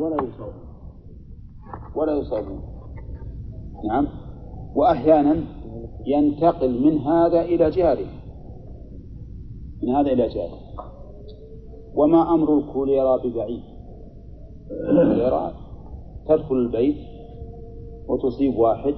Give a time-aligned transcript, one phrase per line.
[0.00, 0.70] ولا يصابون
[1.96, 2.60] ولا يصابون
[3.84, 4.06] نعم.
[4.76, 5.44] وأحيانا
[6.06, 8.06] ينتقل من هذا إلى جاره
[9.82, 10.58] من هذا إلى جاره
[11.94, 13.62] وما أمر الكوليرا ببعيد.
[14.70, 15.52] الكوليرا
[16.28, 16.96] تدخل البيت
[18.08, 18.94] وتصيب واحد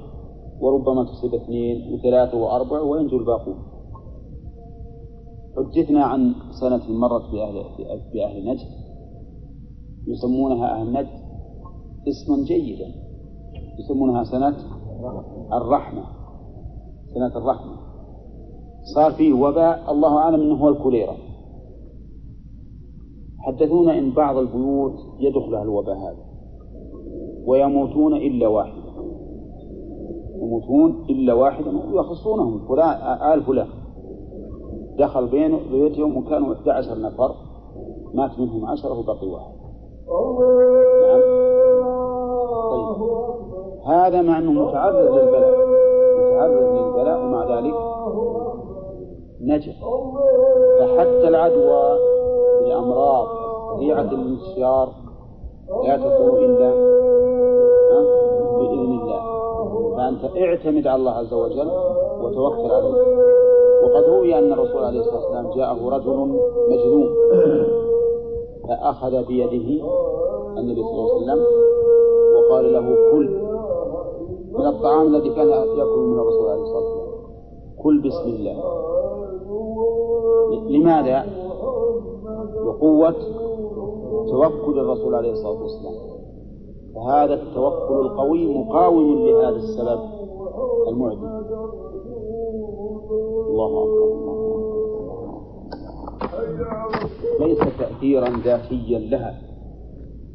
[0.61, 3.57] وربما تصيب اثنين وثلاثة وأربعة وينجو الباقون.
[5.57, 7.65] حدثنا عن سنة مرت بأهل
[8.15, 8.82] بأهل نجد.
[10.07, 11.07] يسمونها أهل
[12.09, 12.87] اسما جيدا.
[13.79, 14.57] يسمونها سنة
[15.53, 16.05] الرحمة.
[17.15, 17.77] سنة الرحمة.
[18.95, 21.17] صار فيه وباء الله أعلم أنه هو الكوليرا.
[23.39, 26.25] حدثونا إن بعض البيوت يدخلها الوباء هذا.
[27.47, 28.83] ويموتون إلا واحدا
[30.43, 33.69] يموتون إلا واحدا ويخصونهم فلان آل فلان.
[34.99, 37.35] دخل بين بيوتهم وكانوا 11 نفر.
[38.15, 39.62] مات منهم عشرة وبقي واحد.
[41.03, 41.23] نعم
[42.71, 43.03] طيب
[43.87, 45.59] هذا مع أنه متعرض للبلاء
[46.19, 47.75] متعرض للبلاء ومع ذلك
[49.41, 49.73] نجا
[50.79, 51.99] فحتى العدوى
[52.61, 53.27] بالأمراض
[53.77, 54.89] سريعة الانتشار
[55.85, 56.73] لا تكون إلا
[58.59, 59.23] بإذن الله.
[59.97, 61.71] فأنت اعتمد على الله عز وجل
[62.23, 62.95] وتوكل عليه.
[63.85, 66.39] وقد روي أن الرسول عليه الصلاة والسلام جاءه رجل
[66.69, 67.09] مجنون.
[68.69, 69.85] فأخذ بيده
[70.59, 71.41] النبي صلى الله عليه وسلم
[72.37, 73.43] وقال له كل
[74.53, 77.13] من الطعام الذي كان يأكل من الرسول عليه الصلاة والسلام
[77.83, 78.57] كل بسم الله.
[80.69, 81.27] لماذا؟
[82.67, 83.15] لقوة
[84.31, 85.95] توكل الرسول عليه الصلاة والسلام.
[86.95, 90.01] فهذا التوكل القوي مقاوم لهذا السبب
[90.89, 91.27] المعدي
[93.49, 94.13] الله أكبر.
[97.47, 99.41] ليس تأثيرا ذاتيا لها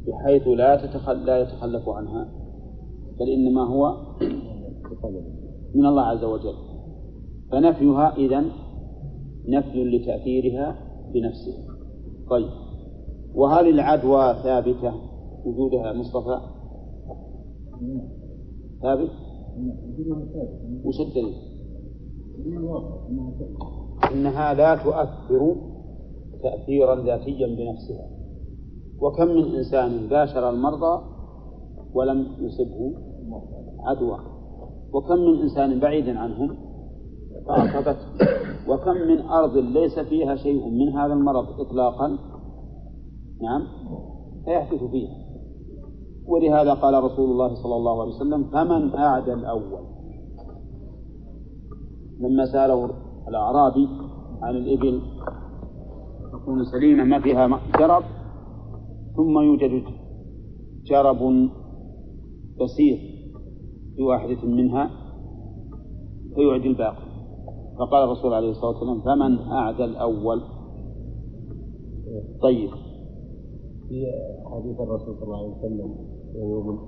[0.06, 2.28] بحيث لا تتخل لا يتخلف عنها
[3.20, 3.96] بل إنما هو
[5.74, 6.54] من الله عز وجل.
[7.52, 8.50] فنفيها إذن
[9.48, 10.76] نفي لتأثيرها
[11.14, 11.74] بنفسها
[12.30, 12.48] طيب.
[13.34, 14.94] وهل العدوى ثابتة؟
[15.44, 16.40] وجودها مصطفى؟
[18.82, 19.10] ثابت؟
[20.84, 21.34] وش الدليل؟
[24.12, 25.56] إنها لا تؤثر
[26.42, 28.06] تأثيرا ذاتيا بنفسها.
[29.00, 31.02] وكم من إنسان باشر المرضى
[31.94, 32.94] ولم يصبه
[33.80, 34.18] عدوى.
[34.92, 36.56] وكم من إنسان بعيد عنهم
[37.46, 37.98] فأصابته.
[38.68, 42.18] وكم من أرض ليس فيها شيء من هذا المرض إطلاقا.
[43.42, 43.62] نعم.
[44.44, 45.14] فيحدث فيها.
[46.26, 49.80] ولهذا قال رسول الله صلى الله عليه وسلم فمن أعدى الأول.
[52.20, 52.90] لما سأله
[53.28, 53.88] الأعرابي
[54.42, 55.02] عن الإبل
[56.48, 58.02] تكون سليمة ما فيها جرب
[59.16, 59.82] ثم يوجد
[60.84, 61.18] جرب
[62.60, 62.98] بسيط
[63.96, 64.90] في واحدة منها
[66.34, 67.08] فيعدي الباقي.
[67.78, 70.40] فقال الرسول عليه الصلاة والسلام فمن أعدى الأول.
[72.42, 72.70] طيب.
[73.88, 74.06] في
[74.44, 75.94] حديث الرسول صلى الله عليه وسلم
[76.34, 76.78] يقول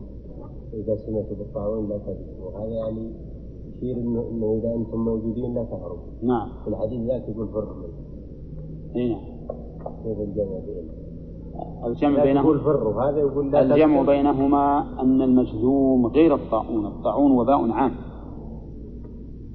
[0.75, 3.13] إذا سمعت بالطاعون لا تذكروا هذا يعني
[3.77, 6.49] يشير إنه, إنه إذا أنتم موجودين لا تهربوا نعم.
[6.65, 7.77] في الحديث ذاك يقول فر
[8.97, 9.40] اي نعم.
[10.05, 11.11] كيف الجمع بينهم؟
[11.87, 14.03] الجمع بينهما يقول فر وهذا يقول لا الجمع.
[14.03, 17.93] بينهما أن المجذوم غير الطاعون الطاعون وباء عام.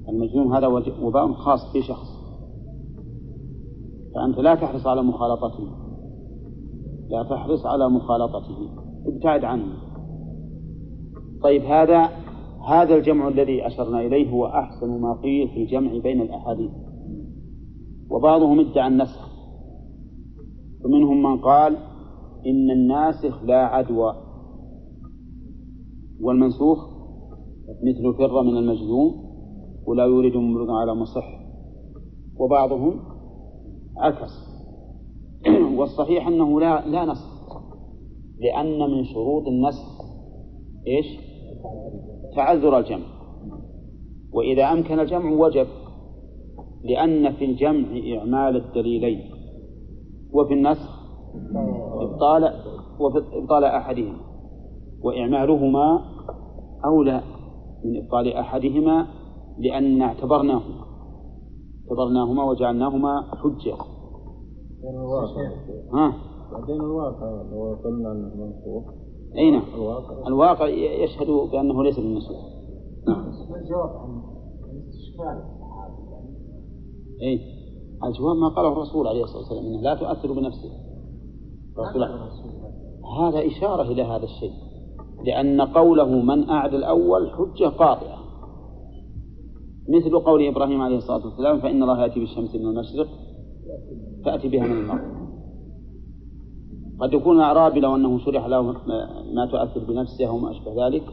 [0.10, 0.68] المجذوم هذا
[1.02, 2.08] وباء خاص في شخص.
[4.16, 5.68] فأنت لا تحرص على مخالطته.
[7.10, 8.58] لا تحرص على مخالطته.
[9.06, 9.66] ابتعد عنه.
[11.44, 12.10] طيب هذا
[12.68, 16.72] هذا الجمع الذي أشرنا إليه هو أحسن ما قيل في الجمع بين الأحاديث.
[18.10, 19.35] وبعضهم ادعى النسخ.
[20.86, 21.78] ومنهم من قال
[22.46, 24.16] إن الناسخ لا عدوى.
[26.22, 26.78] والمنسوخ
[27.84, 29.26] مثل فر من المجذوم
[29.88, 31.26] ولا يريد ممرض على مصح.
[32.38, 33.00] وبعضهم
[33.98, 34.32] عكس.
[35.78, 37.62] والصحيح أنه لا لا نسخ.
[38.40, 40.02] لأن من شروط النسخ
[40.88, 41.20] إيش؟
[42.36, 43.06] تعذر الجمع.
[44.34, 45.68] وإذا أمكن الجمع وجب.
[46.84, 49.35] لأن في الجمع إعمال الدليلين.
[50.36, 51.06] وفي النسخ
[52.02, 52.54] إبطال
[53.00, 54.18] وفي إبطال أحدهما
[55.04, 56.02] وإعمالهما
[56.86, 57.22] أولى
[57.86, 59.08] من إبطال أحدهما
[59.58, 60.86] لأن اعتبرناهما
[61.90, 63.76] اعتبرناهما وجعلناهما حجة.
[65.94, 66.14] ها؟
[66.52, 68.84] بعدين الواقع لو قلنا أنه منصوب
[69.38, 69.64] أي نعم.
[69.76, 70.28] الواقع.
[70.28, 72.38] الواقع يشهد بأنه ليس بالنسوخ
[73.08, 73.26] نعم.
[73.56, 74.22] الجواب عن
[74.90, 76.36] استشكال الصحابي يعني
[77.22, 77.55] أي.
[78.08, 80.72] الجواب ما قاله الرسول عليه الصلاة والسلام أنه لا تؤثر الرسول
[83.20, 84.54] هذا إشارة إلى هذا الشيء
[85.26, 88.26] لأن قوله من أعد الأول حجة قاطعة
[89.90, 93.08] مثل قول إبراهيم عليه الصلاة والسلام فإن الله يأتي بالشمس من المشرق
[94.26, 95.16] فأتي بها من المغرب.
[97.00, 98.62] قد يكون الأعرابي لو أنه شرح له
[99.34, 101.04] ما تؤثر بنفسه أو ما أشبه ذلك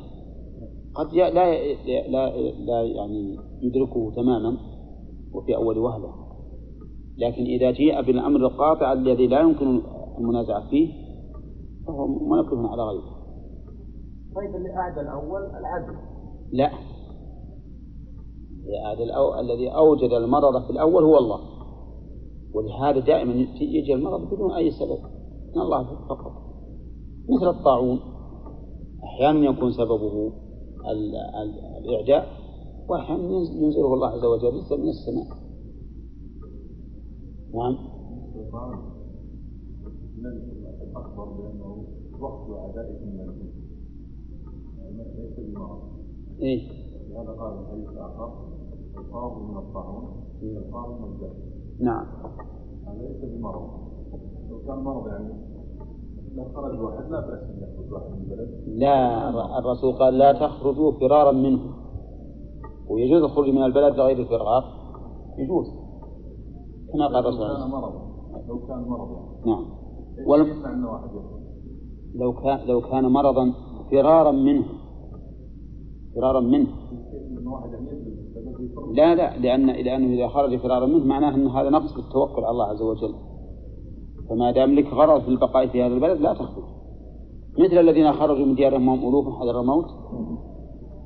[0.95, 2.31] قد لا لا
[2.67, 4.57] لا يعني يدركه تماما
[5.33, 6.22] وفي أول وهلة.
[7.19, 9.83] لكن إذا جيء بالأمر القاطع الذي لا يمكن
[10.19, 10.93] المنازعة فيه
[11.87, 13.23] فهو منبه على غيره.
[14.35, 15.97] طيب اللي أعدى الأول العدل.
[16.53, 16.71] لا.
[19.05, 19.41] الأو...
[19.41, 21.41] الذي أوجد المرض في الأول هو الله.
[22.55, 24.99] ولهذا دائما يجي المرض بدون أي سبب.
[25.57, 26.33] من الله فقط.
[27.29, 28.01] مثل الطاعون.
[29.05, 30.33] أحيانا يكون سببه
[30.91, 31.17] ال...
[31.17, 31.59] ال...
[31.85, 32.27] الإعداء
[32.89, 35.42] وأحيانا ينزله الله عز وجل من السماء.
[37.55, 37.77] نعم.
[40.97, 41.85] أخبر بأنه
[42.21, 43.63] وقت أعدائكم من الجن
[45.17, 45.81] ليس بمرض
[46.41, 46.63] إيه.
[47.11, 48.33] لهذا قال الحديث الآخر
[48.99, 52.07] القاضي من الطاعون القاضي من الجهل نعم.
[52.87, 53.71] هذا ليس بمرض
[54.51, 55.53] لو كان مرض يعني
[56.37, 58.65] لو خرج واحد لا بأس أن يخرج واحد من البلد.
[58.67, 61.61] لا الرسول قال لا تخرجوا فرارا منه.
[62.89, 64.65] ويجوز الخروج من البلد لغير الفرار.
[65.39, 65.82] يجوز.
[66.93, 67.57] كما قال الرسول.
[67.57, 67.93] كان مرض.
[68.49, 69.47] لو كان مرض يعني.
[69.47, 69.65] نعم.
[70.27, 70.47] يخرج
[72.15, 73.53] لو كان لو كان مرضا
[73.91, 74.65] فرارا منه.
[76.15, 76.69] فرارا منه.
[78.93, 82.51] لا لا لأن لأنه إذا خرج فرارا منه معناه أن هذا نقص في التوكل على
[82.51, 83.15] الله عز وجل.
[84.29, 86.65] فما دام لك غرض في البقاء في هذا البلد لا تخرج.
[87.59, 89.87] مثل الذين خرجوا من ديارهم وهم ألوف حذر الموت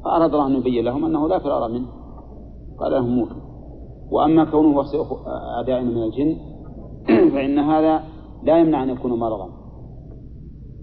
[0.05, 1.87] فأراد الله أن يبين لهم أنه لا فرار منه.
[2.79, 3.46] قال لهم موتوا.
[4.11, 5.13] وأما كونه وصف
[5.57, 6.37] أعدائنا من الجن
[7.35, 8.05] فإن هذا
[8.43, 9.49] لا يمنع أن يكون مرضا.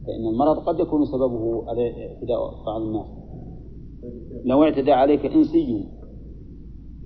[0.07, 3.07] فإن المرض قد يكون سببه اعتداء بعض الناس.
[4.45, 5.85] لو اعتدى عليك إنسي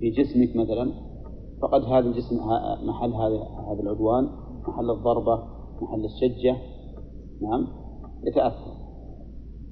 [0.00, 0.92] في جسمك مثلا
[1.62, 2.36] فقد هذا الجسم
[2.88, 3.36] محل هذا
[3.72, 4.28] هذا العدوان
[4.68, 5.42] محل الضربة
[5.82, 6.56] محل الشجة.
[7.42, 7.66] نعم
[8.26, 8.78] يتأثر.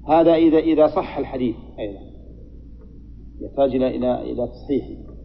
[0.07, 1.99] هذا إذا إذا صح الحديث أيضا.
[3.41, 5.16] يحتاج إلى إلى إلى تصحيحه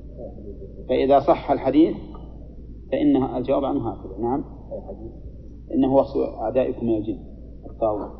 [0.88, 1.96] فإذا صح الحديث
[2.92, 4.18] فإن الجواب عنه هكذا.
[4.18, 4.44] نعم.
[5.74, 7.18] إنه وصف أعدائكم من الجن
[7.70, 8.10] الطاغوت.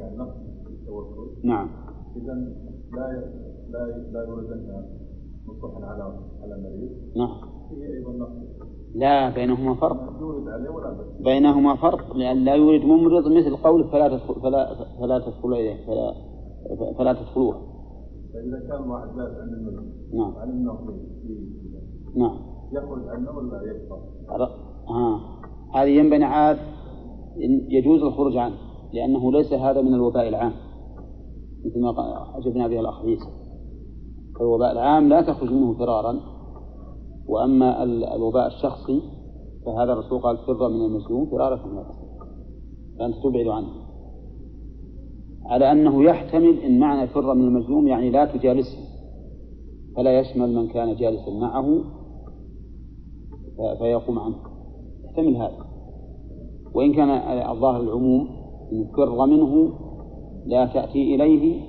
[0.00, 0.20] يعني
[1.44, 1.68] نعم.
[2.16, 2.34] إذا
[2.92, 3.22] لا
[3.70, 3.78] لا
[4.12, 4.50] لا يولد
[5.48, 6.02] نصح على
[6.42, 6.90] على مريض.
[7.16, 7.52] نعم.
[7.70, 8.32] فيه أيضا نقص
[8.94, 10.12] لا بينهما فرق.
[11.20, 16.14] بينهما فرق لأن لا يولد ممرض مثل قول فلا تدخل فلا فلا تدخلوا إليه فلا
[16.98, 17.71] فلا تدخلوها
[18.32, 20.32] فإذا كان واحد لا عند المريض نعم.
[20.86, 22.36] في في- نعم.
[22.72, 23.98] يخرج عنه ولا يبقى؟
[24.88, 25.20] ها
[25.74, 26.58] هذه ينبني عاد
[27.68, 28.54] يجوز الخروج عنه
[28.92, 30.52] لأنه ليس هذا من الوباء العام
[31.64, 31.90] مثل ما
[32.38, 33.28] أجبنا به الأخ عيسى
[34.38, 36.20] فالوباء العام لا تخرج منه فرارا
[37.28, 39.02] وأما ال- الوباء الشخصي
[39.66, 42.12] فهذا الرسول قال فر من المسلوم فرارك من الأسد
[42.98, 43.68] فأنت تبعد عنه.
[45.46, 48.78] على أنه يحتمل إن معنى فر من المجنون يعني لا تجالسه
[49.96, 51.84] فلا يشمل من كان جالسا معه
[53.78, 54.36] فيقوم عنه.
[55.04, 55.66] يحتمل هذا.
[56.74, 57.08] وإن كان
[57.50, 58.28] الظاهر العموم
[58.72, 59.72] إن فر منه
[60.46, 61.62] لا تأتي إليه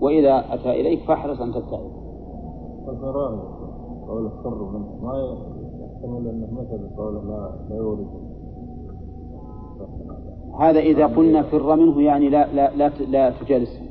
[0.00, 1.90] وإذا أتى إليك فاحرص أن تبتعد.
[2.86, 3.60] ففرار
[4.08, 5.02] قول الفر منه.
[5.02, 5.38] ما
[5.84, 8.29] يحتمل أنه مثل قول لا لا يولد
[10.60, 13.90] هذا إذا قلنا فر منه يعني لا لا لا, لا تجالسه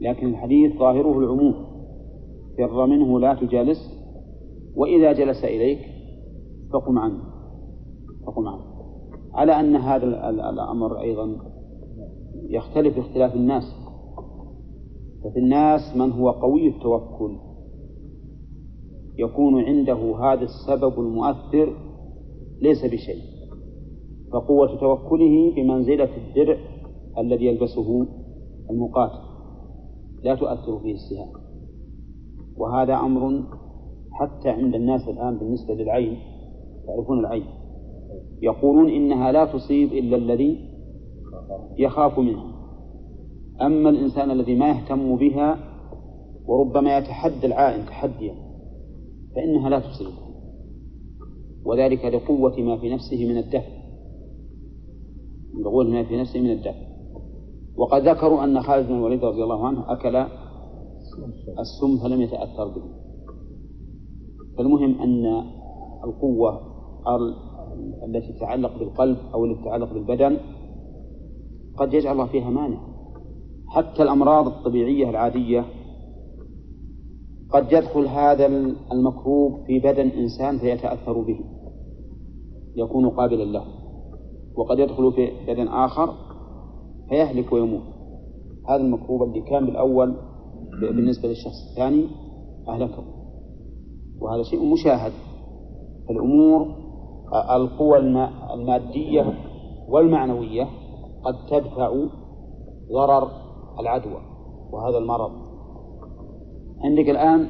[0.00, 1.54] لكن الحديث ظاهره العموم.
[2.58, 3.78] فر منه لا تجالس.
[4.76, 5.78] وإذا جلس إليك
[6.72, 7.18] فقم عنه.
[8.26, 8.64] فقم عنه.
[9.34, 11.36] على أن هذا ال- ال- الأمر أيضا
[12.48, 13.64] يختلف اختلاف الناس.
[15.24, 17.36] ففي الناس من هو قوي التوكل.
[19.18, 21.76] يكون عنده هذا السبب المؤثر
[22.62, 23.35] ليس بشيء.
[24.32, 26.56] فقوة توكله بمنزلة الدرع
[27.18, 28.06] الذي يلبسه
[28.70, 29.18] المقاتل.
[30.24, 31.28] لا تؤثر فيه السهام.
[32.56, 33.42] وهذا أمر
[34.10, 36.18] حتى عند الناس الآن بالنسبة للعين
[36.86, 37.44] تعرفون العين.
[38.42, 40.58] يقولون إنها لا تصيب إلا الذي
[41.78, 42.56] يخاف منها
[43.60, 45.58] أما الإنسان الذي ما يهتم بها
[46.46, 48.34] وربما يتحدى العائن تحديا
[49.34, 50.26] فإنها لا تصيبه.
[51.64, 53.75] وذلك لقوة ما في نفسه من الدفع
[55.60, 56.86] لقوة ما في نفسه من الدفع
[57.76, 60.16] وقد ذكروا أن خالد بن الوليد رضي الله عنه أكل
[61.58, 62.82] السم فلم يتأثر به.
[64.58, 65.44] فالمهم أن
[66.04, 66.60] القوة
[68.08, 70.36] التي تتعلق بالقلب أو التي تتعلق بالبدن
[71.76, 72.80] قد يجعل الله فيها مانع.
[73.68, 75.64] حتى الأمراض الطبيعية العادية
[77.50, 78.46] قد يدخل هذا
[78.92, 81.40] المكروب في بدن إنسان فيتأثر به
[82.76, 83.64] يكون قابلا له.
[84.56, 86.14] وقد يدخل في بدن آخر
[87.08, 87.82] فيهلك ويموت.
[88.68, 90.16] هذا المكروب اللي كان بالأول
[90.80, 92.06] بالنسبة للشخص الثاني
[92.68, 93.04] أهلكه.
[94.20, 95.12] وهذا شيء مشاهد.
[96.10, 96.66] الأمور
[97.56, 97.98] القوى
[98.54, 99.34] المادية
[99.88, 100.68] والمعنوية
[101.24, 102.06] قد تدفع
[102.92, 103.30] ضرر
[103.80, 104.20] العدوى
[104.72, 105.30] وهذا المرض.
[106.84, 107.48] عندك الآن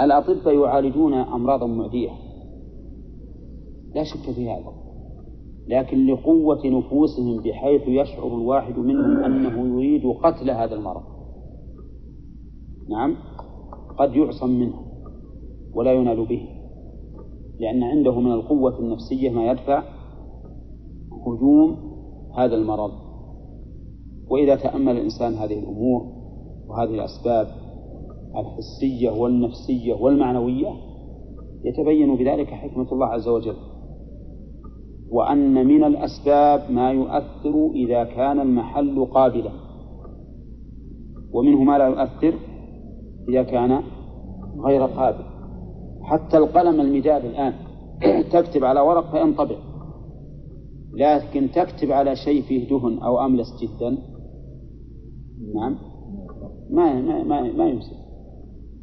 [0.00, 2.10] الأطباء يعالجون أمراضا معدية.
[3.94, 4.79] لا شك في هذا.
[5.68, 11.02] لكن لقوة نفوسهم بحيث يشعر الواحد منهم أنه يريد قتل هذا المرض.
[12.90, 13.16] نعم
[13.98, 14.74] قد يعصم منه
[15.74, 16.48] ولا ينال به
[17.60, 19.82] لأن عنده من القوة النفسية ما يدفع
[21.26, 21.76] هجوم
[22.38, 22.90] هذا المرض.
[24.30, 26.02] وإذا تأمل الإنسان هذه الأمور
[26.68, 27.46] وهذه الأسباب
[28.36, 30.72] الحسية والنفسية والمعنوية
[31.64, 33.56] يتبين بذلك حكمة الله عز وجل.
[35.10, 39.50] وأن من الأسباب ما يؤثر إذا كان المحل قابلا.
[41.32, 42.34] ومنه ما لا يؤثر
[43.28, 43.82] إذا كان
[44.58, 45.24] غير قابل.
[46.02, 47.54] حتى القلم المداد الآن
[48.32, 49.56] تكتب على ورق فينطبع.
[50.94, 53.98] لكن تكتب على شيء فيه دهن أو أملس جدا
[55.54, 55.76] نعم
[56.70, 57.96] ما ما ما, ما يمسك.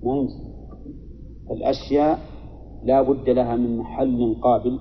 [0.04, 0.48] ما يمسك.
[1.52, 2.20] الأشياء
[2.84, 4.80] لا بد لها من محل قابل.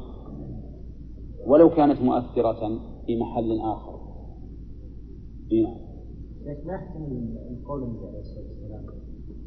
[1.47, 3.97] ولو كانت مؤثرة في محل آخر.
[5.53, 5.76] نعم
[6.67, 8.87] ما يحتمل القول النبي عليه الصلاة والسلام.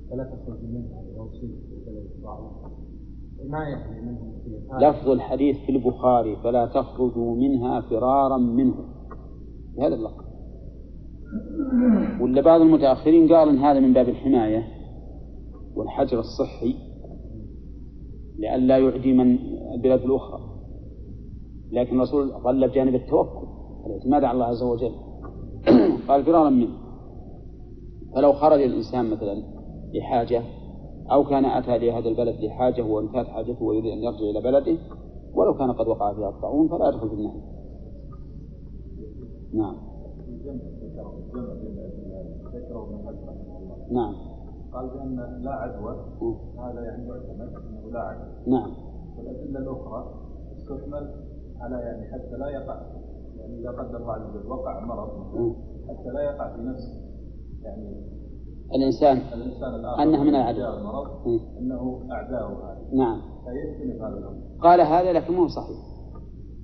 [0.10, 1.29] فلا تخرج منها لو
[4.82, 8.75] لفظ الحديث في البخاري فلا تخرجوا منها فرارا منه.
[9.77, 10.29] بهذا اللفظ.
[12.22, 14.68] ولا بعض المتأخرين قال إن هذا من باب الحماية
[15.75, 16.75] والحجر الصحي
[18.38, 19.38] لئلا يعدي من
[19.74, 20.49] البلاد الأخرى.
[21.72, 23.48] لكن الرسول ظل بجانب التوكل
[23.86, 24.92] الاعتماد على الله عز وجل؟
[26.08, 26.90] قال فرارا منه
[28.16, 29.44] فلو خرج الإنسان مثلا
[29.94, 30.44] لحاجة
[31.12, 34.78] أو كان أتى لهذا البلد لحاجة وانتهت حاجته ويريد أن يرجع إلى بلده
[35.34, 37.42] ولو كان قد وقع فيها الطاعون فلا يدخل في النهي
[39.54, 39.76] نعم.
[43.92, 44.16] نعم.
[44.74, 45.96] قال بأن لا عدوى
[46.58, 48.28] هذا يعني يعتمد أنه لا عدوى.
[48.48, 48.74] نعم.
[49.18, 50.14] والأدلة الأخرى
[50.56, 51.28] تستحمل
[51.62, 52.82] على يعني حتى لا يقع
[53.38, 55.10] يعني إذا قدر الله عز وجل وقع مرض
[55.89, 56.84] حتى لا يقع في نفس
[57.62, 58.10] يعني
[58.75, 61.28] الإنسان الإنسان الآخر أنه من العدو المرض
[61.60, 62.89] أنه أعداؤه هذا.
[62.94, 63.22] نعم.
[63.22, 64.42] فيختلف هذا الأمر.
[64.62, 65.78] قال هذا لكن مو صحيح.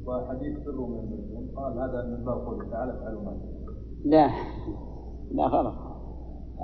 [0.07, 3.37] وحديث سر من المسلم قال هذا من باب قوله تعالى افعلوا ما
[4.05, 4.29] لا
[5.31, 5.73] لا غلط.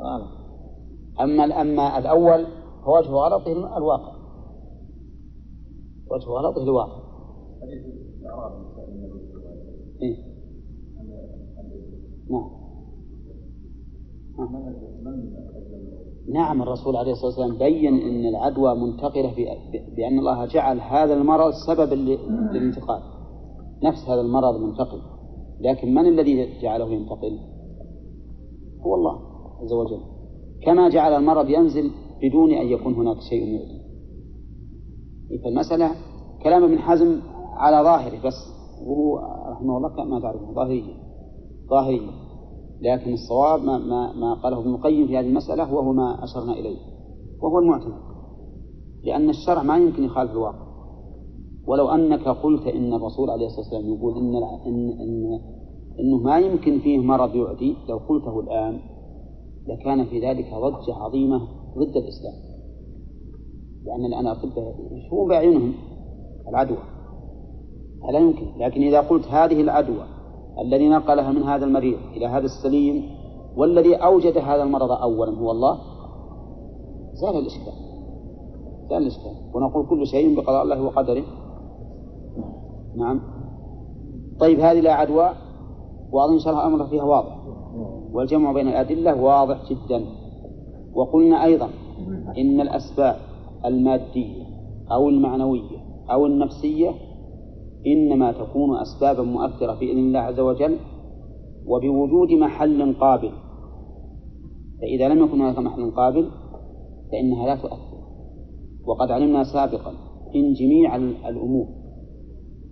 [0.03, 0.29] غلط
[1.21, 2.45] أما أما الأول
[2.85, 4.13] فوجه غلطه الواقع.
[6.11, 7.01] وجه غلطه الواقع.
[7.61, 8.51] حديث الأعراب
[10.01, 10.15] إيه؟
[12.29, 12.49] نعم.
[16.33, 16.61] نعم.
[16.61, 19.33] الرسول عليه الصلاة والسلام بين أن العدوى منتقلة
[19.95, 23.01] بأن الله جعل هذا المرض سببا للانتقال.
[23.83, 25.01] نفس هذا المرض منتقل.
[25.59, 27.39] لكن من الذي جعله ينتقل؟
[28.81, 29.19] هو الله
[29.61, 30.01] عز وجل.
[30.63, 33.81] كما جعل المرض ينزل بدون أن يكون هناك شيء يؤذي
[35.43, 35.91] فالمسألة
[36.43, 38.33] كلام ابن حزم على ظاهره بس
[38.85, 39.17] وهو
[39.51, 40.93] رحمه الله ما تعرفه ظاهرية
[41.69, 42.11] ظاهرية.
[42.81, 46.77] لكن الصواب ما, ما, ما قاله ابن القيم في هذه المسألة وهو ما أشرنا إليه
[47.41, 48.01] وهو المعتمد
[49.03, 50.71] لأن الشرع ما يمكن يخالف الواقع.
[51.67, 54.35] ولو أنك قلت إن الرسول عليه الصلاة والسلام يقول إن,
[54.67, 55.39] إن, إن
[55.99, 58.79] إنه ما يمكن فيه مرض يعدي لو قلته الآن
[59.67, 61.37] لكان في ذلك ضجة عظيمة
[61.77, 62.33] ضد الإسلام.
[63.85, 65.73] لأن الآن الأطباء يشوفون بأعينهم
[66.47, 66.77] العدوى.
[68.03, 70.05] فلا يمكن لكن إذا قلت هذه العدوى
[70.61, 73.03] الذي نقلها من هذا المريض إلى هذا السليم
[73.55, 75.79] والذي أوجد هذا المرض أولا هو الله
[77.13, 77.73] زال الإشكال.
[78.89, 79.31] زال الإشكال.
[79.53, 81.23] ونقول كل شيء بقضاء الله وقدره.
[82.95, 83.21] نعم.
[84.39, 85.29] طيب هذه لا عدوى.
[86.11, 87.37] وأظن شرح الأمر فيها واضح.
[88.13, 90.05] والجمع بين الأدلة واضح جدا.
[90.93, 91.69] وقلنا أيضا
[92.37, 93.15] إن الأسباب
[93.65, 94.43] المادية
[94.91, 95.77] أو المعنوية
[96.11, 96.91] أو النفسية
[97.87, 100.77] إنما تكون أسبابا مؤثرة في إذن الله عز وجل
[101.65, 103.31] وبوجود محل قابل.
[104.81, 106.29] فإذا لم يكن هناك محل قابل
[107.11, 107.91] فإنها لا تؤثر.
[108.85, 109.93] وقد علمنا سابقا
[110.35, 110.95] إن جميع
[111.29, 111.67] الأمور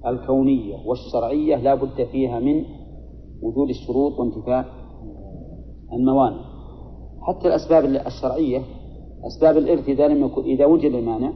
[0.05, 2.65] الكونية والشرعية لا بد فيها من
[3.41, 4.65] وجود الشروط وانتفاء
[5.93, 6.49] الموانع.
[7.21, 8.61] حتى الأسباب الشرعية
[9.27, 11.33] أسباب الإرث إذا لم يكن إذا وجد المانع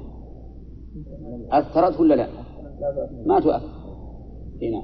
[1.52, 2.28] أثرت ولا لا؟
[3.26, 3.84] ما تؤثر
[4.62, 4.82] هنا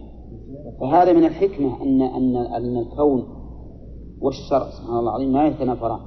[0.79, 3.23] فهذا من الحكمة أن أن أن الكون
[4.21, 5.99] والشرع سبحان الله العظيم ما يتنافران.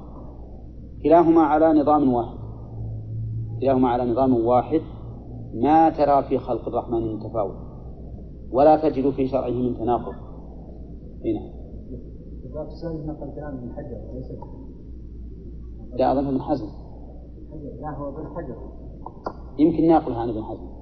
[1.03, 2.37] كلاهما على نظام واحد.
[3.61, 4.81] كلاهما على نظام واحد
[5.53, 7.55] ما ترى في خلق الرحمن من تفاوت.
[8.51, 10.13] ولا تجد في شرعه من تناقض.
[11.25, 11.53] هنا
[13.51, 13.71] من
[14.09, 14.31] وليس
[15.93, 16.67] لا أظن ابن حزم.
[17.81, 18.55] لا هو ابن حجر
[19.59, 20.73] يمكن ناقلها عن ابن حزم أنا قرات ابن حزم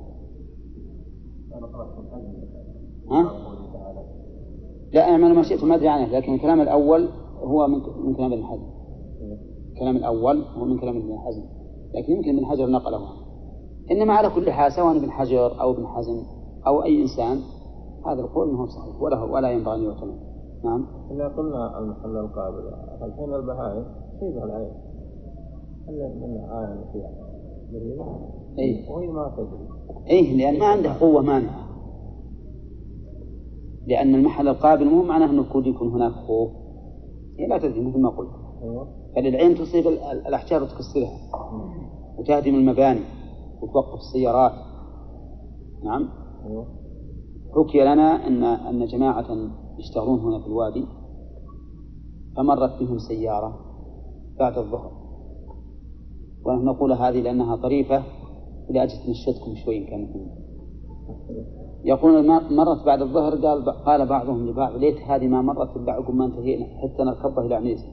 [3.11, 3.31] ها؟
[4.93, 7.09] لا أنا ما شئت ما أدري عنه لكن الكلام الأول
[7.43, 7.67] هو
[8.03, 8.69] من كلام ابن حزم.
[9.73, 11.43] الكلام الأول هو من كلام ابن حزم
[11.95, 12.99] لكن يمكن ابن حجر نقله.
[13.91, 16.23] إنما على كل حال سواء ابن حجر أو ابن حزم
[16.67, 17.39] أو أي إنسان
[18.05, 20.19] هذا القول ما هو صحيح ولا ولا ينبغي أن يعتمد
[20.63, 20.87] نعم.
[21.11, 23.85] إذا قلنا المحل القابل الحين البهائم
[24.19, 24.73] شبه العين
[25.87, 27.11] هل من آية فيها؟
[28.59, 29.67] أي وهي ما تدري.
[30.07, 31.67] إيه لأن ما عنده قوة مانعة
[33.87, 36.51] لأن المحل القابل مو معناه أنه قد يكون هناك خوف.
[37.39, 38.29] هي لا تدري مثل ما قلت.
[38.63, 38.87] أيوه.
[39.15, 41.17] فللعين تصيب ال- ال- الأحجار وتكسرها.
[42.17, 43.01] وتهدم المباني
[43.61, 44.51] وتوقف السيارات.
[45.83, 46.09] نعم.
[46.45, 46.65] أيوه.
[47.55, 49.25] حكي لنا أن أن جماعة
[49.79, 50.85] يشتغلون هنا في الوادي.
[52.37, 53.59] فمرت بهم سيارة
[54.39, 54.91] بعد الظهر.
[56.45, 58.03] ونحن نقول هذه لأنها طريفة.
[58.69, 59.87] لأجل تنشدكم شوي.
[61.83, 66.15] يقولون ما- مرت بعد الظهر قال قال بعضهم لبعض ليت هذه ما مرت إلا عقب
[66.15, 67.87] ما انتهينا حتى نركبها إلى عنيزة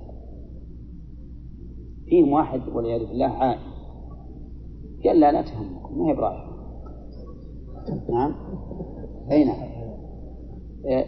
[2.04, 3.60] فيهم واحد والعياذ بالله عائل.
[5.04, 6.48] قال لا لا تهمكم ما هي برايحة
[8.10, 8.34] نعم.
[9.30, 9.68] أي نعم.
[10.90, 11.04] آه،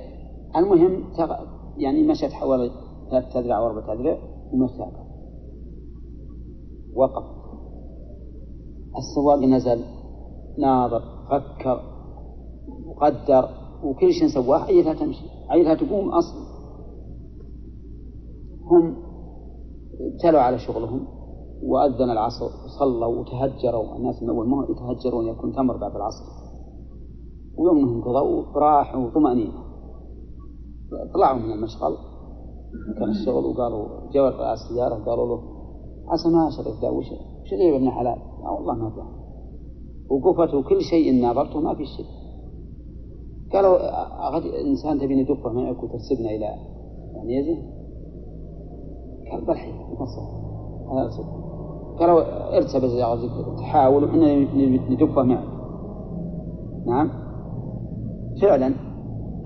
[0.57, 1.35] المهم تغ...
[1.77, 2.71] يعني مشت حوالي
[3.11, 4.19] ثلاث أذرع أو أربعة أذرع
[4.53, 5.07] ومرتاحة
[6.95, 7.40] وقف.
[8.97, 9.85] السواق نزل.
[10.59, 11.81] ناظر فكر
[12.87, 13.49] وقدر
[13.85, 15.25] وكل شيء سواه عيتها تمشي.
[15.49, 16.41] عيتها تقوم أصلا.
[18.71, 18.97] هم
[20.01, 21.07] ابتلوا على شغلهم
[21.63, 23.97] وأذن العصر وصلوا وتهجروا.
[23.97, 26.25] الناس من أول ما يتهجرون يكون تمر بعد العصر.
[27.59, 29.53] ويوم انهم قضوا راحوا وطمأنينة
[31.15, 31.97] طلعوا من المشغل.
[32.99, 35.43] كان الشغل وقالوا جوا على السيارة قالوا له
[36.09, 37.07] عسى ما شرف ذا وش
[37.53, 39.21] اللي ابن حلال؟ لا والله ما فهم
[40.11, 42.07] وقفت وكل شيء ناظرته ما في شيء.
[43.53, 43.77] قالوا
[44.31, 46.47] غد إنسان تبي ندفه معك وترسلنا إلى
[47.15, 47.63] يعني يزن
[49.33, 49.75] قال بالحين
[50.93, 51.41] هذا صدق
[51.99, 54.35] قالوا ارتب يا غزي تحاول وحنا
[54.91, 55.45] ندفه معك
[56.87, 57.11] نعم.
[58.43, 58.75] فعلا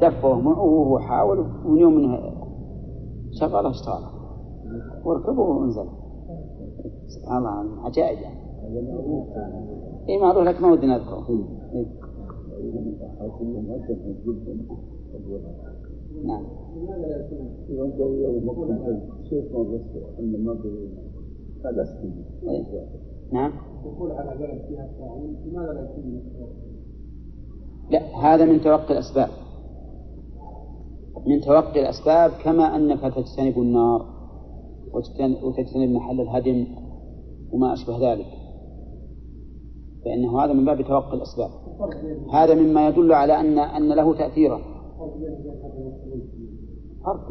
[0.00, 2.18] دفوه معه وهو حاول ومن يوم انه
[3.40, 4.02] شغله اشتغل
[5.04, 5.88] وركبوا ونزل
[7.14, 8.18] سبحان الله عجائب.
[8.18, 8.40] يعني
[10.08, 11.26] إي معروف لك ما ودنا نذكره.
[16.24, 16.44] نعم.
[23.32, 23.52] نعم.
[27.90, 29.28] لا هذا من توقي الأسباب.
[31.26, 34.06] من توقي الأسباب كما أنك تجتنب النار
[34.92, 36.66] وتجتن- وتجتنب محل الهدم
[37.54, 38.26] وما أشبه ذلك.
[40.04, 41.50] فإنه هذا من باب توقي الأسباب.
[42.32, 44.58] هذا مما يدل على أن أن له تأثيرا.
[47.04, 47.28] فرق.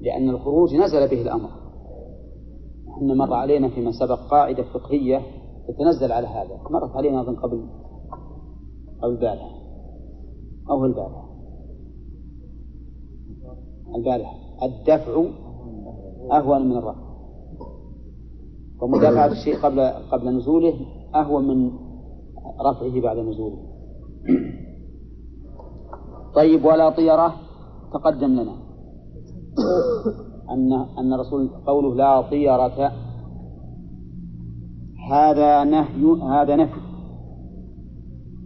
[0.00, 1.48] لأن الخروج نزل به الأمر.
[2.88, 5.20] إحنا مر علينا فيما سبق قاعدة فقهية
[5.68, 6.60] تتنزل على هذا.
[6.70, 7.66] مرت علينا أظن قبل
[9.04, 9.50] أو البارحة.
[10.70, 11.28] أو البارحة.
[13.96, 14.36] البارحة.
[14.62, 15.24] الدفع
[16.32, 17.05] أهون من الرفع.
[18.80, 19.80] ومدافعة الشيء قبل
[20.12, 20.74] قبل نزوله
[21.14, 21.70] أهون من
[22.60, 23.58] رفعه بعد نزوله.
[26.34, 27.34] طيب ولا طيرة
[27.92, 28.56] تقدم لنا.
[30.50, 32.92] أن أن رسول قوله لا طيرة
[35.10, 36.80] هذا نهي هذا نفي.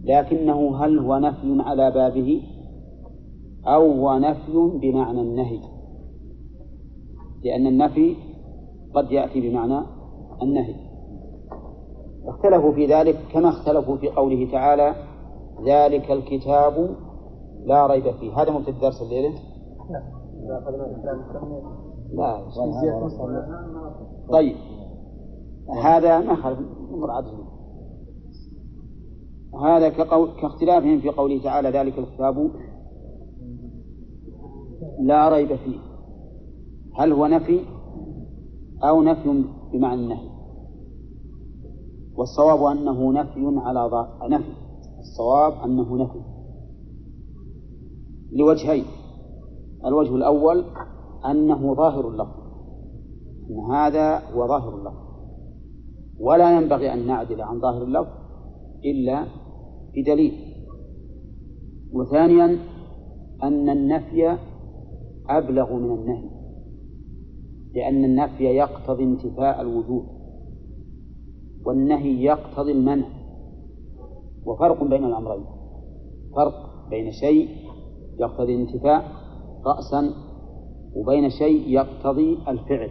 [0.03, 2.41] لكنه هل هو نفي على بابه؟
[3.67, 5.59] أو هو نفي بمعنى النهي؟
[7.43, 8.15] لأن النفي
[8.95, 9.81] قد يأتي بمعنى
[10.41, 10.75] النهي.
[12.25, 14.95] اختلفوا في ذلك كما اختلفوا في قوله تعالى
[15.65, 16.95] ذلك الكتاب
[17.65, 18.41] لا ريب فيه.
[18.41, 19.33] هذا مبتدأ درس الليلة؟
[22.13, 22.51] لا.
[24.31, 24.55] طيب.
[25.83, 26.59] هذا ما خالف.
[27.09, 27.43] عدل
[29.63, 32.51] هذا كقول كاختلافهم في قوله تعالى ذلك الكتاب
[34.99, 35.77] لا ريب فيه.
[36.95, 37.59] هل هو نفي
[38.83, 40.30] أو نفي بمعنى النهي؟
[42.15, 44.53] والصواب أنه نفي على ظاهر نفي.
[44.99, 46.21] الصواب أنه نفي.
[48.31, 48.85] لوجهين.
[49.85, 50.65] الوجه الأول
[51.25, 52.41] أنه ظاهر اللفظ
[53.49, 55.01] أن هذا هو ظاهر اللفظ
[56.19, 58.11] ولا ينبغي أن نعدل عن ظاهر اللفظ
[58.85, 59.25] إلا
[59.95, 60.33] بدليل.
[61.93, 62.57] وثانيا
[63.43, 64.37] أن النفي
[65.29, 66.29] أبلغ من النهي.
[67.75, 70.20] لأن النفي يقتضي انتفاء الوجود.
[71.65, 73.07] والنهي يقتضي المنع.
[74.45, 75.45] وفرق بين الأمرين.
[76.35, 77.49] فرق بين شيء
[78.19, 79.03] يقتضي الانتفاء
[79.65, 80.13] رأسا
[80.95, 82.89] وبين شيء يقتضي الفعل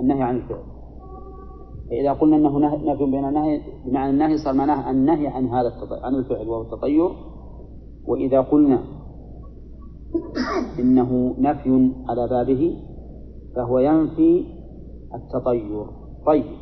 [0.00, 0.62] النهي عن الفعل.
[1.90, 6.48] فإذا قلنا أنه نفي بين النهي بمعنى النهي صار معناه النهي عن هذا عن الفعل
[6.48, 7.10] وهو التطير.
[8.06, 8.84] وإذا قلنا
[10.78, 12.76] إنه نفي على بابه
[13.56, 14.44] فهو ينفي
[15.14, 15.86] التطير.
[16.26, 16.59] طيب.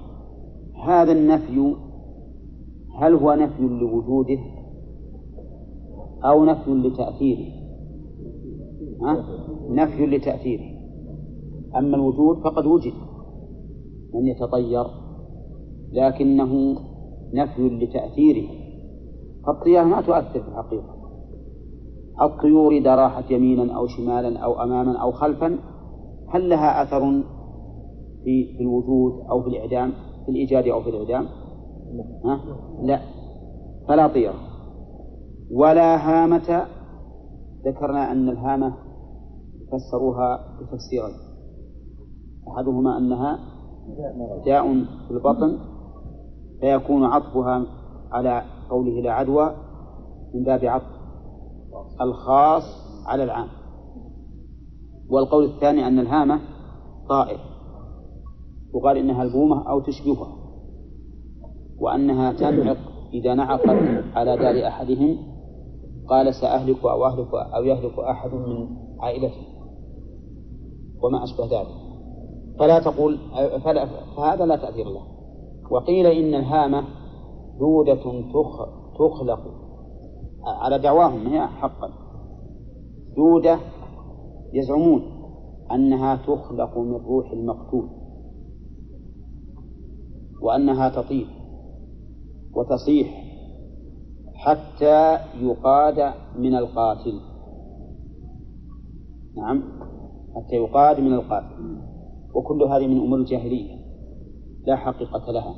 [0.86, 1.74] هذا النفي
[2.98, 4.38] هل هو نفي لوجوده
[6.24, 7.52] أو نفي لتأثيره؟
[9.02, 9.24] ها؟
[9.70, 10.78] نفي لتأثيره.
[11.76, 12.92] أما الوجود فقد وجد
[14.14, 14.86] من يتطير
[15.92, 16.76] لكنه
[17.34, 18.48] نفي لتأثيره.
[19.46, 20.98] فالطيار ما تؤثر في الحقيقة.
[22.22, 25.58] الطيور إذا راحت يمينا أو شمالا أو أماما أو خلفا
[26.28, 27.22] هل لها أثر
[28.24, 29.92] في الوجود أو في الإعدام؟
[30.28, 31.28] في الإيجاد أو في الإعدام؟
[32.24, 32.40] ها؟
[32.82, 33.00] لا.
[33.88, 34.34] فلا طيرة
[35.52, 36.66] ولا هامة.
[37.66, 38.74] ذكرنا أن الهامة
[39.72, 41.14] فسروها بتفسيرين.
[42.48, 43.38] أحدهما أنها
[44.46, 45.58] داء في البطن
[46.60, 47.66] فيكون عطفها
[48.12, 49.54] على قوله لا عدوى
[50.34, 50.98] من باب عطف
[52.00, 52.62] الخاص
[53.06, 53.48] على العام.
[55.10, 56.40] والقول الثاني أن الهامة
[57.08, 57.47] طائر.
[58.72, 60.36] وقال إنها البومة أو تشبهها
[61.80, 62.78] وأنها تنعق
[63.12, 65.16] إذا نعقت على دار أحدهم
[66.08, 68.68] قال سأهلك أو أهلك أو يهلك أحد من
[69.00, 69.46] عائلته
[71.02, 71.74] وما أشبه ذلك.
[72.58, 73.18] فلا تقول
[73.64, 75.02] فلا فهذا لا تأثير له.
[75.70, 76.84] وقيل إن الهامة
[77.58, 78.22] دودة
[78.98, 79.40] تخلق
[80.44, 81.90] على دعواهم هي حقا.
[83.16, 83.58] دودة
[84.52, 85.02] يزعمون
[85.72, 87.97] أنها تخلق من روح المقتول.
[90.42, 91.26] وأنها تطير
[92.54, 93.24] وتصيح
[94.34, 97.20] حتى يقاد من القاتل.
[99.36, 99.62] نعم
[100.36, 101.78] حتى يقاد من القاتل.
[102.34, 103.78] وكل هذه من أمور الجاهلية
[104.66, 105.54] لا حقيقة لها.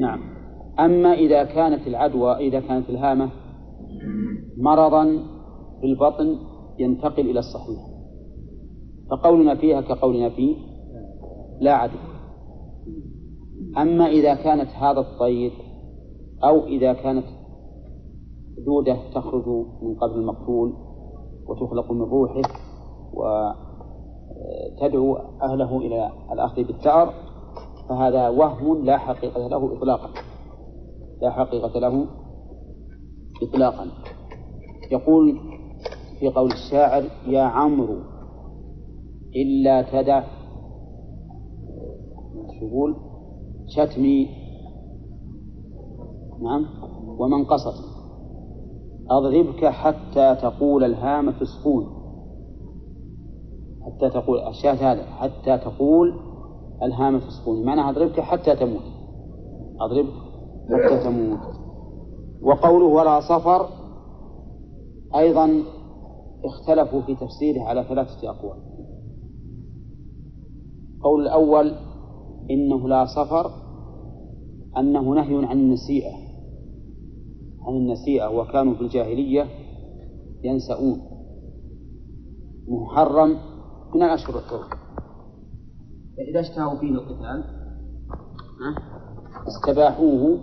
[0.00, 0.20] نعم.
[0.78, 3.30] أما إذا كانت العدوى إذا كانت الهامة
[4.56, 5.04] مرضا
[5.80, 6.38] في البطن
[6.78, 7.80] ينتقل إلى الصحيح.
[9.10, 10.56] فقولنا فيها كقولنا فيه
[11.60, 12.07] لا عدوى.
[13.78, 15.52] أما إذا كانت هذا الطير
[16.44, 17.24] أو إذا كانت
[18.66, 19.48] دودة تخرج
[19.82, 20.72] من قبل المقتول
[21.46, 22.42] وتخلق من روحه
[24.72, 27.14] وتدعو أهله إلى الأخذ بالثأر
[27.88, 30.08] فهذا وهم لا حقيقة له إطلاقا.
[31.22, 32.06] لا حقيقة له
[33.42, 33.86] إطلاقا.
[34.92, 35.40] يقول
[36.20, 37.98] في قول الشاعر يا عمرو
[39.36, 40.24] إلا تدع.
[42.58, 43.07] شو يقول؟
[43.68, 44.28] شتمي
[46.42, 46.66] نعم
[47.18, 47.84] ومن قصد.
[49.10, 51.86] أضربك حتى تقول الهامة سكون
[53.86, 56.14] حتى تقول الشاهد هذا حتى تقول
[56.82, 58.82] الهامة سكون معناها أضربك حتى تموت.
[59.80, 60.12] أضربك
[60.70, 61.40] حتى تموت.
[62.42, 63.68] وقوله ولا صفر
[65.16, 65.62] أيضا
[66.44, 68.58] اختلفوا في تفسيره على ثلاثة أقوال.
[71.02, 71.87] قول الأول
[72.50, 73.50] إنه لا صفر
[74.78, 76.28] أنه نهي عن النسيئة
[77.60, 79.46] عن النسيئة وكانوا في الجاهلية
[80.44, 81.00] ينسؤون.
[82.68, 83.38] محرم
[83.94, 84.68] من الأشهر الحرم
[86.16, 87.44] فإذا اشتهوا فيه القتال
[89.48, 90.40] استباحوه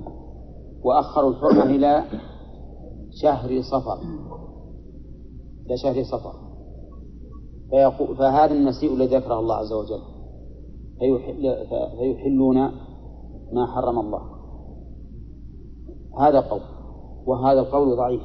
[0.83, 2.03] وأخروا الحرمة إلى
[3.21, 4.01] شهر صفر.
[5.65, 6.33] إلى شهر صفر.
[7.69, 10.14] فيقول فهذا النسيء الذي ذكره الله عز وجل.
[10.99, 11.67] فيحل
[11.99, 12.57] فيحلون
[13.53, 14.21] ما حرم الله.
[16.19, 16.61] هذا قول
[17.25, 18.21] وهذا القول ضعيف.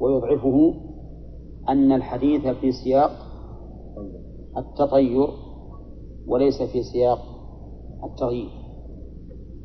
[0.00, 0.74] ويضعفه
[1.68, 3.10] أن الحديث في سياق
[4.56, 5.28] التطير
[6.26, 7.18] وليس في سياق
[8.04, 8.50] التغيير.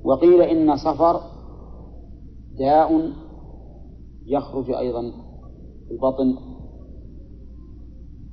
[0.04, 1.22] وقيل إن صفر
[2.60, 3.12] داء
[4.26, 5.02] يخرج أيضا
[5.88, 6.36] في البطن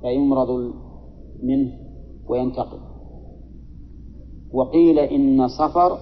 [0.01, 0.73] فيمرض
[1.43, 1.71] منه
[2.29, 2.88] وينتقل.
[4.53, 5.97] وقيل إن صفر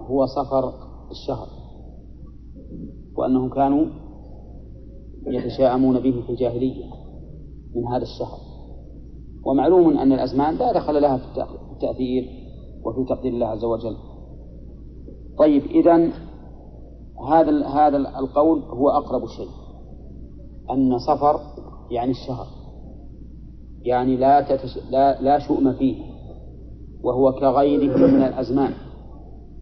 [0.00, 0.72] هو صفر
[1.10, 1.48] الشهر
[3.16, 3.86] وأنهم كانوا
[5.26, 6.84] يتشاءمون به في الجاهلية
[7.74, 8.38] من هذا الشهر.
[9.46, 11.24] ومعلوم أن الأزمان لا دخل لها في
[11.72, 12.28] التأثير
[12.84, 13.96] وفي تقدير الله عز وجل.
[15.38, 16.12] طيب إذا
[17.28, 19.48] هذا هذا القول هو أقرب شيء.
[20.70, 21.40] أن صفر
[21.90, 22.46] يعني الشهر
[23.82, 24.58] يعني لا.
[24.90, 26.07] لا لا شؤم فيه.
[27.02, 28.72] وهو كغيره من الأزمان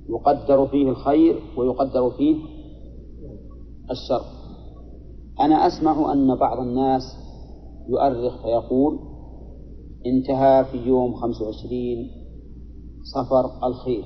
[0.09, 2.37] يقدر فيه الخير ويقدر فيه
[3.91, 4.25] الشر.
[5.41, 7.03] أنا أسمع أن بعض الناس
[7.89, 8.99] يؤرخ فيقول
[10.07, 12.11] انتهى في يوم خمس وعشرين
[13.15, 14.05] صفر الخير.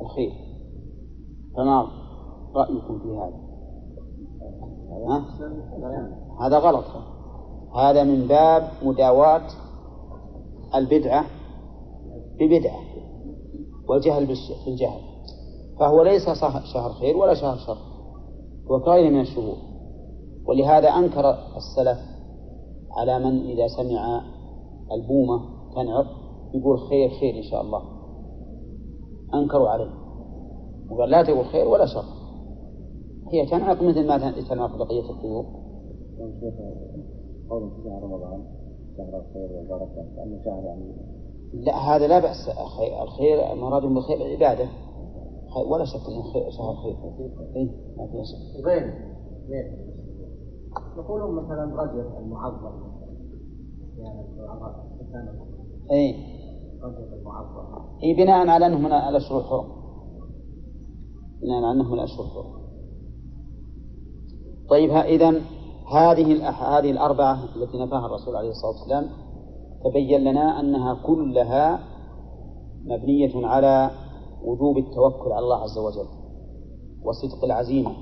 [0.00, 0.32] الخير.
[1.56, 1.86] فما
[2.54, 3.48] رأيكم في هذا؟
[6.40, 6.84] هذا غلط.
[7.76, 9.67] هذا من باب مداواة
[10.74, 11.24] البدعة
[12.40, 12.80] ببدعة
[13.88, 14.26] والجهل
[14.66, 15.00] بالجهل
[15.78, 16.22] فهو ليس
[16.74, 17.78] شهر خير ولا شهر شر
[18.70, 19.56] هو كغيره من الشهور.
[20.46, 21.98] ولهذا أنكر السلف
[22.96, 24.22] على من إذا سمع
[24.92, 25.40] البومة
[25.74, 26.06] تنعق
[26.54, 27.82] يقول خير خير إن شاء الله.
[29.34, 29.90] أنكروا عليه.
[30.90, 32.04] وقال لا تقول خير ولا شر.
[33.32, 35.44] هي تنعق مثل ما تنعق بقية الطيور
[37.50, 38.44] قول في شهر رمضان
[38.98, 40.94] شهر الخير والبركة كأنه شهر يعني
[41.52, 42.48] لا هذا لا بأس.
[43.02, 44.68] الخير المراد بالخير العبادة.
[45.70, 46.96] ولا شك أنه خير شهر خير.
[47.56, 47.64] اي
[47.96, 48.64] ما في شك.
[48.64, 48.94] غير
[50.98, 52.88] يقولون مثلا رجب المعظم.
[53.98, 54.20] يعني
[55.90, 56.14] اي
[56.82, 57.88] رجب المعظم.
[58.02, 59.78] اي بناء على أنه من الاشهر الحرم
[61.42, 62.58] بناء على أنه من الاشهر الحرم
[64.68, 65.40] طيب اذا
[65.92, 69.08] هذه هذه الأربعة التي نفاها الرسول عليه الصلاة والسلام
[69.84, 71.80] تبين لنا أنها كلها
[72.84, 73.90] مبنية على
[74.44, 76.08] وجوب التوكل على الله عز وجل
[77.04, 77.92] وصدق العزيمة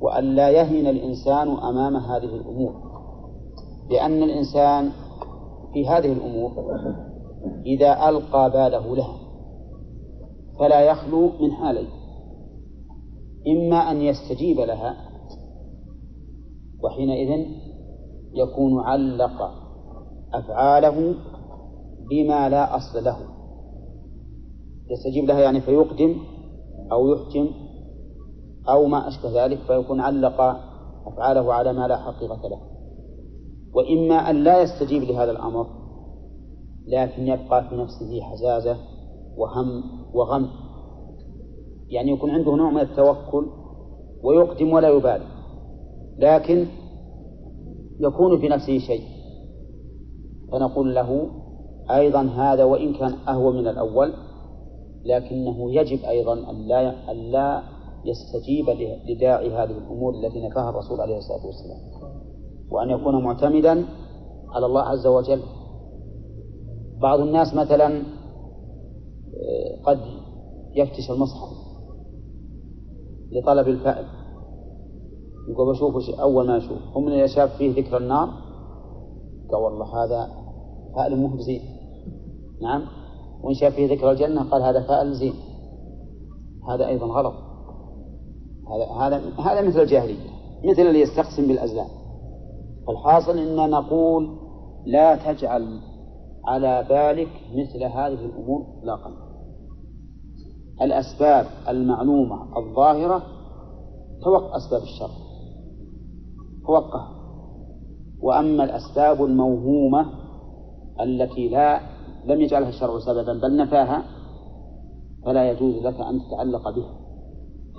[0.00, 2.72] وأن لا يهن الإنسان أمام هذه الأمور.
[3.90, 4.90] لأن الإنسان
[5.72, 6.52] في هذه الأمور
[7.66, 9.16] إذا ألقى باله لها
[10.58, 11.88] فلا يخلو من حالين
[13.48, 15.09] إما أن يستجيب لها
[16.82, 17.46] وحينئذ
[18.34, 19.50] يكون علق
[20.34, 21.14] أفعاله
[22.10, 23.16] بما لا أصل له.
[24.90, 26.16] يستجيب لها يعني فيقدم
[26.92, 27.48] أو يحكم
[28.68, 30.40] أو ما أشبه ذلك فيكون علق
[31.06, 32.60] أفعاله على ما لا حقيقة له.
[33.74, 35.66] وإما أن لا يستجيب لهذا الأمر
[36.86, 38.76] لكن يبقى في نفسه حزازة
[39.36, 39.82] وهم
[40.14, 40.48] وغم.
[41.88, 43.46] يعني يكون عنده نوع من التوكل
[44.22, 45.39] ويقدم ولا يبالي.
[46.20, 46.66] لكن
[48.00, 49.02] يكون في نفسه شيء.
[50.52, 51.30] فنقول له
[51.90, 54.12] أيضا هذا وإن كان أهوى من الأول
[55.04, 57.62] لكنه يجب أيضا أن لا, أن لا
[58.04, 58.66] يستجيب
[59.08, 61.78] لداعي هذه الأمور التي نفاها الرسول عليه الصلاة والسلام.
[62.70, 63.84] وأن يكون معتمدا
[64.48, 65.42] على الله عز وجل.
[67.00, 68.02] بعض الناس مثلا
[69.36, 70.00] آه، قد
[70.74, 71.48] يفتش المصحف
[73.32, 74.19] لطلب الفائل.
[75.48, 78.28] يقول بشوف أول ما أشوف هم من شاف فيه ذكر النار.
[79.52, 80.28] قال والله هذا
[80.96, 81.60] فائل مو زين
[82.62, 82.82] نعم.
[83.42, 85.34] وإن شاف فيه ذكر الجنة قال هذا فعل زين.
[86.68, 87.34] هذا أيضا غلط.
[88.70, 90.30] هذا هذا هذا مثل الجاهلية.
[90.64, 91.88] مثل اللي يستقسم بالأزلام.
[92.88, 94.36] الحاصل أننا نقول
[94.86, 95.80] لا تجعل
[96.44, 99.10] على بالك مثل هذه الأمور إطلاقا.
[100.82, 103.22] الأسباب المعلومة الظاهرة
[104.24, 105.10] توقع أسباب الشر
[106.66, 107.08] توقع
[108.22, 110.06] وأما الأسباب الموهومة
[111.00, 111.80] التي لا
[112.26, 114.04] لم يجعلها الشرع سببا بل نفاها
[115.24, 117.00] فلا يجوز لك أن تتعلق بها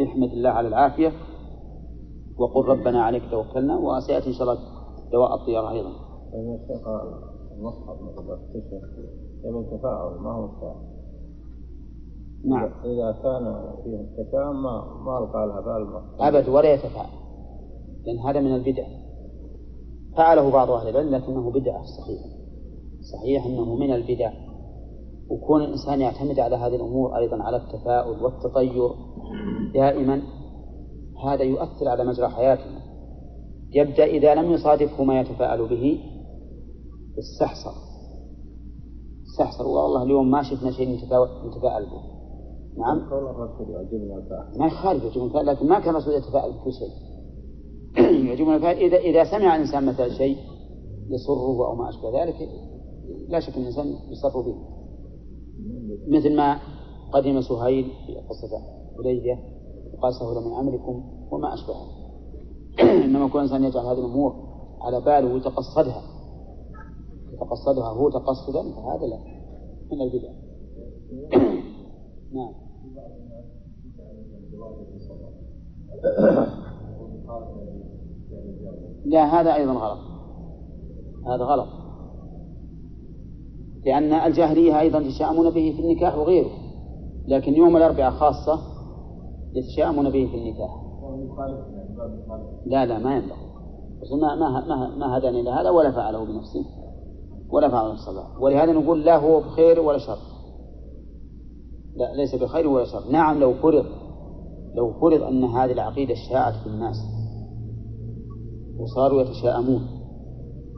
[0.04, 1.12] احمد الله على العافية
[2.38, 4.62] وقل ربنا عليك توكلنا وسيأتي إن شاء الله
[5.12, 5.92] دواء الطيرة أيضا.
[7.58, 7.98] المصحف
[9.46, 10.92] يبي التفاعل ما هو التفاعل.
[12.46, 12.70] نعم.
[12.84, 17.21] إذا كان فيه التفاعل ما ما ألقى لها بال أبد ولا يتفاعل.
[18.06, 18.88] لأن هذا من البدع.
[20.18, 22.30] فعله بعض أهل العلم لكنه بدعة صحيحة.
[23.14, 24.32] صحيح أنه من البدع.
[25.30, 28.90] وكون الإنسان يعتمد على هذه الأمور أيضا على التفاؤل والتطير
[29.74, 30.22] دائما
[31.26, 32.82] هذا يؤثر على مجرى حياته
[33.74, 36.00] يبدأ إذا لم يصادفه ما يتفاءل به
[37.20, 37.72] استحصر
[39.32, 40.96] استحصر والله اليوم ما شفنا شيء
[41.46, 42.02] نتفاءل به.
[42.78, 42.98] نعم؟
[44.60, 47.11] ما يخالف الفاعل لكن ما كان الرسول يتفاعل بكل شيء.
[48.56, 48.76] الفاعل.
[48.76, 50.38] إذا إذا سمع الإنسان مثلا شيء
[51.10, 52.50] يسره أو ما أشبه ذلك
[53.28, 54.56] لا شك أن الإنسان يسر به.
[56.08, 56.60] مثل ما
[57.12, 58.62] قدم سهيل في قصة
[59.00, 59.40] حديبية
[59.94, 61.88] وقال سهل من أمركم وما أشبهه
[63.06, 64.36] إنما كل إنسان يجعل هذه الأمور
[64.82, 66.04] على باله ويتقصدها.
[67.34, 69.20] يتقصدها هو تقصدا فهذا لا.
[69.92, 70.32] من البدع.
[72.34, 72.54] نعم.
[79.06, 80.00] لا هذا أيضا غلط.
[81.28, 81.68] هذا غلط.
[83.86, 86.50] لأن الجاهلية أيضا يتشاءمون به في النكاح وغيره
[87.28, 88.60] لكن يوم الأربعاء خاصة
[89.54, 90.82] يتشاءمون به في النكاح.
[92.66, 93.52] لا لا ما ينبغي.
[94.22, 96.66] ما ما ما, ما هداني إلى هذا ولا فعله بنفسه
[97.50, 98.44] ولا فعله الصلاة.
[98.44, 100.18] ولهذا نقول لا هو بخير ولا شر.
[101.96, 103.12] لا ليس بخير ولا شر.
[103.12, 103.86] نعم لو فرض
[104.76, 106.96] لو فرض أن هذه العقيدة اشتاعت في الناس
[108.82, 109.88] وصاروا يتشاءمون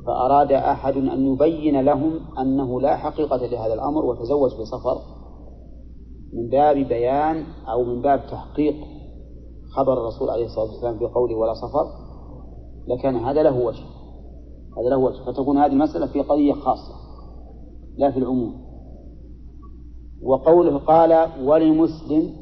[0.07, 4.97] فأراد أحد أن يبين لهم أنه لا حقيقة لهذا الأمر وتزوج بسفر
[6.33, 8.75] من باب بيان أو من باب تحقيق
[9.75, 11.87] خبر الرسول عليه الصلاة والسلام بقوله ولا سفر
[12.87, 13.83] لكان هذا له وجه.
[14.77, 15.23] هذا له وجه.
[15.25, 16.93] فتكون هذه المسألة في قضية خاصة
[17.97, 18.63] لا في العموم.
[20.23, 22.33] وقوله قال ولمسلم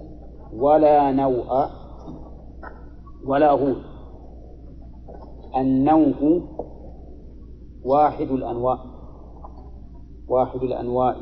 [0.54, 1.67] ولا نوء
[3.28, 3.90] ولا غول
[5.55, 6.41] النوء
[7.85, 8.77] واحد الأنواع
[10.29, 11.15] واحد الأنواع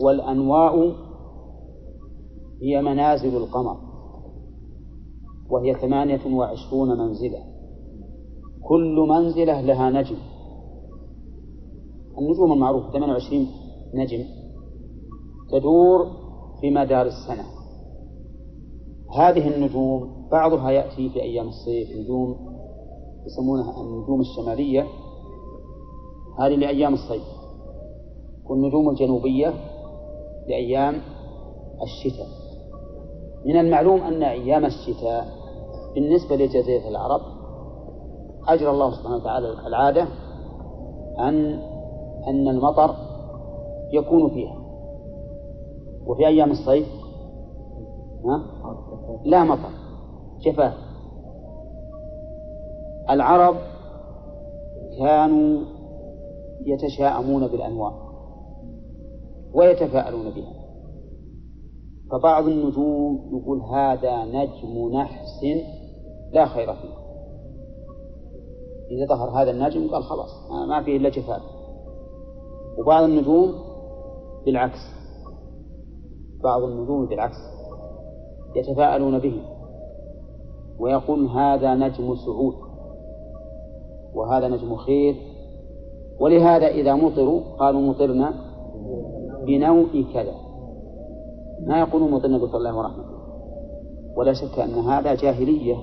[0.00, 0.92] والأنواع
[2.62, 3.76] هي منازل القمر
[5.50, 7.44] وهي ثمانية وعشرون منزلة.
[8.68, 10.16] كل منزلة لها نجم.
[12.18, 13.46] النجوم المعروفة 28
[13.94, 14.24] نجم
[15.50, 16.06] تدور
[16.60, 17.44] في مدار السنة.
[19.14, 22.49] هذه النجوم بعضها يأتي في أيام الصيف نجوم
[23.26, 24.86] يسمونها النجوم الشمالية
[26.38, 27.22] هذه لأيام الصيف.
[28.50, 29.54] والنجوم الجنوبية
[30.48, 31.00] لأيام
[31.82, 32.26] الشتاء.
[33.44, 35.26] من المعلوم أن أيام الشتاء
[35.94, 37.20] بالنسبة لجزيرة العرب
[38.48, 40.02] أجرى الله سبحانه وتعالى العادة
[41.18, 41.62] أن
[42.28, 42.94] أن المطر
[43.92, 44.56] يكون فيها.
[46.06, 46.88] وفي أيام الصيف؟
[49.24, 49.70] لا مطر
[50.40, 50.74] جفاف
[53.10, 53.56] العرب
[54.98, 55.60] كانوا
[56.66, 57.92] يتشاءمون بالأنواع
[59.54, 60.52] ويتفاءلون بها.
[62.12, 65.40] فبعض النجوم يقول هذا نجم نحس
[66.32, 67.00] لا خير فيه.
[68.90, 70.30] إذا ظهر هذا النجم قال خلاص
[70.68, 71.42] ما فيه إلا جفاف.
[72.78, 73.54] وبعض النجوم
[74.46, 74.78] بالعكس.
[76.44, 77.36] بعض النجوم بالعكس
[78.56, 79.42] يتفاءلون به.
[80.80, 82.69] ويقول هذا نجم سعود.
[84.14, 85.14] وهذا نجم خير.
[86.20, 88.34] ولهذا إذا مطروا قالوا مطرنا
[89.46, 90.34] بنوء كذا.
[91.66, 93.20] ما يقولون مطرنا بفضل الله ورحمته.
[94.16, 95.76] ولا شك أن هذا جاهلية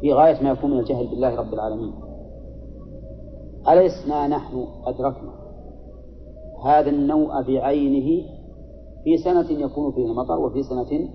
[0.00, 1.92] في غاية ما يكون من الجهل بالله رب العالمين.
[3.68, 5.32] ألسنا نحن أدركنا
[6.64, 8.28] هذا النوء بعينه
[9.04, 11.08] في سنة يكون فيه المطر وفي سنة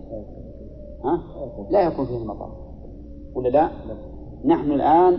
[1.04, 1.24] ها؟
[1.72, 2.50] لا يكون فيه المطر.
[3.36, 3.70] ولا لا؟
[4.46, 5.18] نحن الآن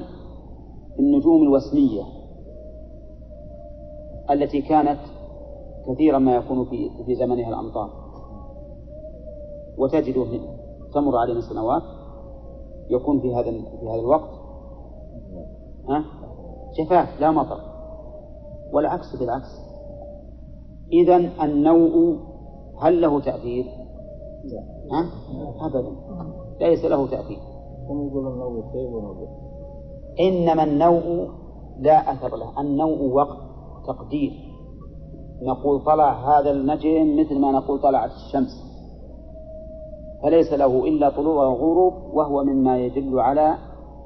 [0.99, 2.03] النجوم الوسمية
[4.31, 5.01] التي كانت
[5.87, 7.91] كثيرا ما يكون في في زمنها الأمطار.
[9.79, 10.15] وتجد
[10.95, 11.83] تمر علينا سنوات
[12.91, 14.31] يكون في هذا في هذا الوقت.
[15.89, 16.05] ها؟
[16.79, 17.61] جفاف لا مطر.
[18.73, 19.69] والعكس بالعكس.
[20.93, 22.19] إذا النوء
[22.81, 23.65] هل له تأثير؟
[24.93, 25.11] ها؟
[25.67, 25.93] أبدا.
[26.61, 27.39] ليس له تأثير.
[30.21, 31.29] إنما النوء
[31.81, 32.61] لا أثر له.
[32.61, 33.39] النوء وقت
[33.87, 34.33] تقدير.
[35.43, 38.69] نقول طلع هذا النجم مثل ما نقول طلعت الشمس.
[40.23, 43.55] فليس له إلا طلوع وغروب وهو مما يدل على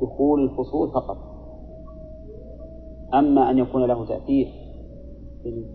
[0.03, 1.17] دخول الفصول فقط.
[3.15, 4.49] أما أن يكون له تأثير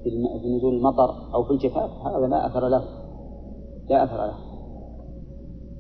[0.04, 2.84] في نزول المطر أو في الجفاف هذا لا أثر له.
[3.90, 4.38] لا أثر له.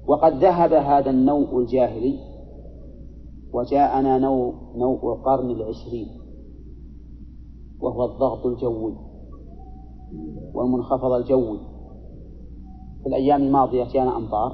[0.07, 2.19] وقد ذهب هذا النوء الجاهلي
[3.53, 6.07] وجاءنا نوء نوء القرن العشرين
[7.81, 8.93] وهو الضغط الجوي
[10.53, 11.59] والمنخفض الجوي.
[13.03, 14.51] في الأيام الماضية جاءنا أمطار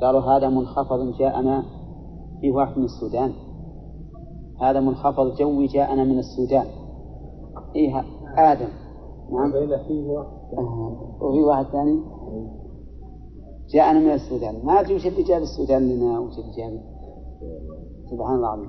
[0.00, 1.64] قالوا هذا منخفض جاءنا
[2.40, 3.32] في واحد من السودان.
[4.60, 6.66] هذا منخفض جوي جاءنا من السودان.
[7.76, 8.04] إيه
[8.38, 8.68] آدم.
[9.32, 9.52] نعم.
[9.88, 10.18] فيه
[11.20, 12.00] وفي واحد ثاني.
[13.74, 14.66] جاءنا من السودان.
[14.66, 16.80] ما أدري وش اللي جاب السودان لنا وش اللي جاب
[18.10, 18.68] سبحان الله العظيم.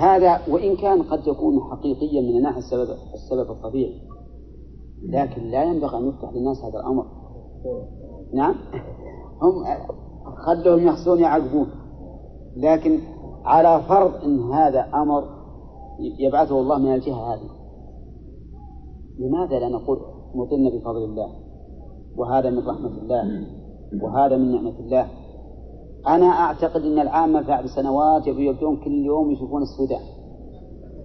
[0.00, 4.00] هذا وإن كان قد يكون حقيقيا من ناحية السبب السبب الطبيعي.
[5.02, 7.04] لكن لا ينبغي أن يفتح للناس هذا الأمر.
[8.34, 8.54] نعم.
[9.42, 9.64] هم
[10.46, 11.66] خلهم يخصون يعذبون.
[12.56, 13.00] لكن
[13.44, 15.24] على فرض أن هذا أمر
[16.18, 17.50] يبعثه الله من الجهة هذه.
[19.18, 19.98] لماذا لا نقول
[20.34, 21.30] مطرنا بفضل الله؟
[22.16, 23.46] وهذا من رحمة الله.
[24.02, 25.08] وهذا من نعمة الله.
[26.06, 30.00] أنا أعتقد أن العامة بعد سنوات يبدون كل يوم يشوفون السودان.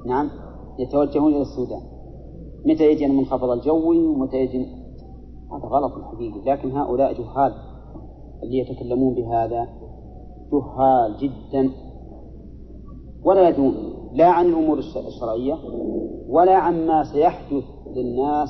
[0.07, 0.29] نعم؟
[0.79, 1.81] يتوجهون إلى السودان.
[2.65, 4.65] متى يجي المنخفض الجوي ومتى يجي
[5.51, 7.53] هذا غلط حقيقي لكن هؤلاء جهال
[8.43, 9.67] اللي يتكلمون بهذا
[10.51, 11.69] جهال جدا.
[13.25, 13.73] ولا يدرون
[14.13, 15.57] لا عن الأمور الشرعية
[16.29, 17.63] ولا عما سيحدث
[17.95, 18.49] للناس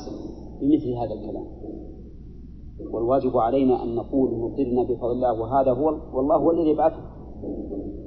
[0.61, 1.62] بمثل هذا الكلام.
[2.91, 7.01] والواجب علينا أن نقول مطرنا بفضل الله وهذا هو والله هو الذي يبعثه.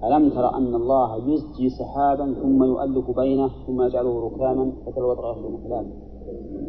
[0.04, 5.86] ألم تر أن الله يزجي سحابا ثم يؤلف بينه ثم يجعله ركاما فترى الوضع يخرج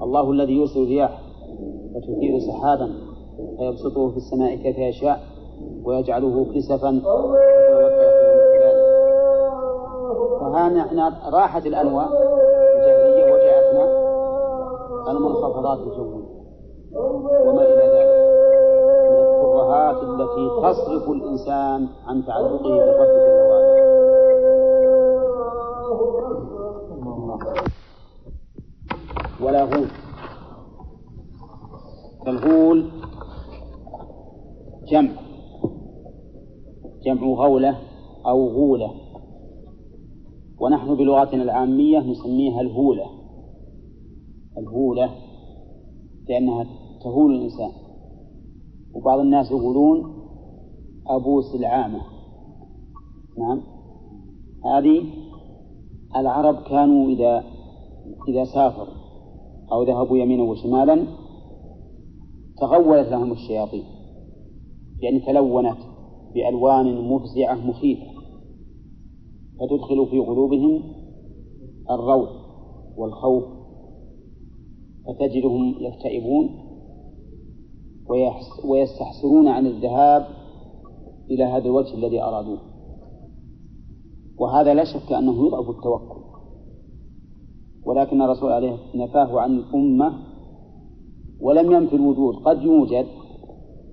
[0.01, 1.22] الله الذي يرسل الرياح
[1.95, 2.89] فتثير سحابا
[3.58, 5.20] فيبسطه في السماء كيف يشاء
[5.86, 7.01] ويجعله كسفا
[10.39, 12.08] فها راحت الأنواع
[12.78, 14.08] الجاهلية وجاءتنا
[15.12, 16.28] المنخفضات الجوية.
[17.47, 17.64] وما
[19.92, 23.88] الترهات التي تصرف الإنسان عن تعلقه بالرب جل وعلا.
[29.42, 29.88] ولا غول
[32.26, 32.90] فالغول
[34.92, 35.12] جمع.
[37.06, 37.78] جمع غولة
[38.26, 38.92] أو غولة
[40.60, 43.06] ونحن بلغتنا العامية نسميها الهولة.
[44.58, 45.12] الهولة
[46.30, 46.66] لأنها
[47.04, 47.87] تهول الإنسان.
[48.98, 50.14] وبعض الناس يقولون
[51.08, 52.02] أبوس العامة
[53.38, 53.62] نعم.
[54.66, 55.04] هذه
[56.16, 57.43] العرب كانوا إذا
[58.30, 58.98] إذا سافروا
[59.72, 61.08] أو ذهبوا يمينا وشمالا
[62.58, 63.84] تغولت لهم الشياطين.
[65.02, 65.78] يعني تلونت
[66.34, 68.06] بألوان مفزعة مخيفة.
[69.60, 70.84] فتدخل في قلوبهم
[71.91, 72.30] الروع
[72.98, 73.43] والخوف.
[75.08, 76.66] فتجدهم يكتئبون.
[78.64, 80.28] ويستحسرون عن الذهاب
[81.32, 82.60] إلى هذا الوجه الذي أرادوه.
[84.39, 86.22] وهذا لا شك أنه يضعف التوكل
[87.86, 90.14] ولكن الرسول عليه نفاه عن الأمة
[91.41, 92.36] ولم ينفي الوجود.
[92.36, 93.05] قد يوجد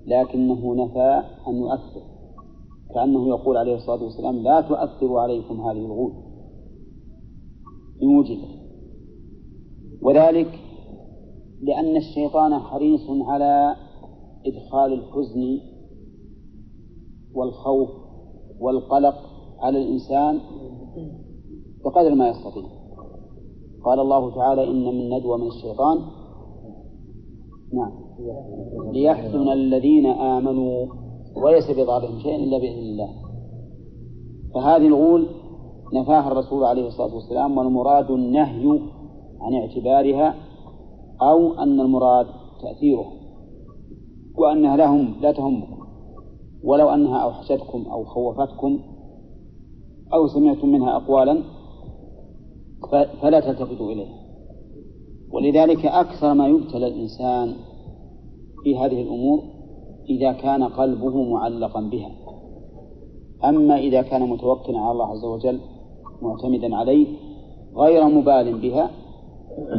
[0.07, 2.01] لكنه نفى أن يؤثر.
[2.93, 6.11] كأنه يقول عليه الصلاة والسلام لا تؤثر عليكم هذه الغول.
[8.03, 8.55] إن وجدت
[10.01, 10.59] وذلك
[11.61, 13.75] لأن الشيطان حريص على
[14.45, 15.59] إدخال الحزن
[17.35, 17.89] والخوف
[18.59, 19.15] والقلق
[19.59, 20.39] على الإنسان
[21.85, 22.63] بقدر ما يستطيع.
[23.85, 25.97] قال الله تعالى إن من ندوة من الشيطان.
[27.73, 27.91] نعم.
[28.91, 30.85] ليحزن الذين آمنوا
[31.35, 33.09] وليس بضارهم شيء إلا بإذن الله.
[34.53, 35.27] فهذه الغول
[35.93, 38.79] نفاها الرسول عليه الصلاة والسلام والمراد النهي
[39.41, 40.35] عن اعتبارها
[41.21, 42.27] أو أن المراد
[42.61, 43.24] تأثيره.
[44.37, 45.85] وأنها لهم لا تهمكم
[46.63, 48.79] ولو أنها أوحشتكم أو خوفتكم
[50.13, 51.43] أو سمعتم منها أقوالا
[53.21, 54.25] فلا تلتفتوا إليها.
[55.31, 57.55] ولذلك أكثر ما يبتلى الإنسان
[58.63, 59.43] في هذه الأمور
[60.09, 62.11] إذا كان قلبه معلقا بها.
[63.43, 65.59] أما إذا كان متوكلا على الله عز وجل
[66.21, 67.07] معتمدا عليه
[67.75, 68.91] غير مبال بها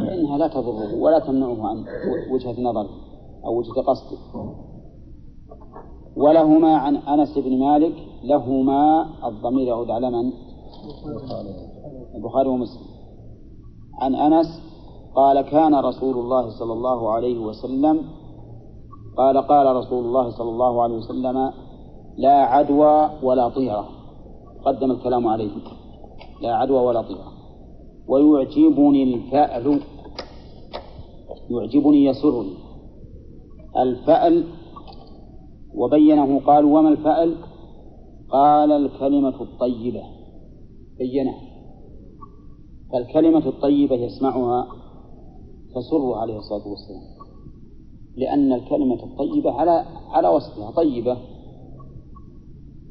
[0.06, 1.84] فإنها لا تضره ولا تمنعه عن
[2.32, 3.05] وجهة نظره.
[3.46, 4.18] أو وجهة قصده
[6.16, 7.94] ولهما عن أنس بن مالك
[8.24, 10.32] لهما الضمير يعود على من؟
[12.14, 12.86] البخاري ومسلم.
[14.00, 14.46] عن أنس
[15.16, 18.00] قال كان رسول الله صلى الله عليه وسلم
[19.16, 21.52] قال قال رسول الله صلى الله عليه وسلم
[22.16, 23.88] لا عدوى ولا طيرة.
[24.66, 25.50] قدم الكلام عليه
[26.42, 27.32] لا عدوى ولا طيرة.
[28.08, 29.80] ويعجبني الفأل
[31.50, 32.65] يعجبني يسرني.
[33.78, 34.44] الفأل
[35.74, 37.36] وبينه قال وما الفأل؟
[38.30, 40.02] قال الكلمة الطيبة.
[40.98, 41.34] بينه.
[42.92, 44.66] فالكلمة الطيبة يسمعها
[45.74, 47.16] تسر عليه الصلاة والسلام.
[48.16, 51.16] لأن الكلمة الطيبة على على وصفها طيبة.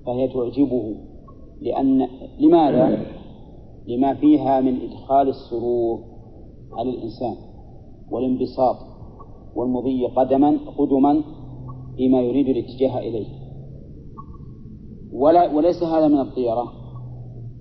[0.06, 0.96] فهي تعجبه.
[1.62, 2.08] لأن
[2.40, 3.06] لماذا؟
[3.88, 6.00] لما فيها من إدخال السرور
[6.72, 7.36] على الإنسان
[8.12, 8.95] والانبساط.
[9.56, 11.24] والمضي قدما قدما
[11.98, 13.28] فيما يريد الاتجاه إليه.
[15.14, 16.74] ولا وليس هذا من الطيرة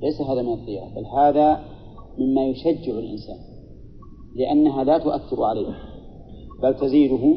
[0.03, 1.65] ليس هذا من الطيرة بل هذا
[2.19, 3.37] مما يشجع الإنسان
[4.35, 5.75] لأنها لا تؤثر عليه
[6.63, 7.35] بل تزيده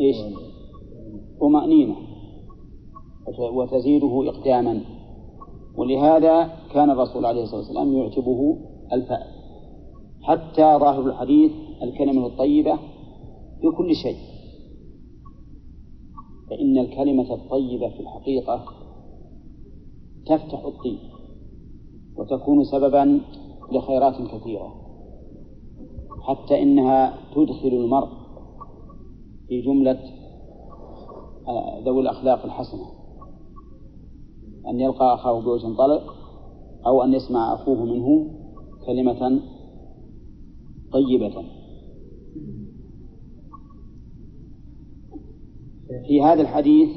[0.00, 0.16] إيش؟
[1.40, 1.96] طمأنينة
[3.52, 4.80] وتزيده إقداما.
[5.78, 8.58] ولهذا كان الرسول عليه الصلاة والسلام يعجبه
[8.92, 9.26] الفأل.
[10.22, 11.52] حتى ظاهر الحديث
[11.82, 12.76] الكلمة الطيبة
[13.60, 14.16] في كل شيء.
[16.50, 18.64] فإن الكلمة الطيبة في الحقيقة
[20.26, 20.98] تفتح الطيب
[22.16, 23.20] وتكون سببا
[23.72, 24.74] لخيرات كثيرة
[26.22, 28.08] حتى إنها تدخل المرء
[29.48, 29.98] في جملة
[31.48, 32.86] آه، ذوي الأخلاق الحسنة.
[34.68, 36.14] أن يلقى أخاه بوجه طلق
[36.86, 38.30] أو أن يسمع أخوه منه
[38.86, 39.40] كلمة
[40.92, 41.55] طيبة.
[46.06, 46.88] في هذا الحديث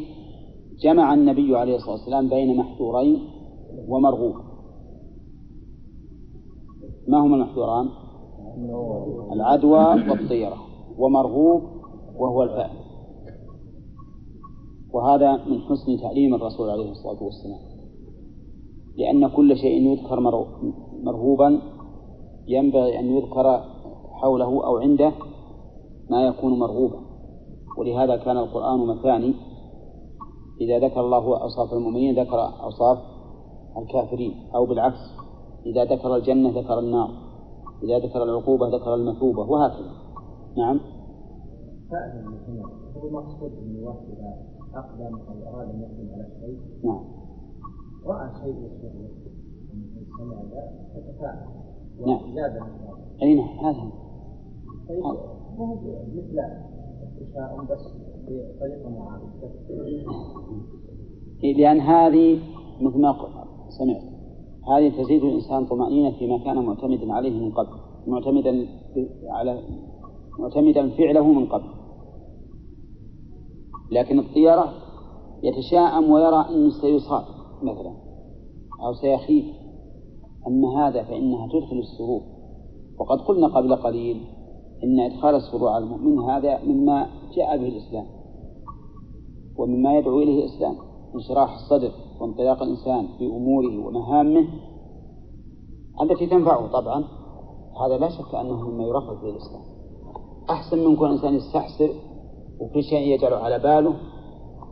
[0.81, 3.19] جمع النبي عليه الصلاة والسلام بين محذورين
[3.87, 4.35] ومرغوب.
[7.07, 7.89] ما هما المحذوران؟
[9.33, 10.57] العدوى والطيرة.
[10.97, 11.61] ومرغوب
[12.15, 12.71] وهو الفأل
[14.93, 17.59] وهذا من حسن تعليم الرسول عليه الصلاة والسلام.
[18.97, 20.19] لأن كل شيء يذكر
[21.03, 21.61] مرغوبا
[22.47, 23.63] ينبغي أن يذكر
[24.11, 25.13] حوله أو عنده
[26.09, 26.99] ما يكون مرغوبا.
[27.77, 29.33] ولهذا كان القرآن مثاني.
[30.61, 32.97] إذا ذكر الله أوصاف المؤمنين ذكر أوصاف
[33.77, 34.33] الكافرين.
[34.55, 34.99] أو بالعكس
[35.65, 37.09] إذا ذكر الجنة ذكر النار.
[37.83, 39.91] إذا ذكر العقوبة ذكر المثوبة وهكذا.
[40.57, 40.79] نعم.
[42.97, 47.03] هو المقصود أن الواحد إذا أقدم أو أراد أن يقدم على شيء نعم.
[48.05, 49.09] رأى شيء يسره
[50.17, 51.47] سمع ذا فتفاعل
[52.07, 52.19] نعم.
[53.21, 53.91] أي نعم هذا
[55.59, 56.39] مثل
[57.03, 57.83] التشاؤم بس
[58.27, 59.29] بطريقة معينة
[61.57, 62.39] لأن هذه
[62.81, 63.15] مثل ما
[63.69, 64.01] سمعت
[64.67, 68.67] هذه تزيد الإنسان طمأنينة فيما كان معتمدا عليه من قبل معتمدا
[69.27, 69.59] على
[70.39, 71.69] معتمدا فعله من قبل.
[73.91, 74.73] لكن الطيرة
[75.43, 77.23] يتشاءم ويرى أنه سيصاب
[77.63, 77.93] مثلا
[78.85, 79.45] أو سيخيف.
[80.47, 82.21] أما هذا فإنها تدخل السرور.
[82.99, 84.21] وقد قلنا قبل قليل
[84.83, 88.05] إن إدخال السرور على المؤمن هذا مما جاء به الإسلام
[89.57, 90.75] ومما يدعو إليه الإسلام
[91.15, 94.47] انشراح الصدر وانطلاق الإنسان في أموره ومهامه
[96.01, 97.03] التي تنفعه طبعا
[97.85, 99.61] هذا لا شك أنه مما يرغب به الإسلام
[100.49, 101.89] أحسن من كون الإنسان يستحسر
[102.59, 103.95] وفي شيء يجعله على باله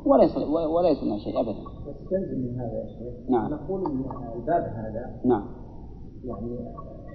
[0.05, 1.59] ولا يصل ولا يصنع شيء أبدا.
[1.87, 3.53] تستلزم من هذا يا شيخ نعم.
[3.53, 4.05] نقول أن
[4.35, 5.45] الباب هذا نعم.
[6.23, 6.57] يعني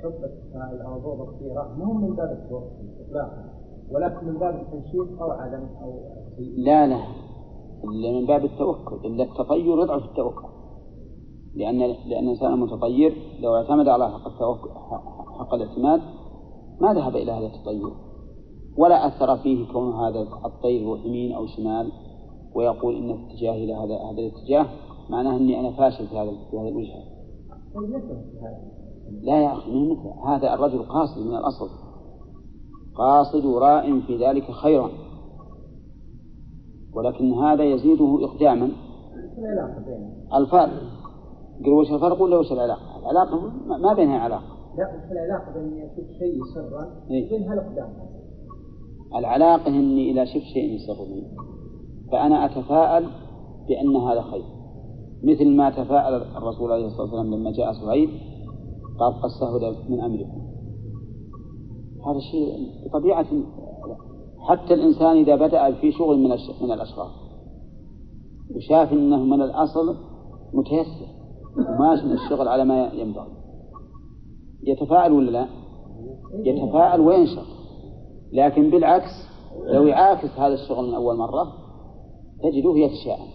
[0.03, 3.44] حب ضوء الطيرة مو من باب التوكل إطلاقا؟
[3.90, 6.00] ولكن من باب التنشيط أو عدم أو
[6.57, 7.03] لا لا.
[7.84, 9.07] إلا من باب التوكل.
[9.07, 10.48] إلا التطير يضعف التوكل.
[11.55, 14.70] لأن لأن الإنسان المتطير لو اعتمد على حق التوكل
[15.38, 16.00] حق الاعتماد
[16.80, 17.92] ما ذهب إلى هذا التطير.
[18.78, 21.92] ولا أثر فيه كون هذا الطير يروح يمين أو شمال
[22.55, 24.66] ويقول إن اتجاهي إلى هذا هذا الاتجاه.
[25.11, 27.03] معناه إني أنا فاشل في هذا في هذا الوجهة.
[29.20, 31.68] لا يا أخي مثل هذا الرجل قاصد من الأصل.
[32.94, 34.90] قاصد راء في ذلك خيرا.
[36.94, 38.70] ولكن هذا يزيده إقداما.
[40.34, 40.70] الفرق.
[41.64, 44.52] قل وش الفرق ولا وش العلاقة؟ العلاقة ما بينها علاقة.
[44.78, 47.92] لا وش العلاقة بين يشوف شيء سرا وبين الإقدام؟
[49.16, 51.22] العلاقة إني إذا شفت شيء يسرني
[52.12, 53.06] فأنا أتفاءل
[53.68, 54.44] بأن هذا خير.
[55.24, 58.10] مثل ما تفاءل الرسول عليه الصلاة والسلام لما جاء سعيد
[59.03, 60.42] قال قد سهل من أمركم.
[62.07, 63.26] هذا شيء بطبيعة
[64.48, 66.30] حتى الإنسان إذا بدأ في شغل من
[66.62, 67.11] من الأشغال
[68.57, 69.96] وشاف أنه من الأصل
[70.53, 71.07] متيسر
[71.57, 73.32] وماشي من الشغل على ما ينبغي.
[74.62, 75.46] يتفاعل ولا لا؟
[76.44, 77.46] يتفاعل وينشط.
[78.32, 79.32] لكن بالعكس
[79.66, 81.53] لو يعاكس هذا الشغل من أول مرة
[82.42, 83.28] تجده يتشاءم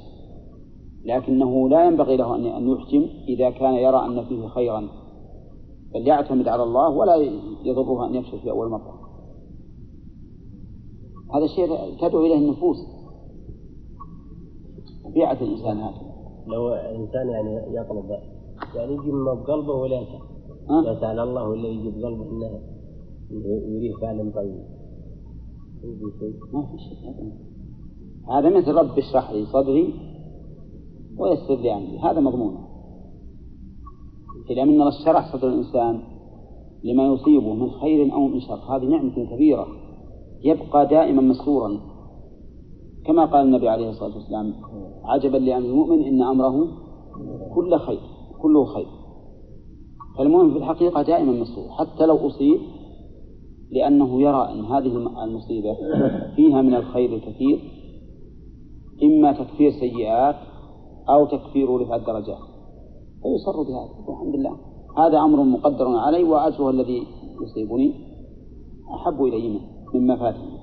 [1.06, 4.90] لكنه لا ينبغي له أن يحجم إذا كان يرى أن فيه خيرا.
[5.94, 7.16] بل يعتمد على الله ولا
[7.64, 9.00] يضره أن يفشل في أول مرة.
[11.36, 11.68] هذا الشيء
[12.02, 12.78] تدعو إليه النفوس.
[15.04, 16.08] طبيعة الإنسان هكذا
[16.48, 18.10] لو إنسان يعني يطلب
[18.76, 21.20] يعني يجي من بقلبه ولا يسأل.
[21.20, 22.60] الله ولا يجي بقلبه إنه
[23.68, 24.64] يريد فعلا طيب.
[26.54, 27.32] ما في شيء.
[28.30, 29.94] هذا مثل رب اشرح لي صدري
[31.18, 32.00] ويسر لي أمري.
[32.00, 32.67] هذا مضمونه
[34.50, 36.00] إذا من الله شرح صدر الإنسان
[36.84, 38.56] لما يصيبه من خير أو من شر.
[38.56, 39.68] هذه نعمة كبيرة.
[40.44, 41.80] يبقى دائما مسرورا.
[43.06, 44.54] كما قال النبي عليه الصلاة والسلام
[45.04, 46.68] عجبا لأمر المؤمن إن أمره
[47.56, 48.00] كل خير
[48.42, 48.88] كله خير.
[50.18, 51.70] فالمؤمن في الحقيقة دائما مسرور.
[51.70, 52.60] حتى لو أصيب
[53.72, 55.78] لأنه يرى أن هذه المصيبة
[56.36, 57.60] فيها من الخير الكثير
[59.04, 60.36] إما تكفير سيئات
[61.10, 62.57] أو تكفير رفع الدرجات.
[63.22, 64.58] فيصر بهذا الحمد لله.
[64.98, 67.08] هذا أمر مقدر علي وأجره الذي
[67.44, 67.94] يصيبني.
[68.96, 69.62] أحب إلي منه
[69.94, 70.58] مما فاتني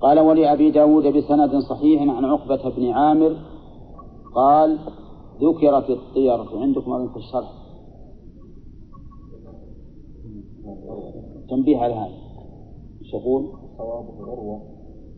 [0.00, 3.36] قال ولأبي داود بسند صحيح عن عقبة بن عامر
[4.34, 4.78] قال
[5.42, 6.60] ذكرت الطيرة.
[6.60, 7.52] عندكم في الشرح؟
[11.50, 12.14] تنبيه على هذا.
[13.02, 14.62] إيش يقول؟ صوابه عروة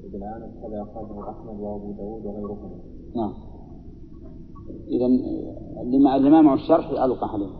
[0.05, 2.79] ابن عامر كذا أخرجه أحمد وأبو داود وغيرهما.
[3.17, 3.54] نعم.
[4.89, 5.07] إذا
[6.17, 7.51] اللي ما معه الشرح ألقى عليه.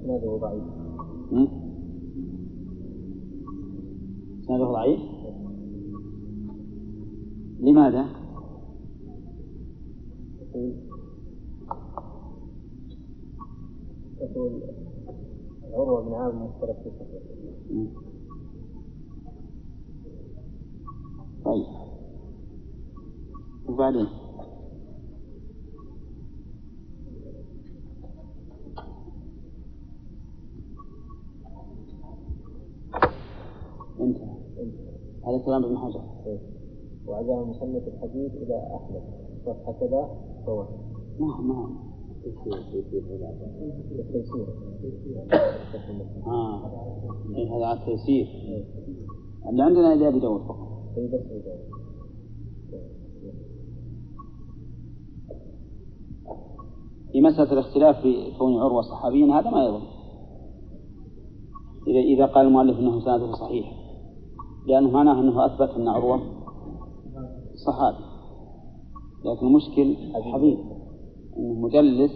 [0.00, 0.62] إسناده ضعيف.
[4.42, 5.00] إسناده ضعيف؟
[7.60, 8.06] لماذا؟
[14.20, 14.62] يقول
[15.72, 16.90] عروة بن عامر مختلف في
[21.44, 21.66] طيب.
[23.68, 24.21] وبعدين؟
[34.00, 34.36] انتهى.
[35.26, 36.02] هذا كلام ابن حجر.
[37.06, 39.02] وعزاه مصنف الحديث إلى أحمد.
[39.46, 40.08] صفحة كذا
[40.46, 40.68] صور.
[41.20, 41.92] نعم نعم.
[43.98, 44.46] التيسير.
[46.26, 46.70] آه.
[47.36, 48.26] إيه هذا على التيسير.
[49.48, 50.68] اللي عندنا إلى أبي داود فقط.
[50.96, 51.56] اي بس إذا
[57.12, 59.82] في مسألة الاختلاف في كون عروة صحابيا هذا ما يضر.
[61.86, 63.81] إذا إذا قال المؤلف أنه سنده صحيح.
[64.66, 66.20] لأنه معناه أنه أثبت أن عروة
[67.66, 68.04] صحابي.
[69.24, 70.58] لكن المشكل الحديث
[71.38, 72.12] أنه مدلس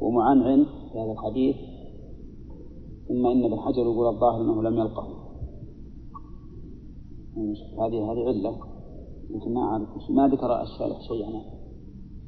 [0.00, 1.56] ومعنعن في هذا الحديث
[3.08, 5.18] ثم إن ابن حجر يقول الظاهر أنه لم يلقه.
[7.78, 8.58] هذه هذه علة.
[9.30, 11.44] لكن ما أعرف ما ذكر الشارح شيء عنه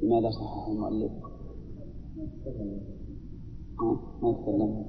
[0.03, 1.13] لماذا صحح المؤلف؟
[4.23, 4.85] ما يتكلم.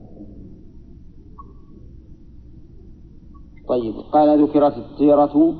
[3.71, 3.95] طيب.
[4.13, 5.53] قال ذكرت الطيرة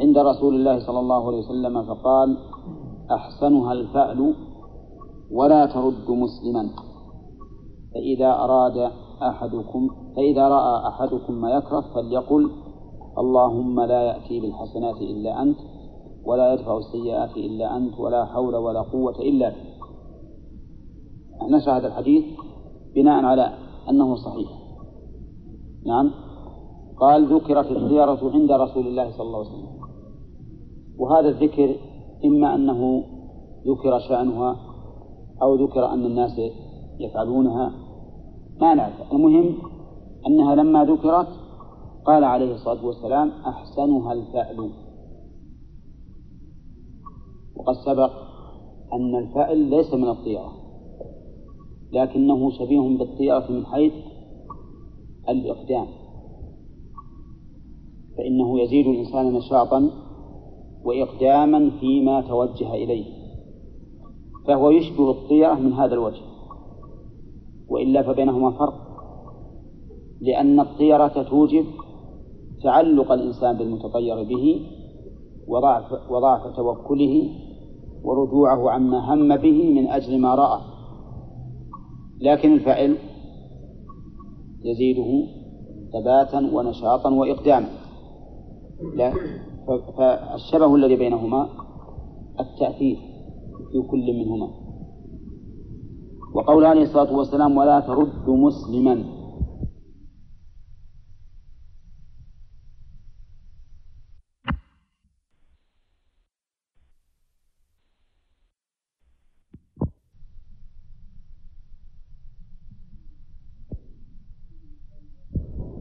[0.00, 2.38] عند رسول الله صلى الله عليه وسلم فقال
[3.10, 4.34] أحسنها الفأل
[5.30, 6.70] ولا ترد مسلما.
[7.94, 8.90] فإذا أراد
[9.22, 12.50] أحدكم فإذا رأى أحدكم ما يكره فليقل
[13.18, 15.58] اللهم لا يأتي بالحسنات إلا أنت
[16.24, 19.56] ولا يدفع السيئات إلا أنت ولا حول ولا قوة إلا بك
[21.50, 22.24] نشر هذا الحديث
[22.94, 23.52] بناء على
[23.90, 24.48] أنه صحيح.
[25.86, 26.10] نعم.
[27.00, 29.80] قال ذكرت الزيارة عند رسول الله صلى الله عليه وسلم.
[30.98, 31.76] وهذا الذكر
[32.24, 33.04] إما أنه
[33.66, 34.56] ذكر شأنها
[35.42, 36.40] أو ذكر أن الناس
[36.98, 37.72] يفعلونها
[38.60, 39.12] ما نعرف.
[39.12, 39.54] المهم
[40.26, 41.28] أنها لما ذكرت
[42.04, 44.70] قال عليه الصلاة والسلام أحسنها الفأل
[47.56, 48.10] وقد سبق
[48.92, 50.52] أن الفأل ليس من الطيرة
[51.92, 53.92] لكنه شبيه بالطيرة من حيث
[55.28, 55.86] الإقدام.
[58.20, 59.90] فإنه يزيد الإنسان نشاطا
[60.84, 63.04] وإقداما فيما توجه إليه
[64.46, 66.22] فهو يشبه الطيرة من هذا الوجه.
[67.68, 68.74] وإلا فبينهما فرق
[70.20, 71.64] لأن الطيرة توجب
[72.62, 74.60] تعلق الإنسان بالمتطير به
[75.48, 77.28] وضعف, وضعف توكله
[78.04, 80.60] ورجوعه عما هم به من أجل ما رأى.
[82.20, 82.96] لكن الفعل
[84.64, 85.26] يزيده
[85.92, 87.79] ثباتا ونشاطا وإقداما.
[88.94, 89.12] لا.
[89.96, 91.48] فالشبه الذي بينهما
[92.40, 92.96] التأثير
[93.72, 94.50] في كل منهما.
[96.34, 99.04] وقول عليه الصلاة والسلام ولا ترد مسلما.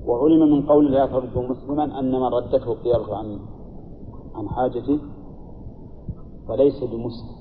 [0.09, 3.39] وعلم من قول لا ترد مسلما أن من ردته الطيرة عن
[4.35, 4.99] عن حاجته
[6.47, 7.39] فليس بمسلم.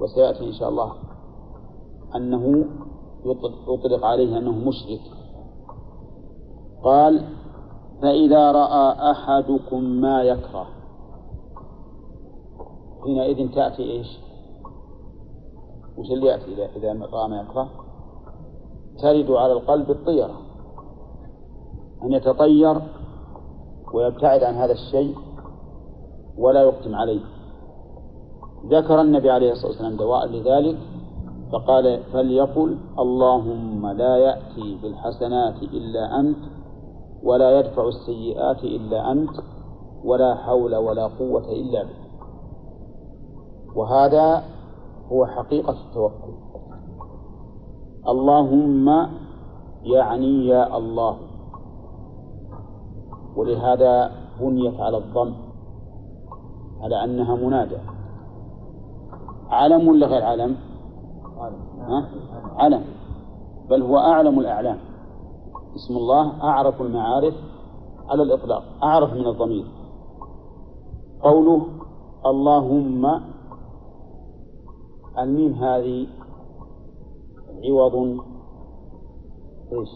[0.00, 0.92] وسيأتي إن شاء الله
[2.16, 2.64] أنه
[3.68, 5.00] يطلق عليه أنه مشرك.
[6.84, 7.24] قال
[8.02, 10.66] فإذا رأى أحدكم ما يكره.
[13.04, 14.18] حينئذ تأتي إيش؟
[15.98, 17.68] وش اللي يأتي إذا رأى ما يكره؟
[19.02, 20.47] ترد على القلب الطيرة.
[22.02, 22.80] أن يتطير
[23.94, 25.14] ويبتعد عن هذا الشيء
[26.38, 27.20] ولا يقدم عليه.
[28.66, 30.78] ذكر النبي عليه الصلاة والسلام دواء لذلك
[31.52, 36.38] فقال فليقل اللهم لا يأتي بالحسنات إلا أنت
[37.22, 39.30] ولا يدفع السيئات إلا أنت
[40.04, 42.08] ولا حول ولا قوة إلا بك
[43.76, 44.42] وهذا
[45.12, 46.32] هو حقيقة التوكل.
[48.08, 48.88] اللهم
[49.82, 51.27] يعني يا الله.
[53.38, 55.34] ولهذا بنيت على الضم
[56.80, 57.78] على أنها منادى
[59.50, 60.56] علم ولا غير علم؟
[61.80, 62.08] ها؟
[62.56, 62.84] علم
[63.70, 64.78] بل هو أعلم الأعلام
[65.76, 67.34] اسم الله أعرف المعارف
[68.08, 69.64] على الإطلاق أعرف من الضمير
[71.22, 71.66] قوله
[72.26, 73.20] اللهم
[75.18, 76.06] الميم هذه
[77.64, 77.94] عوض
[79.72, 79.88] إيش؟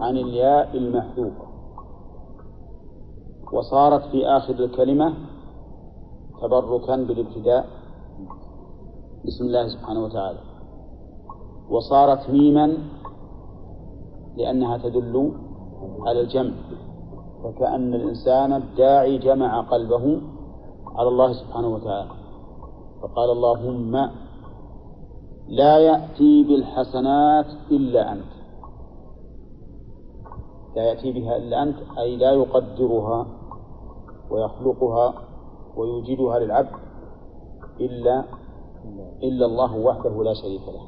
[0.00, 1.55] عن الياء المحذوفة
[3.52, 5.14] وصارت في آخر الكلمة
[6.42, 7.66] تبركا بالابتداء.
[9.26, 10.38] بسم الله سبحانه وتعالى.
[11.70, 12.78] وصارت ميما
[14.36, 15.32] لأنها تدل
[16.06, 16.52] على الجمع.
[17.44, 20.20] وكأن الإنسان الداعي جمع قلبه
[20.96, 22.10] على الله سبحانه وتعالى.
[23.02, 24.10] فقال اللهم
[25.48, 28.35] لا يأتي بالحسنات إلا أنت.
[30.76, 33.26] لا يأتي بها إلا أنت أي لا يقدرها
[34.30, 35.14] ويخلقها
[35.76, 36.76] ويوجدها للعبد
[37.80, 38.24] إلا
[39.22, 40.86] إلا الله وحده لا شريك له.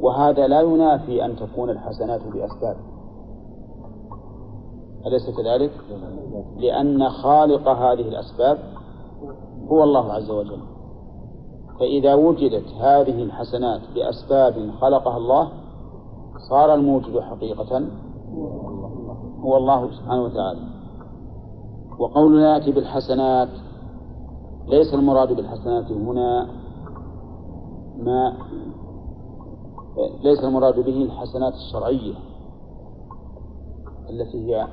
[0.00, 2.76] وهذا لا ينافي أن تكون الحسنات بأسباب.
[5.06, 5.72] أليس كذلك؟
[6.56, 8.58] لأن خالق هذه الأسباب
[9.68, 10.60] هو الله عز وجل.
[11.80, 15.52] فإذا وجدت هذه الحسنات بأسباب خلقها الله
[16.50, 17.86] صار الموجود حقيقة
[19.40, 20.60] هو الله سبحانه وتعالى.
[21.98, 23.48] وقول يأتي بالحسنات
[24.66, 26.46] ليس المراد بالحسنات هنا
[27.96, 28.36] ما
[30.22, 32.14] ليس المراد به الحسنات الشرعية
[34.10, 34.68] التي هي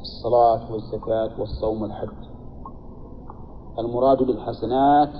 [0.00, 2.08] الصلاة والزكاة والصوم والحج.
[3.78, 5.10] المراد بالحسنات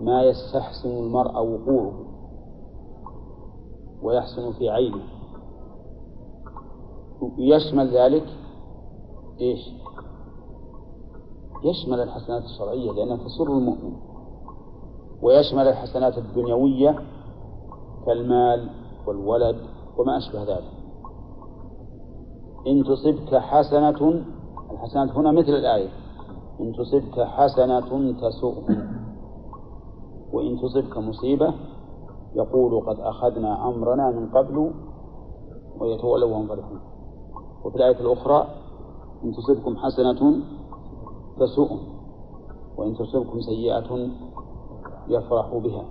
[0.00, 1.92] ما يستحسن المرء وقوعه
[4.02, 5.15] ويحسن في عينه.
[7.38, 8.26] يشمل ذلك
[9.40, 9.60] إيش؟
[11.64, 13.92] يشمل الحسنات الشرعية لأنها تسر المؤمن.
[15.22, 16.98] ويشمل الحسنات الدنيوية
[18.06, 18.70] كالمال
[19.06, 19.56] والولد
[19.98, 20.72] وما أشبه ذلك.
[22.66, 24.22] إن تصبك حسنة
[24.70, 25.88] الحسنات هنا مثل الآية.
[26.60, 28.96] إن تصبك حسنة تسؤهم
[30.32, 31.54] وإن تصبك مصيبة
[32.34, 34.72] يقول قد أخذنا أمرنا من قبل
[35.80, 36.95] ويتولوا وهم فرحون.
[37.66, 38.48] وفي الآية الأخرى
[39.24, 40.40] إن تصبكم حسنة
[41.40, 41.78] تسؤهم
[42.76, 44.08] وإن تصبكم سيئة
[45.08, 45.84] يفرح بها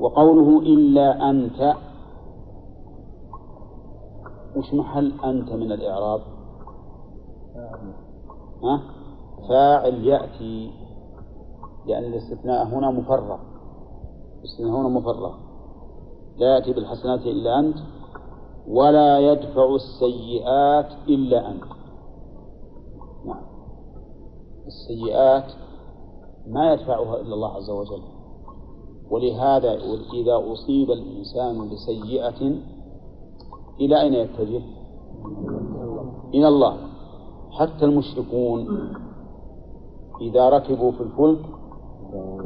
[0.00, 1.74] وقوله إلا أنت
[4.56, 6.20] وش محل أنت من الإعراب؟
[8.64, 8.82] ها؟
[9.48, 10.70] فاعل يأتي
[11.86, 13.38] لأن الاستثناء هنا مفرغ
[14.38, 15.34] الاستثناء هنا مفرغ
[16.38, 17.76] لا يأتي بالحسنات إلا أنت
[18.68, 21.64] ولا يدفع السيئات إلا أنت.
[23.26, 23.42] نعم.
[24.66, 25.52] السيئات
[26.46, 28.02] ما يدفعها إلا الله عز وجل.
[29.10, 29.72] ولهذا
[30.14, 32.52] إذا أصيب الإنسان بسيئة
[33.80, 34.62] إلى أين يتجه؟
[36.34, 36.76] إلى الله.
[37.50, 38.92] حتى المشركون
[40.20, 41.44] إذا ركبوا في الفلك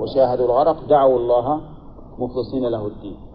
[0.01, 1.61] وشاهدوا الغرق دعوا الله
[2.19, 3.26] مخلصين له الدين.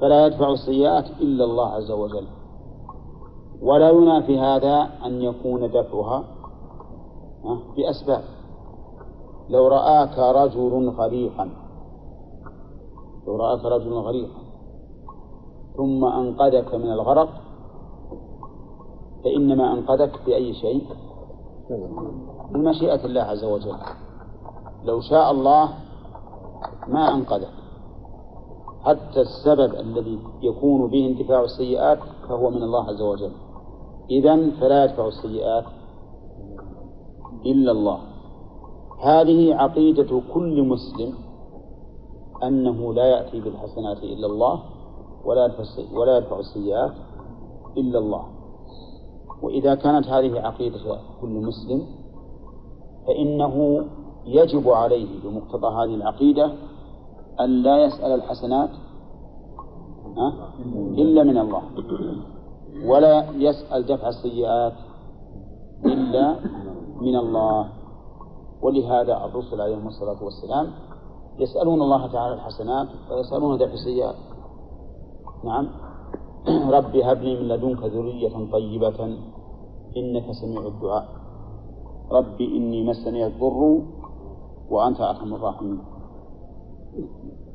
[0.00, 2.26] فلا يدفع السيئات إلا الله عز وجل.
[3.62, 6.24] ولا ينافي هذا أن يكون دفعها
[7.76, 8.24] بأسباب.
[9.50, 11.50] لو رآك رجل غريقا
[13.26, 14.40] لو رآك رجل غريقا
[15.76, 17.28] ثم أنقذك من الغرق
[19.24, 20.86] فإنما أنقذك بأي شيء؟
[22.50, 23.76] بمشيئة الله عز وجل.
[24.84, 25.68] لو شاء الله
[26.88, 27.59] ما أنقذك.
[28.84, 33.32] حتى السبب الذي يكون به انتفاع السيئات فهو من الله عز وجل.
[34.10, 35.64] إذا فلا يدفع السيئات
[37.46, 37.98] إلا الله.
[39.02, 41.14] هذه عقيدة كل مسلم
[42.42, 44.62] أنه لا يأتي بالحسنات إلا الله
[45.24, 45.50] ولا
[45.94, 46.92] ولا يدفع السيئات
[47.76, 48.24] إلا الله.
[49.42, 51.86] وإذا كانت هذه عقيدة كل مسلم
[53.06, 53.84] فإنه
[54.26, 56.52] يجب عليه بمقتضى هذه العقيدة
[57.40, 58.70] أن لا يسأل الحسنات
[60.98, 61.62] إلا من الله.
[62.84, 64.72] ولا يسأل دفع السيئات
[65.84, 66.36] إلا
[67.00, 67.68] من الله.
[68.62, 70.66] ولهذا الرسل عليهم الصلاة والسلام
[71.38, 74.16] يسألون الله تعالى الحسنات ويسألون دفع السيئات.
[75.44, 75.68] نعم.
[76.76, 79.04] رب هب لي من لدنك ذرية طيبة
[79.96, 81.08] إنك سميع الدعاء.
[82.12, 83.82] رب إني مسني الضر
[84.70, 85.99] وأنت أرحم الراحمين.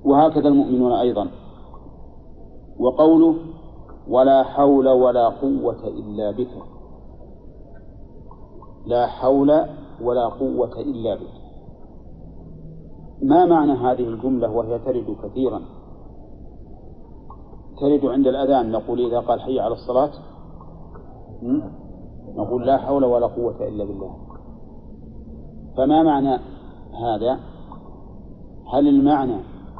[0.05, 1.27] وهكذا المؤمنون أيضا.
[2.79, 3.35] وقوله
[4.07, 6.51] ولا حول ولا قوة إلا بك.
[8.85, 9.65] لا حول
[10.01, 11.33] ولا قوة إلا بك.
[13.23, 15.61] ما معنى هذه الجملة وهي ترد كثيرا؟
[17.79, 20.11] ترد عند الأذان نقول إذا قال حي على الصلاة
[22.35, 24.15] نقول لا حول ولا قوة إلا بالله.
[25.77, 26.39] فما معنى
[27.03, 27.39] هذا؟
[28.73, 29.37] هل المعنى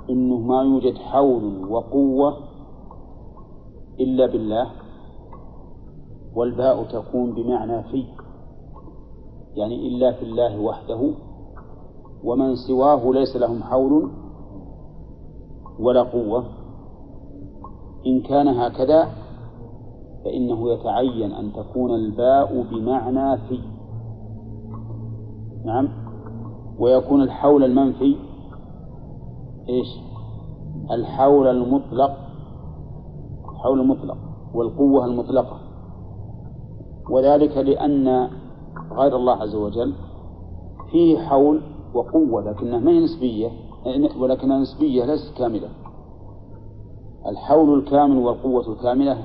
[0.10, 2.38] أنه ما يوجد حول وقوة
[4.00, 4.72] إلا بالله؟
[6.36, 8.06] والباء تكون بمعنى في
[9.56, 11.12] يعني إلا في الله وحده
[12.24, 14.12] ومن سواه ليس لهم حول
[15.80, 16.46] ولا قوة.
[18.08, 19.10] إن كان هكذا
[20.26, 23.60] فإنه يتعين أن تكون الباء بمعنى في.
[25.66, 25.90] نعم.
[26.80, 28.16] ويكون الحول المنفي
[29.70, 29.88] إيش؟
[30.92, 32.18] الحول المطلق
[33.52, 34.18] الحول المطلق
[34.54, 35.60] والقوة المطلقة.
[37.10, 38.30] وذلك لأن
[38.92, 39.94] غير الله عز وجل
[40.92, 41.62] فيه حول
[41.94, 43.50] وقوة لكنها ما هي نسبية
[44.20, 45.70] ولكنها نسبية ليست كاملة.
[47.28, 49.24] الحول الكامل والقوة الكاملة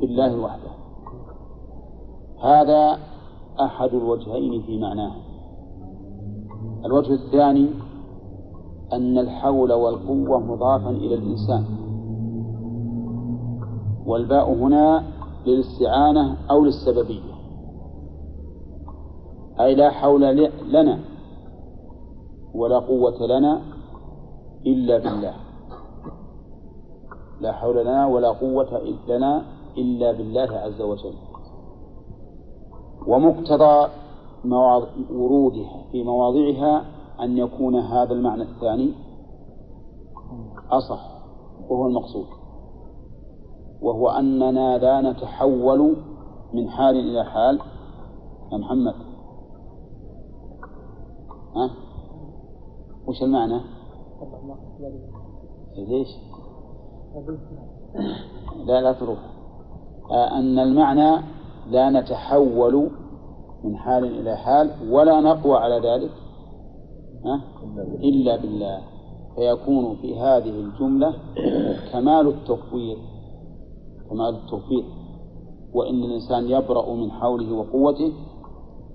[0.00, 0.70] بالله وحده.
[2.42, 2.98] هذا
[3.60, 5.25] أحد الوجهين في معناه.
[6.84, 7.70] الوجه الثاني
[8.92, 11.64] أن الحول والقوة مضافا إلى الإنسان.
[14.06, 15.04] والباء هنا
[15.46, 17.36] للاستعانة أو للسببية.
[19.60, 20.98] أي لا حول لنا
[22.54, 23.60] ولا قوة لنا
[24.66, 25.34] إلا بالله.
[27.40, 29.44] لا حول لنا ولا قوة لنا
[29.78, 31.14] إلا بالله عز وجل.
[33.06, 33.88] ومقتضى
[34.52, 36.84] ورودها في مواضعها
[37.20, 38.92] أن يكون هذا المعنى الثاني
[40.70, 41.16] أصح
[41.68, 42.26] وهو المقصود
[43.82, 45.96] وهو أننا لا نتحول
[46.52, 47.60] من حال إلى حال
[48.52, 48.94] يا محمد
[51.56, 51.70] ها؟
[53.06, 53.60] وش المعنى؟
[55.76, 56.08] ليش؟
[58.66, 59.18] لا لا تروح
[60.10, 61.22] آه، أن المعنى
[61.70, 62.90] لا نتحول
[63.66, 66.10] من حال إلى حال ولا نقوى على ذلك
[68.04, 68.80] إلا بالله.
[69.36, 71.14] فيكون في هذه الجملة
[71.92, 72.98] كمال التفويض
[74.10, 74.84] كمال التوفيق.
[75.74, 78.12] وإن الإنسان يبرأ من حوله وقوته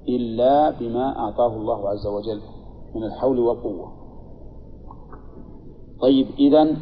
[0.10, 2.42] إلا بما أعطاه الله عز وجل
[2.96, 3.92] من الحول والقوة.
[6.02, 6.78] طيب إذا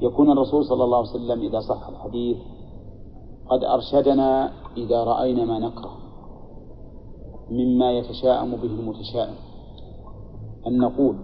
[0.00, 2.36] يكون الرسول صلى الله عليه وسلم إذا صح الحديث
[3.50, 6.01] قد أرشدنا إذا رأينا ما نكره.
[7.52, 9.34] مما يتشاءم به المتشائم.
[10.66, 11.16] أن نقول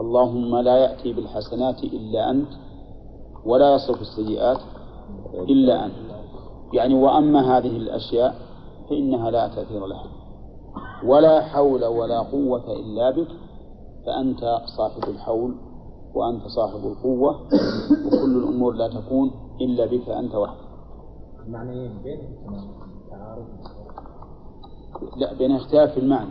[0.00, 2.48] اللهم لا يأتي بالحسنات إلا أنت
[3.44, 4.58] ولا يصرف السيئات
[5.34, 5.94] إلا أنت.
[6.72, 8.34] يعني وأما هذه الأشياء
[8.90, 10.06] فإنها لا تأثير لها.
[11.04, 13.28] ولا حول ولا قوة إلا بك
[14.06, 14.40] فأنت
[14.76, 15.54] صاحب الحول
[16.14, 17.40] وأنت صاحب القوة
[18.06, 19.30] وكل الأمور لا تكون
[19.60, 20.68] إلا بك أنت وحدك.
[21.48, 22.18] معنى بين
[23.10, 23.46] تعارض.
[25.16, 26.30] لا بين اختلاف في المعنى.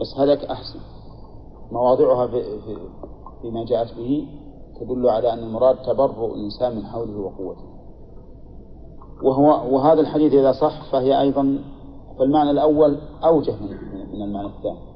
[0.00, 0.80] بس هذاك أحسن.
[1.72, 2.76] مواضعها في في
[3.42, 4.26] فيما جاءت به
[4.80, 7.64] تدل على أن المراد تبرؤ الإنسان من حوله وقوته.
[9.22, 11.58] وهو وهذا الحديث إذا صح فهي أيضا
[12.18, 13.68] فالمعنى الأول أوجه من,
[14.12, 14.92] من المعنى الثاني.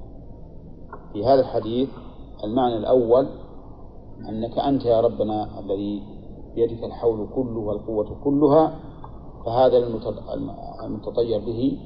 [1.13, 1.89] في هذا الحديث
[2.45, 3.29] المعنى الأول
[4.29, 6.03] أنك أنت يا ربنا الذي
[6.57, 8.79] بيدك الحول كله والقوة كلها
[9.45, 9.77] فهذا
[10.85, 11.79] المتطير به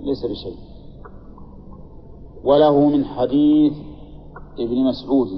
[0.00, 0.56] ليس بشيء.
[2.44, 3.72] وله من حديث
[4.58, 5.28] ابن مسعود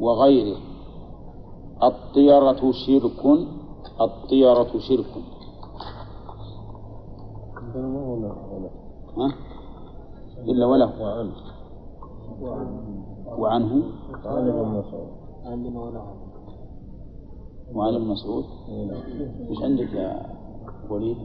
[0.00, 0.58] وغيره
[1.82, 3.26] الطيرة شرك
[4.00, 5.12] الطيرة شرك.
[9.18, 9.28] ها؟
[10.48, 11.00] إلا وله.
[11.02, 11.34] وعنه.
[13.38, 13.82] وعنه.
[17.74, 18.44] وعن ابن مسعود
[19.48, 20.26] إيش عندك يا
[20.90, 21.16] وليد؟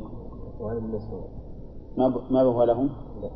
[0.60, 1.30] وعن ابن مسعود
[1.98, 2.32] ما ب...
[2.32, 2.90] ما هو لهم؟
[3.22, 3.30] لا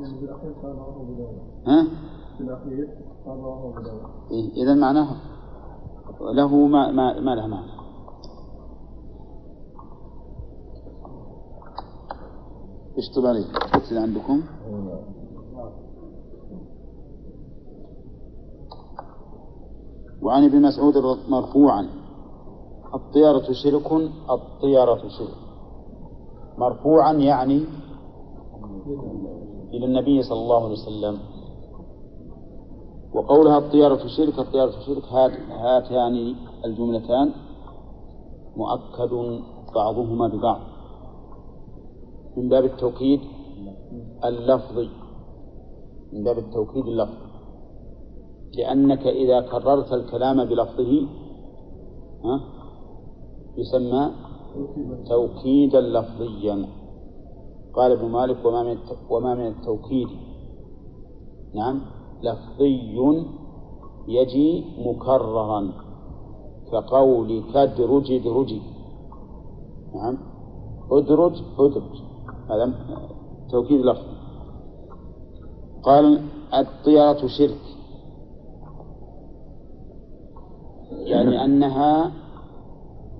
[0.00, 1.06] يعني في الأخير قال رواه
[1.66, 1.86] ها؟
[2.36, 2.88] في الأخير
[3.26, 3.82] قال رواه
[4.30, 5.16] إيه إذا معناه
[6.20, 7.72] له ما ما, ما له معنى
[12.98, 14.42] اشطب عليه اكتب عندكم
[20.24, 21.86] وعن ابن مسعود مرفوعا.
[22.94, 23.92] الطيرة شرك
[24.30, 25.38] الطيرة شرك.
[26.58, 27.64] مرفوعا يعني
[29.74, 31.18] إلى النبي صلى الله عليه وسلم.
[33.14, 37.32] وقولها الطيرة شرك الطيرة شرك هات هاتان الجملتان
[38.56, 39.40] مؤكد
[39.74, 40.60] بعضهما ببعض.
[42.36, 43.20] من باب التوكيد
[44.24, 44.88] اللفظي.
[46.12, 47.23] من باب التوكيد اللفظي.
[48.58, 51.06] لأنك إذا كررت الكلام بلفظه
[52.24, 52.40] ها
[53.56, 54.10] يسمى
[55.08, 56.66] توكيدا لفظيا.
[57.74, 58.78] قال ابن مالك وما من
[59.10, 60.08] وما من التوكيد.
[61.54, 61.80] نعم
[62.22, 62.96] لفظي
[64.08, 65.72] يجي مكررا
[66.72, 68.62] كقول كدرج ادرجي
[69.94, 70.18] نعم
[70.90, 72.02] ادرج ادرج.
[72.50, 72.74] هذا
[73.50, 74.16] توكيد لفظي.
[75.82, 76.22] قال
[76.54, 77.73] الطيرة شرك.
[80.98, 82.12] يعني أنها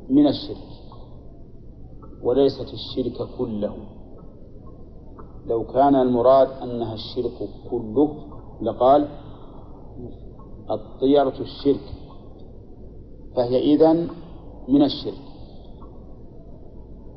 [0.08, 0.74] من الشرك
[2.22, 3.74] وليست الشرك كله.
[5.46, 8.14] لو كان المراد أنها الشرك كله
[8.62, 9.08] لقال
[10.70, 11.92] الطيرة الشرك
[13.36, 14.08] فهي إذن
[14.68, 15.24] من الشرك.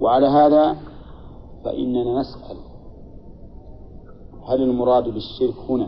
[0.02, 0.78] وعلى هذا
[1.66, 2.58] فإننا نسأل
[4.48, 5.88] هل المراد بالشرك هنا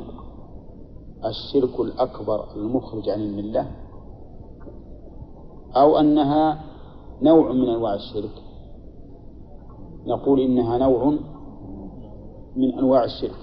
[1.25, 3.71] الشرك الأكبر المخرج عن الملة؟
[5.75, 6.63] أو أنها
[7.21, 8.43] نوع من أنواع الشرك.
[10.05, 11.13] نقول إنها نوع
[12.55, 13.39] من أنواع الشرك.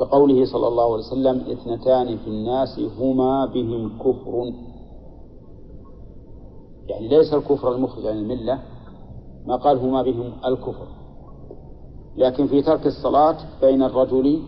[0.00, 4.52] كقوله صلى الله عليه وسلم اثنتان في الناس هما بهم كفر.
[6.88, 8.62] يعني ليس الكفر المخرج عن الملة
[9.46, 10.86] ما قال هما بهم الكفر.
[12.16, 14.42] لكن في ترك الصلاة بين الرجل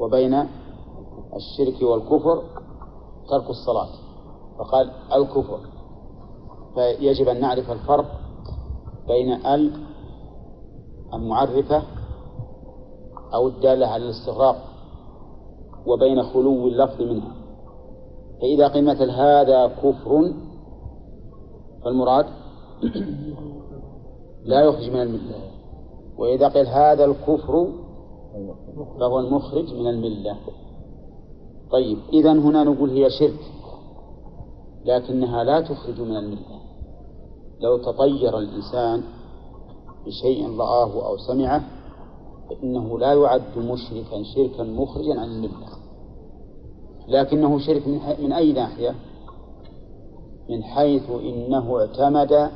[0.00, 0.34] وبين
[1.36, 2.42] الشرك والكفر
[3.28, 3.88] ترك الصلاة.
[4.58, 5.58] فقال الكفر.
[6.74, 8.20] فيجب أن نعرف الفرق
[9.08, 9.72] بين ال
[11.14, 11.82] المعرفة
[13.34, 14.56] أو الدالة على الاستغراق
[15.86, 17.34] وبين خلو اللفظ منها.
[18.40, 20.32] فإذا قيل مثل هذا كفر
[21.84, 22.26] فالمراد
[24.50, 25.40] لا يخرج من الملة.
[26.18, 27.68] وإذا قيل هذا الكفر
[29.00, 30.36] فهو المخرج من الملة.
[31.70, 33.57] طيب إذا هنا نقول هي شرك.
[34.88, 36.60] لكنها لا تخرج من الملة
[37.60, 39.02] لو تطير الإنسان
[40.06, 41.64] بشيء رآه أو سمعه
[42.48, 45.68] فإنه لا يعد مشركا شركا مخرجا عن الملة
[47.08, 48.94] لكنه شرك من, من أي ناحية؟
[50.50, 52.50] من حيث إنه اعتمد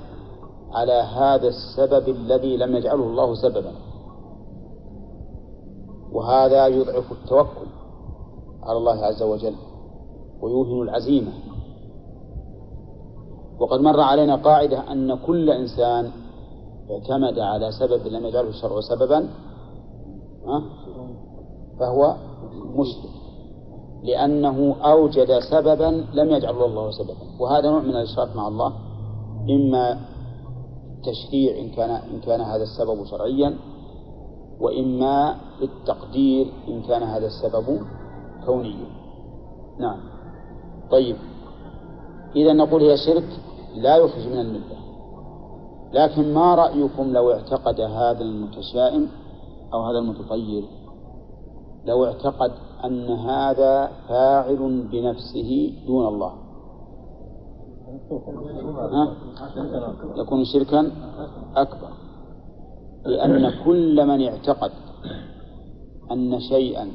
[0.72, 3.72] على هذا السبب الذي لم يجعله الله سببا.
[6.12, 7.66] وهذا يضعف التوكل
[8.62, 9.54] على الله عز وجل
[10.40, 11.32] ويوهن العزيمة.
[13.62, 16.10] وقد مر علينا قاعدة أن كل إنسان
[16.90, 19.28] اعتمد على سبب لم يجعله الشرع سببا
[21.78, 22.16] فهو
[22.74, 23.14] مشرك
[24.02, 27.40] لأنه أوجد سببا لم يجعل الله سببا.
[27.40, 28.72] وهذا نوع من الإشراك مع الله
[29.50, 29.98] إما
[30.98, 33.54] التشريع إن كان إن كان هذا السبب شرعيا
[34.60, 37.80] وإما التقدير إن كان هذا السبب
[38.46, 38.86] كونيا.
[39.78, 40.00] نعم.
[40.90, 41.16] طيب.
[42.36, 43.28] إذا نقول هي شرك.
[43.74, 44.82] لا يخرج من الملة
[45.92, 49.08] لكن ما رأيكم لو اعتقد هذا المتشائم
[49.72, 50.64] أو هذا المتطير؟
[51.84, 52.52] لو اعتقد
[52.84, 56.32] أن هذا فاعل بنفسه دون الله.
[58.92, 59.16] ها؟
[60.16, 60.92] يكون شركا
[61.56, 61.88] أكبر.
[63.06, 64.72] لأن كل من اعتقد
[66.12, 66.88] أن شيئا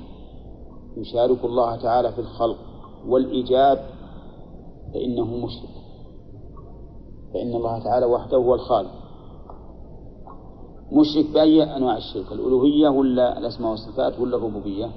[0.98, 2.58] يشارك الله تعالى في الخلق
[3.08, 3.80] والإيجاد
[4.94, 5.87] فإنه مشرك.
[7.38, 8.92] فإن الله تعالى وحده هو الخالق.
[10.92, 14.90] مشرك بأي أنواع الشرك؟ الألوهية ولا الأسماء والصفات ولا الربوبية؟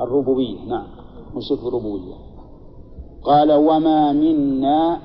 [0.00, 0.86] الربوبية نعم.
[1.34, 2.14] مشرك بالربوبية.
[3.22, 5.00] قال وما منا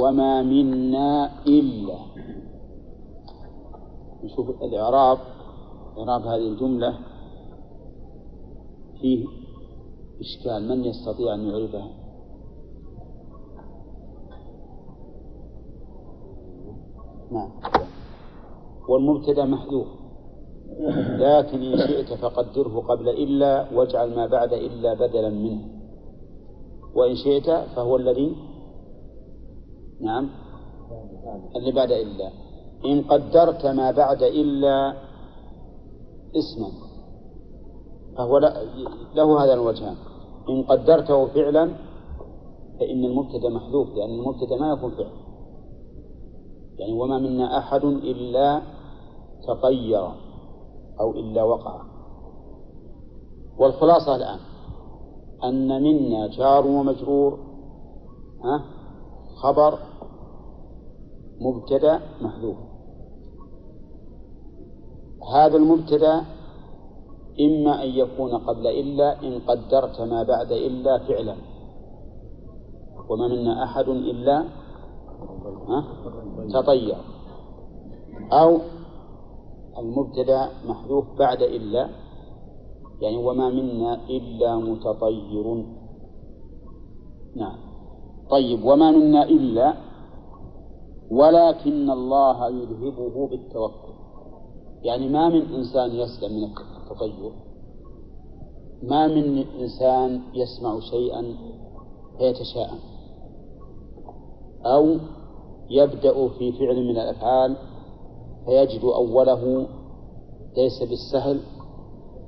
[0.00, 1.98] وما منا إلا.
[4.24, 5.18] نشوف الإعراب.
[5.98, 6.98] إعراب هذه الجملة
[9.00, 9.24] فيه
[10.20, 12.01] إشكال من يستطيع أن يعرفه
[17.32, 17.50] نعم.
[18.88, 19.86] والمبتدا محذوف.
[21.18, 25.64] لكن إن شئت فقدره قبل إلا واجعل ما بعد إلا بدلا منه.
[26.94, 28.36] وإن شئت فهو الذي
[30.00, 30.28] نعم.
[31.56, 32.30] اللي بعد إلا.
[32.84, 34.94] إن قدرت ما بعد إلا
[36.36, 36.68] اسما.
[38.16, 38.38] فهو
[39.14, 39.96] له هذا الوجهان.
[40.48, 41.64] إن قدرته فعلا
[42.80, 45.21] فإن المبتدأ محذوف لأن المبتدأ ما يكون فعل.
[46.78, 48.62] يعني وما منا أحد إلا
[49.48, 50.08] تطير
[51.00, 51.82] أو إلا وقع.
[53.58, 54.38] والخلاصة الآن
[55.44, 57.38] أن منا جار ومجرور
[58.44, 58.64] ها
[59.42, 59.78] خبر
[61.40, 62.56] مبتدأ محذوف.
[65.34, 66.24] هذا المبتدأ
[67.40, 71.36] إما أن يكون قبل إلا إن قدرت ما بعد إلا فعلا.
[73.08, 74.44] وما منا أحد إلا
[76.52, 76.96] تطير
[78.32, 78.58] أو
[79.78, 81.88] المبتدأ محذوف بعد إلا
[83.00, 85.64] يعني وما منا إلا متطير.
[87.36, 87.58] نعم.
[88.30, 89.74] طيب وما منا إلا
[91.10, 93.92] ولكن الله يذهبه بالتوكل.
[94.82, 97.32] يعني ما من إنسان يسلم من التطير.
[98.82, 101.36] ما من إنسان يسمع شيئا
[102.18, 102.91] فيتشاءم.
[104.66, 104.96] أو
[105.70, 107.56] يبدأ في فعل من الأفعال
[108.46, 109.66] فيجد أوله
[110.56, 111.40] ليس بالسهل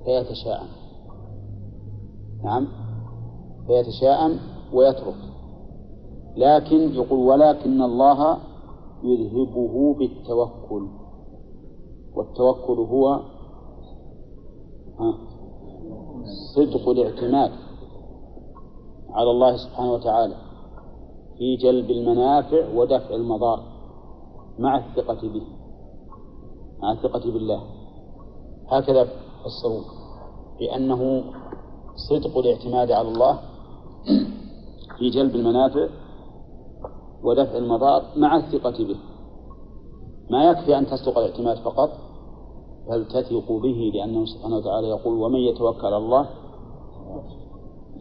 [0.04, 0.68] فيتشاءم.
[2.44, 2.68] نعم.
[3.66, 4.38] فيتشاءم
[4.72, 5.14] ويترك.
[6.36, 8.38] لكن يقول ولكن الله
[9.02, 10.88] يذهبه بالتوكل.
[12.14, 13.20] والتوكل هو
[16.54, 17.50] صدق الاعتماد
[19.10, 20.53] على الله سبحانه وتعالى.
[21.38, 23.62] في جلب المنافع ودفع المضار
[24.58, 25.42] مع الثقة به
[26.82, 27.62] مع الثقة بالله.
[28.68, 29.04] هكذا
[29.44, 29.82] فسروا
[30.58, 31.24] بأنه
[32.08, 33.38] صدق الاعتماد على الله
[34.98, 35.88] في جلب المنافع
[37.22, 38.96] ودفع المضار مع الثقة به.
[40.30, 41.90] ما يكفي أن تصدق الاعتماد فقط
[42.90, 46.28] بل تثق به لأنه سبحانه وتعالى يقول ومن يتوكل على الله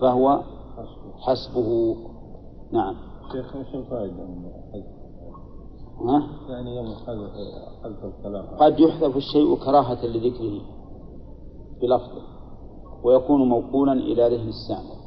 [0.01, 0.41] فهو
[1.19, 1.95] حسبه
[2.71, 3.12] نعم.
[3.31, 4.43] شيخ إيش الفائدة من
[6.09, 6.87] ها؟ يعني يوم
[7.83, 8.45] حذف الكلام.
[8.59, 10.61] قد يحذف الشيء كراهة لذكره
[11.81, 12.21] بلفظه
[13.03, 15.03] ويكون موصولا إلى ذهن السامع.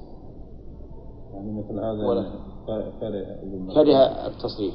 [1.35, 2.33] يعني مثل هذا
[3.75, 3.97] كره
[4.27, 4.75] التصريف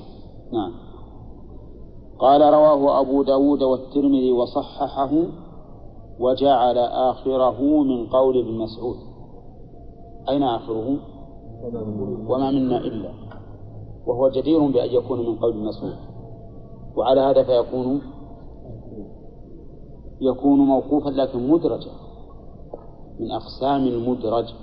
[0.54, 0.72] نعم.
[2.20, 5.12] قال رواه أبو داود والترمذي وصححه
[6.20, 8.98] وجعل آخره من قول ابن مسعود.
[10.30, 10.98] أين آخره؟
[12.28, 13.31] وما منا إلا.
[14.08, 15.96] وهو جدير بأن يكون من قول ابن مسعود
[16.96, 18.02] وعلى هذا فيكون
[20.22, 21.92] يكون موقوفا لكن مدرجا
[23.20, 24.54] من أقسام المدرج.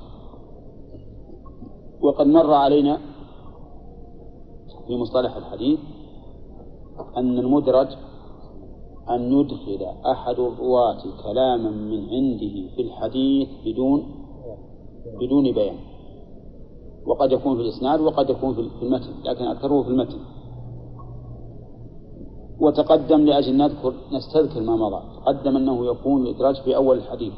[2.01, 2.99] وقد مر علينا
[4.87, 5.79] في مصطلح الحديث
[7.17, 7.89] أن المدرج
[9.11, 14.03] أن يدخل أحد الرواة كلاما من عنده في الحديث بدون
[15.21, 15.77] بدون بيان.
[17.09, 20.19] وقد يكون في الإسناد وقد يكون في المتن لكن أكثره في المتن.
[22.61, 25.03] وتقدم لأجل نذكر نستذكر ما مضى.
[25.17, 27.33] تقدم أنه يكون الإدراج في أول الحديث.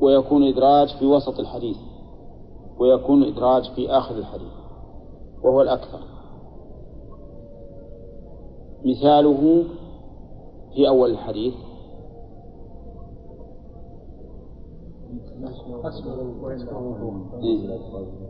[0.00, 1.76] ويكون الإدراج في وسط الحديث.
[2.78, 4.52] ويكون الإدراج في آخر الحديث.
[5.42, 6.00] وهو الأكثر.
[8.84, 9.64] مثاله
[10.74, 11.54] في أول الحديث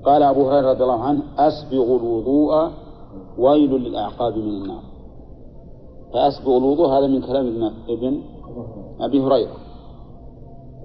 [0.05, 2.70] قال أبو هريرة رضي الله عنه أسبغ الوضوء
[3.39, 4.82] ويل للأعقاب من النار.
[6.12, 8.20] فأسبغ الوضوء هذا من كلام ابن
[9.01, 9.56] أبي هريرة.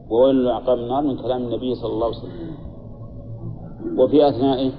[0.09, 2.57] وويل للأعقاب من النار من كلام النبي صلى الله عليه وسلم.
[3.99, 4.71] وفي أثنائه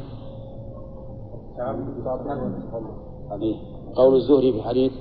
[3.96, 4.92] قول الزهري في حديث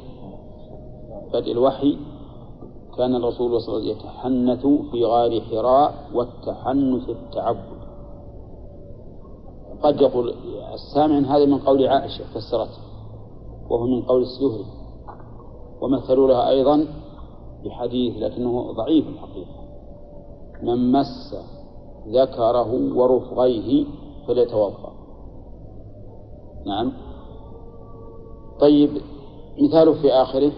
[1.34, 1.98] بدء الوحي
[2.98, 7.78] كان الرسول صلى الله عليه وسلم يتحنث في غار حراء والتحنث التعبد.
[9.84, 10.34] قد يقول
[10.74, 12.82] السامع هذا من قول عائشة فسرته
[13.70, 14.66] وهو من قول الزهري
[15.82, 16.86] ومثلوا لها أيضا
[17.66, 19.58] بحديث لكنه ضعيف الحقيقة.
[20.64, 21.36] من مس
[22.08, 23.86] ذكره ورفغيه
[24.28, 24.94] فليتوضأ.
[26.66, 26.94] نعم.
[28.60, 28.90] طيب
[29.62, 30.52] مثاله في آخره.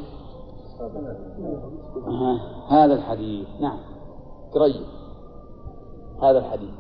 [2.70, 3.48] هذا الحديث.
[3.60, 3.80] نعم.
[4.54, 4.86] قريب
[6.22, 6.74] هذا الحديث.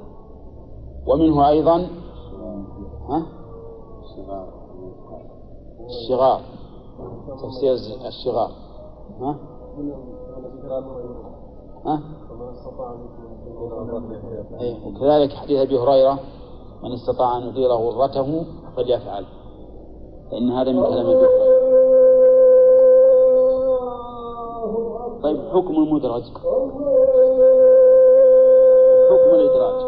[1.08, 1.88] ومنه أيضا؟
[5.90, 6.42] الشغار.
[7.42, 7.74] تفسير
[8.08, 8.52] الشغار.
[9.22, 9.36] ها؟
[11.86, 12.02] ها؟
[14.62, 16.20] أي وكذلك حديث أبي هريرة
[16.84, 19.26] من استطاع أن يطيل غرته فليفعل.
[20.32, 21.50] فإن هذا من كلام أبي هريرة.
[25.24, 26.24] طيب حكم المدرج.
[29.10, 29.82] حكم الإدراج.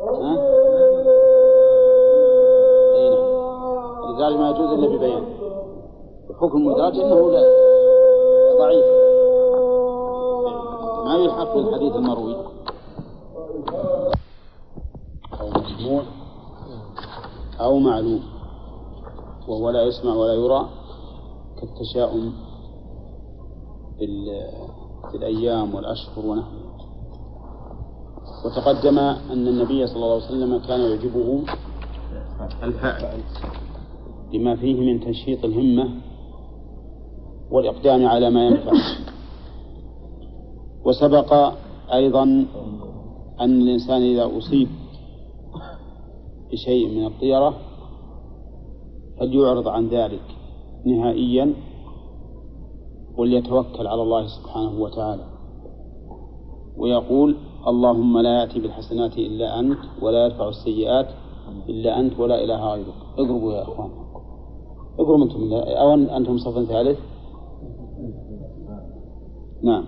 [0.00, 0.34] ها؟
[2.94, 3.24] أي نعم.
[4.04, 5.24] الإدراج ما يجوز إلا ببيان.
[6.40, 7.42] حكم المدرج أنه لا.
[8.58, 8.84] ضعيف.
[11.04, 12.36] ما يلحق بالحديث المروي.
[15.40, 16.02] أو مسموع
[17.60, 18.22] أو معلوم.
[19.48, 20.79] وهو لا يسمع ولا يرى.
[21.60, 22.32] كالتشاؤم
[23.98, 26.70] في, الأيام والأشهر ونحوه
[28.44, 31.42] وتقدم أن النبي صلى الله عليه وسلم كان يعجبه
[32.62, 33.20] الفاعل
[34.32, 35.90] لما فيه من تنشيط الهمة
[37.50, 38.72] والإقدام على ما ينفع.
[40.84, 41.52] وسبق
[41.92, 42.22] أيضا
[43.40, 44.68] أن الإنسان إذا أصيب
[46.52, 47.54] بشيء من الطيرة
[49.18, 50.39] فليعرض عن ذلك.
[50.86, 51.54] نهائيا
[53.18, 55.24] وليتوكل على الله سبحانه وتعالى
[56.76, 57.36] ويقول
[57.66, 61.06] اللهم لا يأتي بالحسنات إلا أنت ولا يدفع السيئات
[61.68, 63.90] إلا أنت ولا إله غيرك اقربوا يا أخوان.
[64.98, 66.98] اقربوا أنتم أو أنتم صف ثالث؟
[69.62, 69.84] نعم.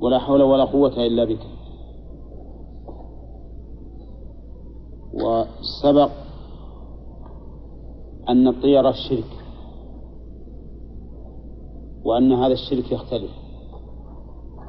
[0.00, 1.46] ولا حول ولا قوة إلا بك.
[5.14, 6.10] وسبق
[8.30, 9.30] أن الطيرة الشرك
[12.04, 13.30] وأن هذا الشرك يختلف.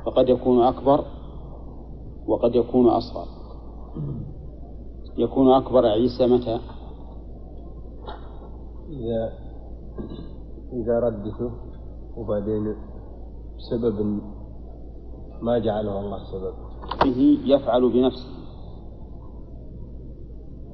[0.06, 1.06] فقد يكون أكبر
[2.28, 3.26] وقد يكون أصغر.
[5.18, 6.60] يكون أكبر عيسى متى؟
[8.90, 9.34] إذا
[10.74, 11.52] إذا ردته
[12.18, 12.76] وبعدين
[13.58, 14.22] بسبب
[15.42, 16.54] ما جعله الله سبب.
[17.04, 18.41] به يفعل بنفسه.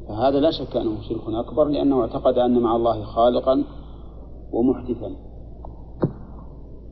[0.08, 3.64] فهذا لا شك أنه شرك أكبر لأنه اعتقد أن مع الله خالقا
[4.52, 5.16] ومحدثا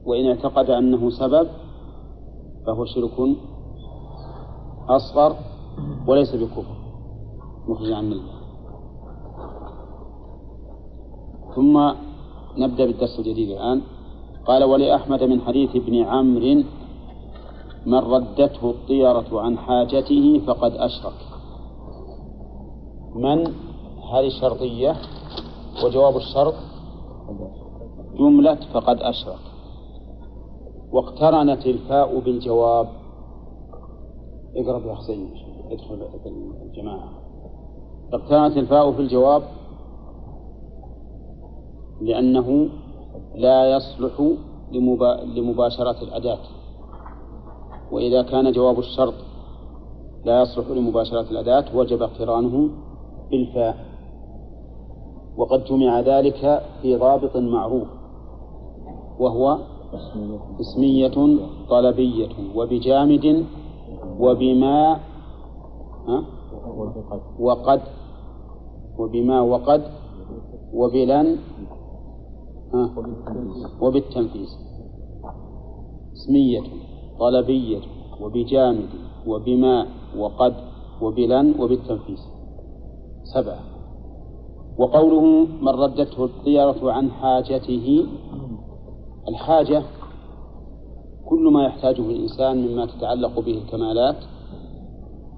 [0.06, 1.48] وإن اعتقد أنه سبب
[2.66, 3.38] فهو شرك
[4.90, 5.36] أصغر
[6.08, 6.76] وليس بكفر.
[7.68, 8.36] مخرج عن الله
[11.56, 11.94] ثم
[12.58, 13.82] نبدأ بالدرس الجديد الآن.
[14.46, 16.64] قال ولأحمد من حديث ابن عمرو
[17.86, 21.35] من ردته الطيرة عن حاجته فقد أشرك.
[23.16, 23.48] من
[24.14, 24.96] هذه الشرطية
[25.86, 26.54] وجواب الشرط
[28.20, 29.40] جملة فقد أشرك
[30.92, 32.88] واقترنت الفاء بالجواب.
[34.56, 35.34] اقرب يا حسين
[35.72, 36.08] ادخل
[36.66, 37.10] الجماعة.
[38.14, 39.44] اقترنت الفاء في الجواب
[42.02, 42.70] لأنه
[43.36, 44.22] لا يصلح
[45.36, 46.40] لمباشرة الأداة.
[47.92, 49.14] وإذا كان جواب الشرط
[50.26, 52.70] لا يصلح لمباشرة الأداة وجب اقترانه
[53.32, 53.76] بالفاء.
[55.38, 57.88] وقد جمع ذلك في ضابط معروف
[59.20, 59.58] وهو
[60.60, 61.38] اسمية
[61.70, 63.46] طلبية وبجامد
[64.20, 65.00] وبما
[67.40, 67.82] وقد
[69.00, 69.82] وبما وقد
[70.74, 71.38] وبلن
[73.82, 74.50] وبالتنفيذ.
[76.14, 76.64] اسمية
[77.20, 77.82] طلبية
[78.22, 78.90] وبجامد
[79.28, 79.86] وبما
[80.18, 80.54] وقد
[81.02, 82.35] وبلن وبالتنفيذ.
[83.34, 83.60] سبعة
[84.78, 88.06] وقوله من ردته الطيرة عن حاجته
[89.28, 89.84] الحاجة
[91.30, 94.16] كل ما يحتاجه الإنسان مما تتعلق به الكمالات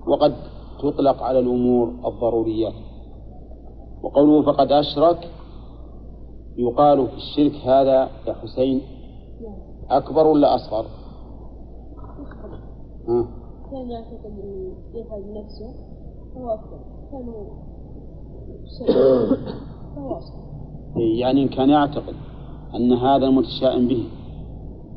[0.08, 0.36] وقد
[0.80, 2.74] تطلق على الأمور الضروريات
[4.04, 5.30] وقوله فقد أشرك
[6.58, 8.82] يقال في الشرك هذا يا حسين
[9.90, 10.86] أكبر ولا أصغر؟
[13.72, 15.74] كان يعتقد أن يفعل بنفسه
[16.36, 16.80] فهو أكبر
[17.12, 17.77] كان فهو أصغر
[21.20, 22.14] يعني إن كان يعتقد
[22.76, 24.04] أن هذا المتشائم به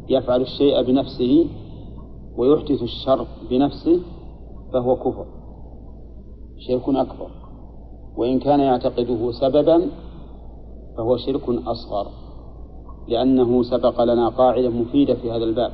[0.09, 1.47] يفعل الشيء بنفسه
[2.37, 4.01] ويحدث الشر بنفسه
[4.73, 5.27] فهو كفر
[6.59, 7.31] شرك أكبر.
[8.17, 9.87] وإن كان يعتقده سببا
[10.97, 12.07] فهو شرك أصغر
[13.09, 15.73] لأنه سبق لنا قاعدة مفيدة في هذا الباب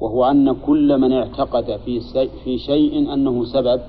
[0.00, 2.00] وهو أن كل من اعتقد في
[2.44, 3.80] في شيء أنه سبب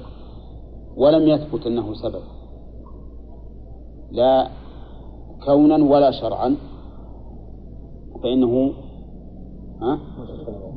[0.97, 2.21] ولم يثبت أنه سبب.
[4.15, 4.49] لا
[5.45, 6.57] كونا ولا شرعا
[8.23, 8.73] فإنه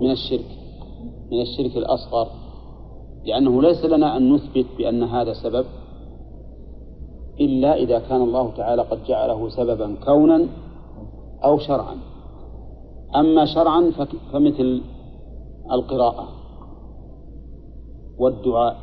[0.00, 0.50] من الشرك
[1.30, 2.28] من الشرك الأصغر
[3.24, 5.66] لأنه ليس لنا أن نثبت بأن هذا سبب
[7.40, 10.46] إلا إذا كان الله تعالى قد جعله سببا كونا
[11.44, 11.96] أو شرعا.
[13.16, 13.92] أما شرعا
[14.32, 14.82] فمثل
[15.72, 16.28] القراءة
[18.18, 18.76] والدعاء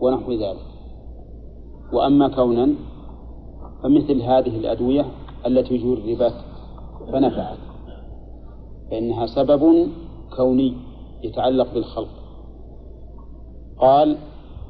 [0.00, 0.66] ونحو ذلك.
[1.92, 2.74] وأما كونا
[3.86, 5.06] فمثل هذه الأدوية
[5.46, 6.34] التي جربت
[7.12, 7.58] فنفعت
[8.90, 9.88] فإنها سبب
[10.36, 10.74] كوني
[11.22, 12.08] يتعلق بالخلق.
[13.78, 14.16] قال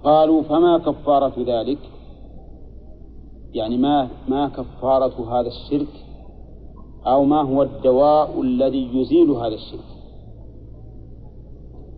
[0.04, 1.78] قالوا فما كفارة ذلك؟
[3.52, 6.04] يعني ما ما كفارة هذا الشرك؟
[7.06, 9.96] أو ما هو الدواء الذي يزيل هذا الشرك؟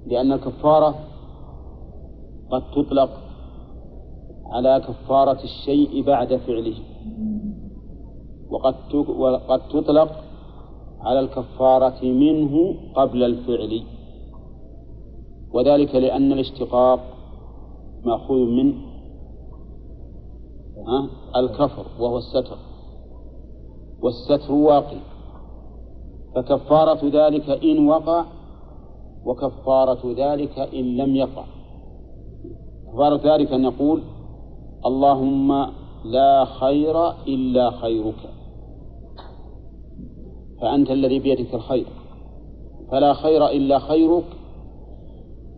[0.06, 0.94] لأن الكفارة
[2.50, 3.27] قد تطلق
[4.48, 6.78] على كفارة الشيء بعد فعله.
[8.50, 10.10] وقد وقد تطلق
[11.00, 13.82] على الكفارة منه قبل الفعل.
[15.52, 17.00] وذلك لأن الاشتقاق
[18.04, 18.74] مأخوذ من
[21.36, 22.56] الكفر وهو الستر.
[24.02, 24.98] والستر واقع.
[26.34, 28.24] فكفارة ذلك إن وقع
[29.24, 31.44] وكفارة ذلك إن لم يقع.
[32.92, 34.02] كفارة ذلك أن يقول
[34.86, 35.66] اللهم
[36.04, 38.30] لا خير إلا خيرك.
[40.60, 41.86] فأنت الذي بيدك الخير.
[42.90, 44.24] فلا خير إلا خيرك.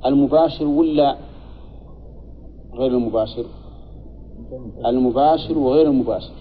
[0.06, 1.16] المباشر ولا
[2.74, 3.44] غير المباشر؟
[4.86, 6.34] المباشر وغير المباشر.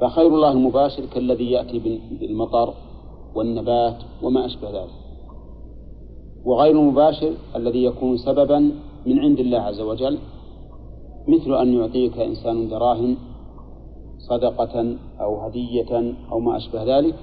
[0.00, 2.74] فخير الله المباشر كالذي يأتي بالمطر
[3.34, 4.90] والنبات وما أشبه ذلك.
[6.44, 8.58] وغير المباشر الذي يكون سببا
[9.06, 10.18] من عند الله عز وجل
[11.28, 13.16] مثل أن يعطيك إنسان دراهم
[14.18, 17.14] صدقة أو هدية أو ما أشبه ذلك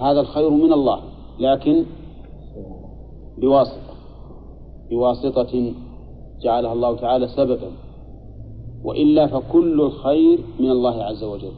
[0.00, 1.00] هذا الخير من الله
[1.38, 1.84] لكن
[3.38, 3.94] بواسطة
[4.90, 5.72] بواسطة
[6.42, 7.70] جعلها الله تعالى سببا
[8.84, 11.52] وإلا فكل الخير من الله عز وجل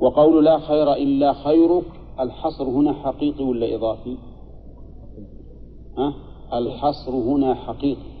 [0.00, 1.84] وقول لا خير إلا خيرك
[2.20, 4.16] الحصر هنا حقيقي ولا إضافي؟
[5.98, 6.14] أه؟
[6.58, 8.11] الحصر هنا حقيقي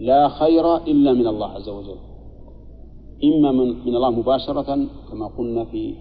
[0.00, 1.96] لا خير إلا من الله عز وجل.
[3.24, 5.94] إما من, من الله مباشرة كما قلنا في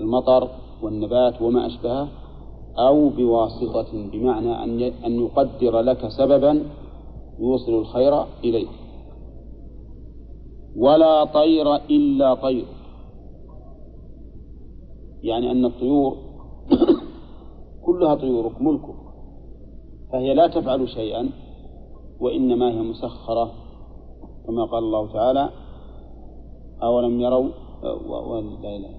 [0.00, 0.48] المطر
[0.82, 2.08] والنبات وما أشبهه
[2.78, 6.64] أو بواسطة بمعنى أن أن يقدر لك سببا
[7.38, 8.68] يوصل الخير إليك.
[10.76, 12.66] ولا طير إلا طير.
[15.22, 16.16] يعني أن الطيور
[17.86, 18.96] كلها طيورك ملكك
[20.12, 21.45] فهي لا تفعل شيئا.
[22.20, 23.52] وإنما هي مسخرة
[24.46, 25.50] كما قال الله تعالى
[26.82, 27.48] أولم يروا
[28.64, 28.90] إله.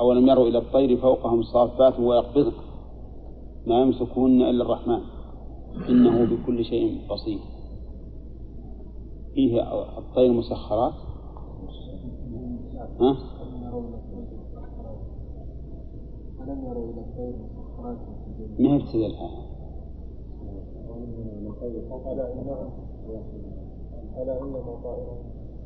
[0.00, 2.52] أولم يروا إلى الطير فوقهم صافات ويقبضن
[3.66, 5.00] ما يمسكون إلا الرحمن
[5.88, 7.38] إنه بكل شيء بصير.
[9.34, 9.62] فيه
[9.98, 10.92] الطير مسخرات؟
[13.00, 13.16] ها؟
[18.58, 19.47] ما هي ابتدلها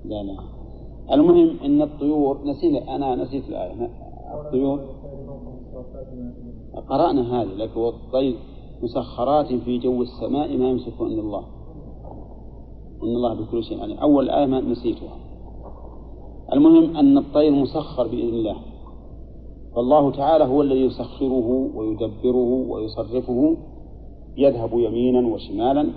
[0.05, 0.37] لا لا.
[1.13, 3.91] المهم إن الطيور نسينا أنا نسيت الآية.
[4.35, 4.81] الطيور.
[6.89, 8.37] قرأنا هذه لكن الطير
[8.83, 11.45] مسخرات في جو السماء ما يمسكه إلا الله.
[13.03, 13.99] ان الله بكل شيء عليم.
[13.99, 15.17] أول آية ما نسيتها.
[16.53, 18.57] المهم أن الطير مسخر بإذن الله.
[19.77, 23.57] فالله تعالى هو الذي يسخره ويدبره ويصرفه
[24.37, 25.89] يذهب يمينا وشمالا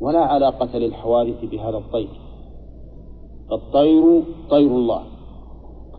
[0.00, 2.08] ولا علاقة للحوادث بهذا الطير.
[3.52, 5.02] الطير طير الله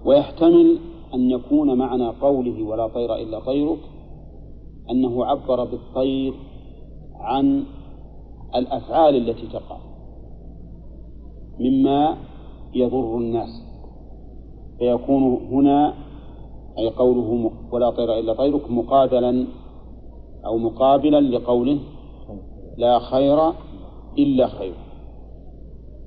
[0.05, 0.79] ويحتمل
[1.13, 3.79] أن يكون معنى قوله ولا طير إلا طيرك
[4.91, 6.33] أنه عبر بالطير
[7.15, 7.63] عن
[8.55, 9.77] الأفعال التي تقع
[11.59, 12.17] مما
[12.73, 13.49] يضر الناس.
[14.79, 15.93] فيكون هنا
[16.77, 19.47] أي قوله ولا طير إلا طيرك مقابلا
[20.45, 21.79] أو مقابلا لقوله
[22.77, 23.49] لا خير
[24.17, 24.73] إلا خير.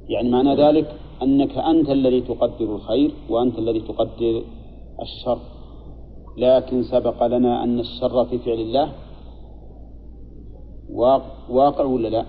[0.09, 4.43] يعني معنى ذلك أنك أنت الذي تقدر الخير وأنت الذي تقدر
[5.03, 5.39] الشر.
[6.37, 8.93] لكن سبق لنا أن الشر في فعل الله
[11.51, 12.25] واقع ولا لا؟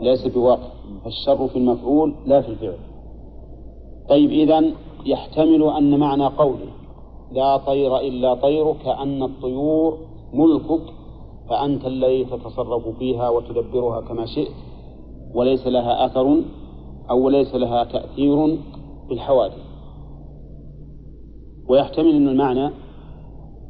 [0.00, 0.68] ليس بواقع.
[1.04, 2.78] فالشر في المفعول لا في الفعل.
[4.08, 4.64] طيب إذا
[5.06, 6.70] يحتمل أن معنى قوله
[7.32, 9.98] لا طير إلا طيرك أن الطيور
[10.32, 10.95] ملكك
[11.48, 14.54] فأنت الذي تتصرف فيها وتدبرها كما شئت
[15.34, 16.42] وليس لها أثر
[17.10, 18.46] أو ليس لها تأثير
[19.08, 19.66] في الحوادث
[21.68, 22.66] ويحتمل أن المعنى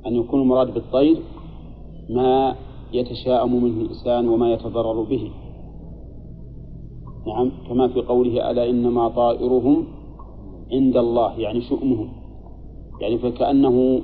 [0.07, 1.17] أن يكون المراد بالطير
[2.11, 2.57] ما
[2.93, 5.31] يتشاءم منه الإنسان وما يتضرر به.
[7.27, 9.87] نعم كما في قوله ألا إنما طائرهم
[10.73, 12.09] عند الله يعني شؤمهم.
[13.01, 14.01] يعني فكأنه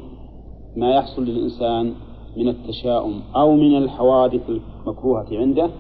[0.76, 1.94] ما يحصل للإنسان
[2.36, 5.70] من التشاؤم أو من الحوادث المكروهة عنده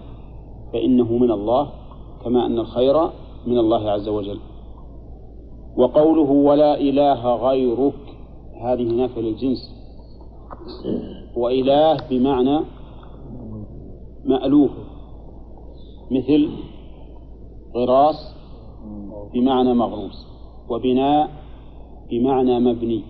[0.72, 1.70] فإنه من الله
[2.24, 3.10] كما أن الخير
[3.46, 4.38] من الله عز وجل.
[5.76, 7.94] وقوله ولا إله غيرك
[8.62, 9.58] هذه نافية للجنس.
[11.36, 12.60] وإله بمعنى
[14.24, 14.70] مألوف
[16.10, 16.48] مثل
[17.76, 18.34] غراس
[19.34, 20.26] بمعنى مغروس
[20.68, 21.30] وبناء
[22.10, 23.02] بمعنى مبني.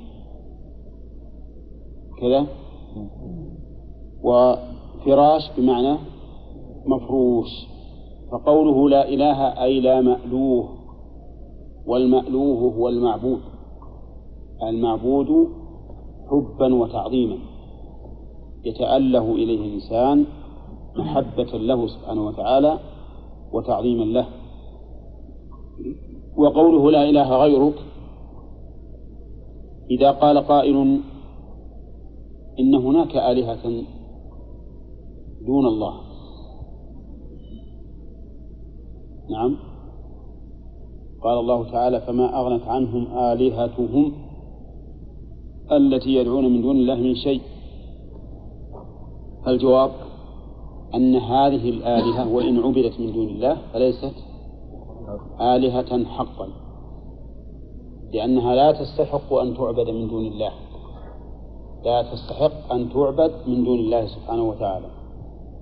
[2.21, 2.47] كذا؟
[4.23, 5.97] وفراش بمعنى
[6.87, 7.49] مفروش
[8.33, 10.69] فقوله لا إله أي لا مألوه
[11.87, 13.41] والمألوه هو المعبود
[14.63, 15.49] المعبود
[16.31, 17.39] حبا وتعظيما
[18.65, 20.25] يتأله إليه الإنسان
[20.97, 22.79] محبة له سبحانه وتعالى
[23.53, 24.27] وتعظيما له.
[26.37, 27.75] وقوله لا إله غيرك
[29.91, 31.01] إذا قال قائل
[32.61, 33.83] إن هناك آلهة
[35.47, 35.95] دون الله.
[39.31, 39.57] نعم.
[41.23, 44.13] قال الله تعالى فما أغنت عنهم آلهتهم
[45.73, 47.41] التي يدعون من دون الله من شيء.
[49.47, 49.91] الجواب
[50.95, 54.15] أن هذه الآلهة وإن عبدت من دون الله فليست
[55.41, 56.49] آلهة حقا
[58.13, 60.53] لأنها لا تستحق أن تعبد من دون الله.
[61.85, 65.02] لا تستحق أن تعبد من دون الله سبحانه وتعالى.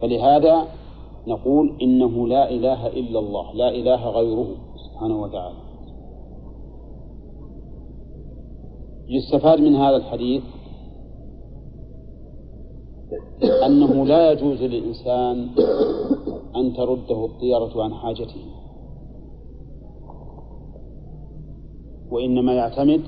[0.00, 0.66] فلهذا
[1.26, 5.56] نقول إنه لا إله إلا الله لا إله غيره سبحانه وتعالى.
[9.08, 10.42] يستفاد من هذا الحديث
[13.66, 15.48] أنه لا يجوز للإنسان
[16.56, 18.44] أن ترده الطيرة عن حاجته
[22.10, 23.02] وإنما يعتمد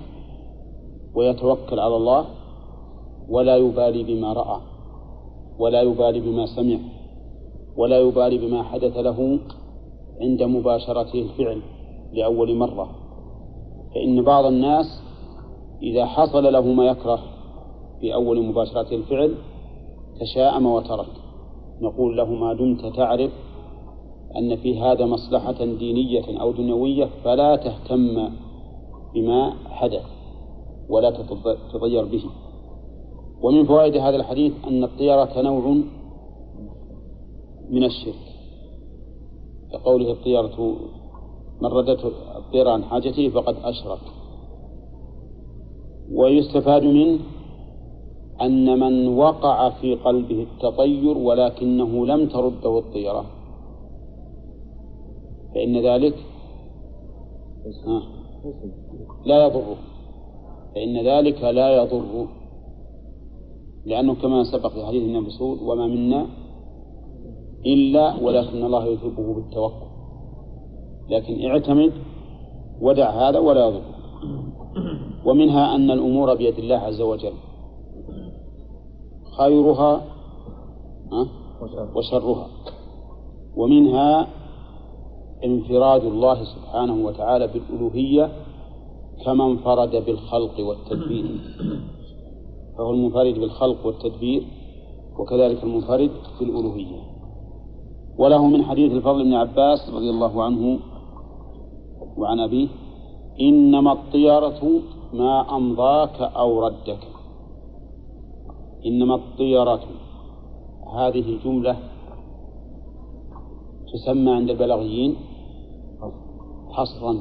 [1.14, 2.26] ويتوكل على الله
[3.28, 4.71] ولا يبالي بما رأى.
[5.58, 6.78] ولا يبالي بما سمع
[7.76, 9.38] ولا يبالي بما حدث له
[10.20, 11.62] عند مباشرته الفعل
[12.12, 12.90] لأول مرة.
[13.94, 15.02] فإن بعض الناس
[15.82, 17.20] إذا حصل له ما يكره
[18.00, 19.34] في أول مباشرته الفعل
[20.20, 21.06] تشاءم وترك.
[21.80, 23.30] نقول له ما دمت تعرف
[24.36, 28.30] أن في هذا مصلحة دينية أو دنيوية فلا تهتم
[29.14, 30.04] بما حدث
[30.88, 31.10] ولا
[31.72, 32.24] تتضير به.
[33.42, 35.76] ومن فوائد هذا الحديث أن الطيرة نوع
[37.70, 38.14] من الشرك.
[39.72, 40.76] كقوله الطيرة
[41.62, 44.00] من ردته الطيرة عن حاجته فقد أشرك.
[46.12, 47.18] ويستفاد منه
[48.40, 53.24] أن من وقع في قلبه التطير ولكنه لم ترده الطيرة.
[55.54, 56.14] فإن ذلك
[59.26, 59.76] لا يضره.
[60.74, 62.41] فإن ذلك لا يضره.
[63.86, 66.26] لأنه كما سبق في حديث ابن مسعود وما منا
[67.66, 69.86] إلا ولكن الله يثبه بالتوكل.
[71.10, 71.92] لكن اعتمد
[72.80, 73.82] ودع هذا ولا يضر.
[75.24, 77.32] ومنها أن الأمور بيد الله عز وجل.
[79.38, 80.04] خيرها
[81.96, 82.46] وشرها.
[83.56, 84.28] ومنها
[85.44, 88.32] انفراد الله سبحانه وتعالى بالألوهية
[89.24, 91.24] كما انفرد بالخلق والتدبير.
[92.78, 94.42] فهو المنفرد بالخلق والتدبير
[95.18, 97.00] وكذلك المنفرد بالألوهية
[98.18, 100.78] وله من حديث الفضل بن عباس رضي الله عنه
[102.16, 102.68] وعن أبيه
[103.40, 104.80] إنما الطيرة
[105.12, 106.98] ما أمضاك أو ردك.
[108.86, 109.80] إنما الطيرة
[110.94, 111.76] هذه الجملة
[113.92, 115.16] تسمى عند البلاغيين
[116.70, 117.18] حصرا.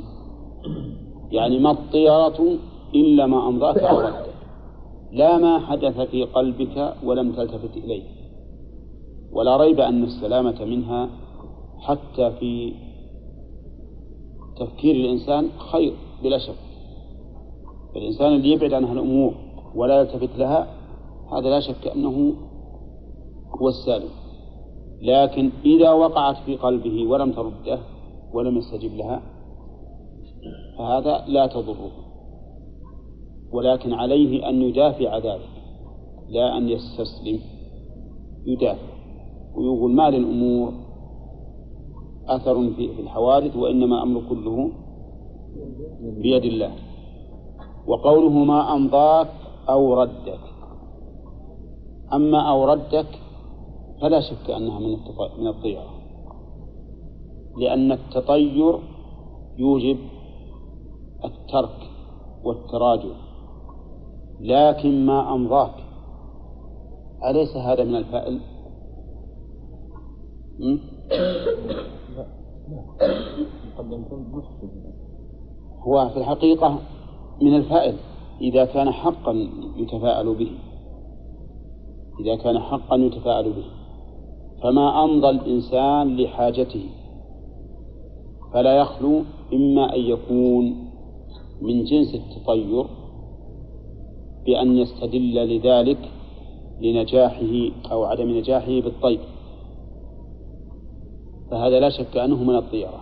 [1.31, 2.57] يعني ما الطيرة
[2.95, 4.30] إلا ما أمضاك أو ردك.
[5.11, 8.03] لا ما حدث في قلبك ولم تلتفت إليه.
[9.31, 11.09] ولا ريب أن السلامة منها
[11.79, 12.73] حتى في
[14.59, 15.93] تفكير الإنسان خير
[16.23, 16.55] بلا شك.
[17.95, 19.33] الإنسان اللي يبعد عن هالأمور
[19.75, 20.67] ولا يلتفت لها
[21.33, 22.33] هذا لا شك أنه
[23.61, 24.09] هو السالم.
[25.01, 27.79] لكن إذا وقعت في قلبه ولم ترده
[28.33, 29.21] ولم يستجب لها
[30.77, 31.91] فهذا لا تضره.
[33.53, 35.49] ولكن عليه أن يدافع ذلك
[36.29, 37.39] لا أن يستسلم
[38.45, 38.91] يدافع.
[39.55, 40.73] ويقول ما للأمور؟
[42.27, 44.71] أثر في الحوادث وإنما أمر كله
[46.01, 46.71] بيد الله.
[47.87, 49.31] وقوله ما أمضاك
[49.69, 50.39] أو ردك.
[52.13, 53.07] أما أو ردك
[54.01, 54.97] فلا شك أنها من
[55.39, 56.01] من الطيرة
[57.57, 58.79] لأن التطير
[59.57, 59.97] يوجب
[61.25, 61.77] الترك
[62.43, 63.30] والتراجع.
[64.41, 65.73] لكن ما أمضاك.
[67.29, 68.39] أليس هذا من الفائل؟
[75.79, 76.79] هو في الحقيقة
[77.41, 77.95] من الفائل
[78.41, 80.51] إذا كان حقا يتفاءل به.
[82.19, 83.65] إذا كان حقا يتفاءل به.
[84.63, 86.83] فما أمضى الإنسان لحاجته.
[88.53, 89.23] فلا يخلو
[89.53, 90.91] إما أن يكون
[91.61, 93.00] من جنس التطير
[94.45, 96.11] بأن يستدل لذلك
[96.81, 99.19] لنجاحه أو عدم نجاحه بالطيب.
[101.51, 103.01] فهذا لا شك أنه من الطيرة.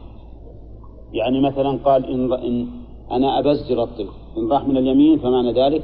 [1.13, 2.67] يعني مثلا قال إن, إن
[3.11, 5.83] أنا أبزر الطير إن راح من اليمين فمعنى ذلك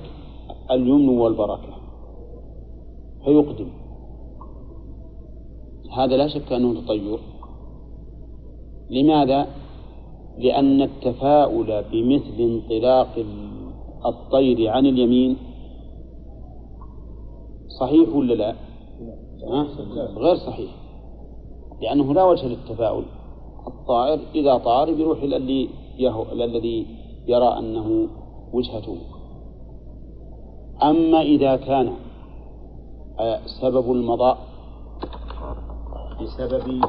[0.71, 1.75] اليمن والبركة.
[3.25, 3.67] فيقدم.
[5.97, 7.19] هذا لا شك أنه تطير.
[8.89, 9.47] لماذا؟
[10.37, 13.25] لأن التفاؤل بمثل انطلاق
[14.05, 15.37] الطير عن اليمين
[17.79, 18.55] صحيح ولا لا؟
[20.17, 20.71] غير صحيح.
[21.81, 23.05] لأنه لا وجه للتفاؤل.
[23.67, 26.87] الطائر إذا طار بيروح إلى اللي يهو إلى الذي
[27.27, 28.07] يرى أنه
[28.53, 28.97] وجهته.
[30.83, 31.93] أما إذا كان
[33.19, 34.37] آه، سبب المضاء
[36.21, 36.85] بسبب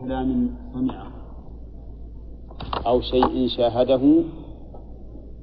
[0.00, 1.12] كلام سمعه
[2.86, 4.22] أو شيء شاهده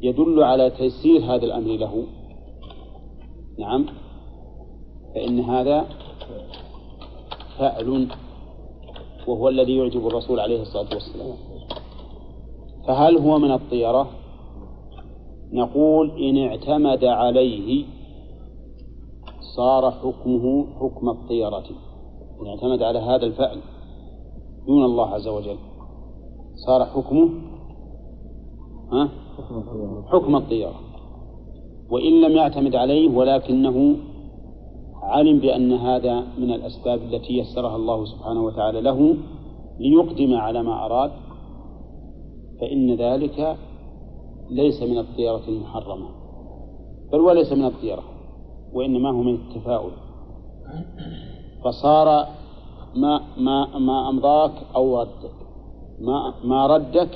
[0.02, 2.04] يدل على تيسير هذا الأمر له.
[3.60, 3.86] نعم.
[5.16, 5.86] فإن هذا
[7.58, 8.08] فأل
[9.28, 11.36] وهو الذي يعجب الرسول عليه الصلاة والسلام.
[12.88, 14.08] فهل هو من الطيرة؟
[15.52, 17.86] نقول إن اعتمد عليه
[19.56, 21.64] صار حكمه حكم الطيرة.
[22.42, 23.62] إن اعتمد على هذا الفعل
[24.68, 25.58] دون الله عز وجل
[26.56, 27.30] صار حكمه
[28.92, 29.10] ها؟
[30.12, 30.85] حكم الطيرة.
[31.90, 33.96] وإن لم يعتمد عليه ولكنه
[35.04, 39.16] علم بأن هذا من الأسباب التي يسرها الله سبحانه وتعالى له
[39.80, 41.12] ليقدم على ما أراد
[42.62, 43.58] فإن ذلك
[44.50, 46.08] ليس من الطيرة المحرمة
[47.12, 48.04] بل وليس من الطيرة
[48.74, 49.92] وإنما هو من التفاؤل.
[51.66, 52.28] فصار
[52.96, 55.36] ما ما ما أمضاك أو ردك
[56.02, 57.10] ما ما ردك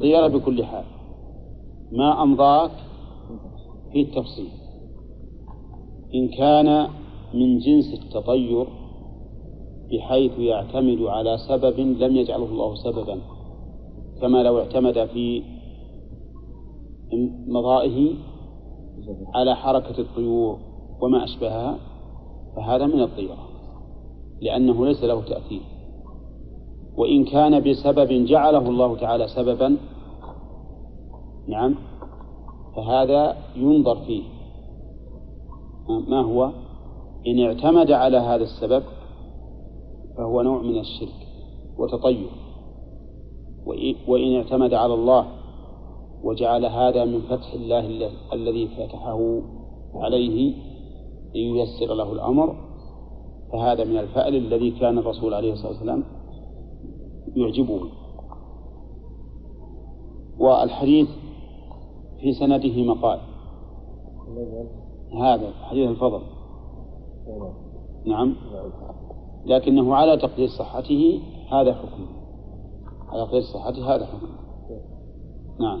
[0.00, 0.84] طيرة بكل حال.
[1.92, 2.70] ما أمضاك
[3.92, 4.50] في التفصيل.
[6.14, 6.88] إن كان
[7.34, 8.66] من جنس التطير
[9.92, 13.20] بحيث يعتمد على سبب لم يجعله الله سببا
[14.20, 15.42] كما لو اعتمد في
[17.48, 18.14] مضائه
[19.34, 20.58] على حركة الطيور
[21.00, 21.78] وما أشبهها
[22.56, 23.38] فهذا من الطيرة
[24.42, 25.60] لأنه ليس له تأثير.
[26.96, 29.76] وإن كان بسبب جعله الله تعالى سببا
[31.48, 31.74] نعم.
[32.76, 34.22] فهذا ينظر فيه.
[36.08, 36.50] ما هو؟
[37.26, 38.82] إن اعتمد على هذا السبب
[40.16, 41.26] فهو نوع من الشرك
[41.78, 42.28] وتطير
[44.08, 45.26] وإن اعتمد على الله
[46.22, 49.42] وجعل هذا من فتح الله الذي فتحه
[49.94, 50.54] عليه
[51.34, 52.56] لييسر له الأمر
[53.52, 56.04] فهذا من الفعل الذي كان الرسول عليه الصلاة والسلام
[57.36, 57.80] يعجبه.
[60.38, 61.08] والحديث
[62.24, 63.20] في سنده مقال.
[65.22, 66.22] هذا حديث الفضل.
[68.06, 68.36] نعم.
[69.46, 71.20] لكنه على تقدير صحته
[71.52, 72.06] هذا حكم.
[73.08, 74.26] على تقدير صحته هذا حكم.
[75.60, 75.80] نعم.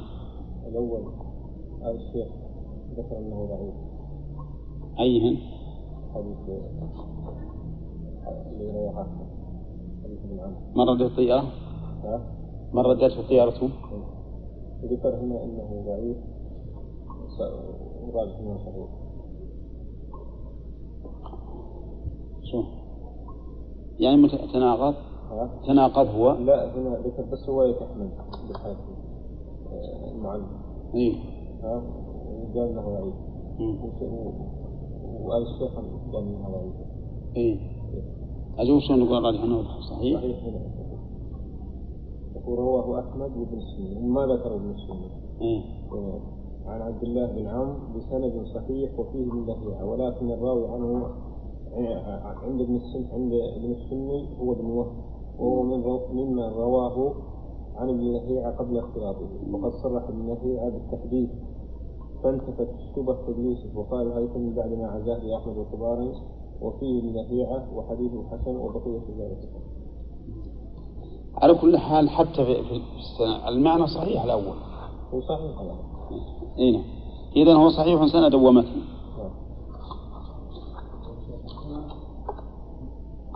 [0.68, 1.02] الأول
[1.82, 2.28] هذا الشيخ
[2.96, 3.74] ذكر أنه ضعيف.
[5.00, 5.36] أيهن؟
[6.14, 6.38] حديث
[8.52, 9.06] اللي رواه
[10.04, 10.40] حديث ابن
[10.76, 10.92] عمرو.
[10.92, 11.44] ردت الطيارة؟
[12.04, 12.20] ها؟
[12.72, 13.68] من ردته طيارته؟
[14.90, 16.16] ذكر هنا أنه ضعيف
[18.14, 18.88] وراجح أنه صحيح
[22.42, 22.62] شو؟
[23.98, 24.94] يعني متناقض؟
[25.66, 28.10] تناقض هو؟ لا هنا ذكر بس رواية أحمد
[28.48, 28.94] بالحاكم
[30.14, 30.46] المعلم
[30.94, 31.14] إيه
[31.62, 31.82] ها
[32.54, 33.14] وقال إنه ضعيف.
[35.20, 35.74] وآل الشيخ
[36.12, 36.74] قال إنه ضعيف
[37.36, 37.56] إيه
[38.58, 40.83] أجوز شلون نقول راجح أنه صحيح؟ صحيح هنا
[42.48, 45.10] ورواه أحمد وابن السنة ما ذكر ابن السنة
[45.40, 45.62] إيه.
[46.66, 51.06] عن عبد الله بن عمرو بسند صحيح وفيه من لهيعة ولكن الراوي عنه
[52.42, 54.92] عند ابن السن عند ابن السني هو ابن وهب
[55.38, 55.80] وهو من
[56.12, 57.14] ممن رواه
[57.76, 59.28] عن ابن لهيعة قبل اختلاطه.
[59.52, 61.30] وقد صرح ابن لهيعة بالتحديث.
[62.22, 66.12] فانتفت شبه تدليسه وقال الهيثمي بعد ما عزاه لأحمد وطباري
[66.62, 69.48] وفيه النهيعة وحديث حسن وبقية ذلك.
[71.42, 73.48] على كل حال حتى في, في السنة.
[73.48, 74.56] المعنى صحيح الأول.
[75.14, 75.60] هو صحيح
[76.58, 76.84] اي نعم.
[77.36, 78.82] إذا هو صحيح سند ومتن.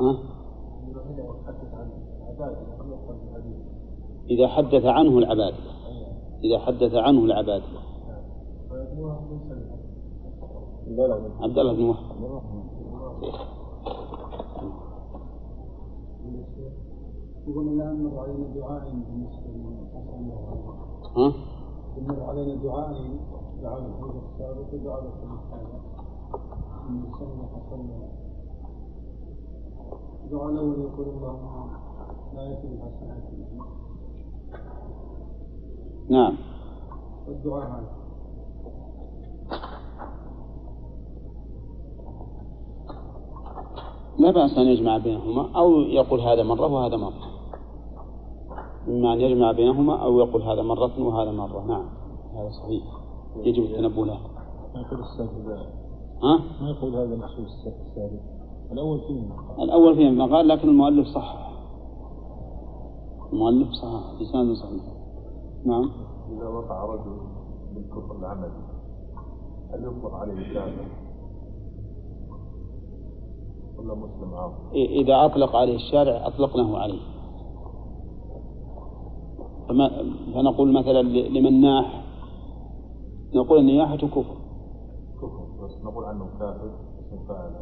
[0.00, 0.18] ها؟
[4.30, 5.54] إذا حدث عنه العباد.
[6.44, 7.62] إذا حدث عنه العباد.
[11.40, 12.18] عبد الله بن وهب.
[17.48, 20.30] يقول مر علينا دعاء بالنسبة للحسن
[21.16, 21.32] ها؟
[22.22, 25.98] علينا دعاء السابق ودعاء الحوض السابق.
[26.90, 27.04] من
[30.24, 31.70] الدعاء يقول اللهم
[32.34, 33.22] لا يكن الحسنات
[36.10, 36.36] نعم.
[37.28, 37.98] والدعاء هذا.
[44.18, 47.27] لا بأس أن يجمع بينهما أو يقول هذا مرة وهذا مرة.
[48.88, 51.64] إما أن يجمع بينهما أو يقول هذا مرة وهذا مرة.
[51.66, 51.84] نعم.
[52.34, 52.84] هذا صحيح.
[53.36, 54.18] يجب التنبه له
[54.74, 55.30] ما يقول السابق
[56.22, 58.20] ها؟ ما يقول هذا المحسوس السابق
[58.72, 59.22] الأول فيه
[59.64, 61.50] الأول فيه ما قال لكن المؤلف صح
[63.32, 64.82] المؤلف صح بسند صحيح.
[65.64, 65.90] نعم.
[66.36, 67.16] إذا وقع رجل
[67.74, 68.52] بالكفر العملي
[69.72, 70.86] هل يطلق عليه كافر
[73.78, 77.17] ولا مسلم عاصي؟ إذا أطلق عليه الشارع أطلقناه عليه.
[79.68, 82.04] فنقول مثلا ل- لمن ناح
[83.34, 84.24] نقول النياحة كفر
[85.16, 85.64] كفر.
[85.64, 86.70] بس نقول عنه كافر
[87.00, 87.52] اسم فاعل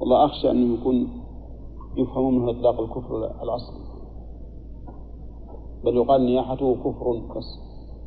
[0.00, 1.08] والله أخشى أن يكون
[1.96, 3.80] يفهم منه إطلاق الكفر الأصلي
[5.84, 7.58] بل يقال نياحته كفر بس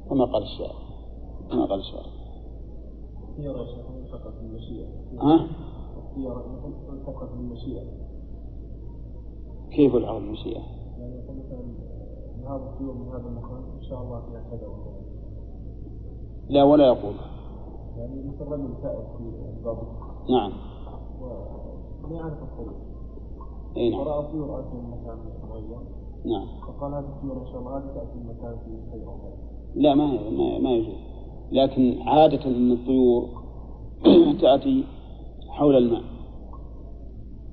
[0.10, 0.76] كما قال الشاعر
[1.52, 2.06] كما قال الشاعر.
[3.30, 4.88] اختيار يا شيخ فقط المشيئة.
[5.22, 5.48] ها؟
[5.98, 6.44] اختيار
[7.06, 7.84] فقط المشيئة.
[9.72, 10.62] كيف العقل المشيئة؟
[11.04, 11.62] يعني يقول مثلا
[12.38, 15.04] من هذا الطيور من هذا المكان إن شاء الله فيها كذا وكذا
[16.50, 17.14] لا ولا يقول.
[17.98, 19.24] يعني مثل رجل سائر في
[19.58, 19.88] الضابط.
[20.30, 20.52] نعم.
[21.22, 22.78] وما يعرف الطريق.
[23.78, 24.00] أي نعم.
[24.00, 25.18] ورأى طيور آتي من مكان
[25.50, 25.80] معين.
[26.26, 26.48] نعم.
[26.68, 29.08] فقال هذه الطيور إن شاء الله هذه تأتي من مكان فيه خير
[29.76, 30.96] لا ما ما, ما يجوز.
[31.52, 33.30] لكن عادة أن الطيور
[34.42, 34.84] تأتي
[35.50, 36.04] حول الماء.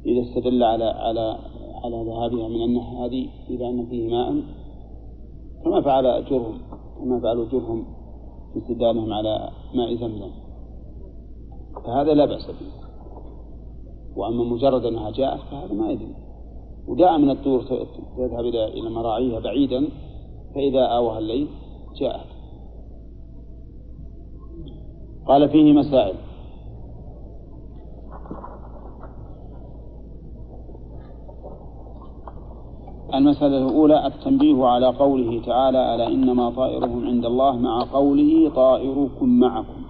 [0.07, 1.39] إذا استدل على على
[1.85, 4.43] على ذهابها من الناحية هذه إلى أن فيه ماء
[5.65, 6.59] كما فعل جرهم
[6.99, 7.85] كما فعلوا جرهم
[8.53, 10.31] في استدلالهم على ماء زمزم.
[11.85, 12.73] فهذا لا بأس به.
[14.17, 16.15] وأما مجرد أنها جاءت فهذا ما يدري
[16.89, 17.63] وجاء من الطيور
[18.17, 19.89] تذهب إلى إلى مراعيها بعيدا
[20.55, 21.49] فإذا آوها الليل
[22.01, 22.27] جاءت.
[25.27, 26.15] قال فيه مسائل.
[33.15, 39.83] المسألة الأولى التنبيه على قوله تعالى ألا إنما طائرهم عند الله مع قوله طائركم معكم.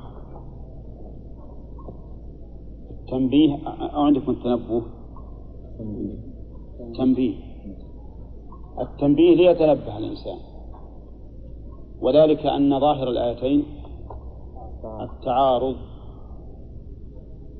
[3.08, 4.82] تنبيه أو عندكم التنبه؟
[6.98, 7.34] تنبيه.
[8.80, 10.38] التنبيه ليتنبه الإنسان.
[12.02, 13.64] وذلك أن ظاهر الآيتين
[15.00, 15.76] التعارض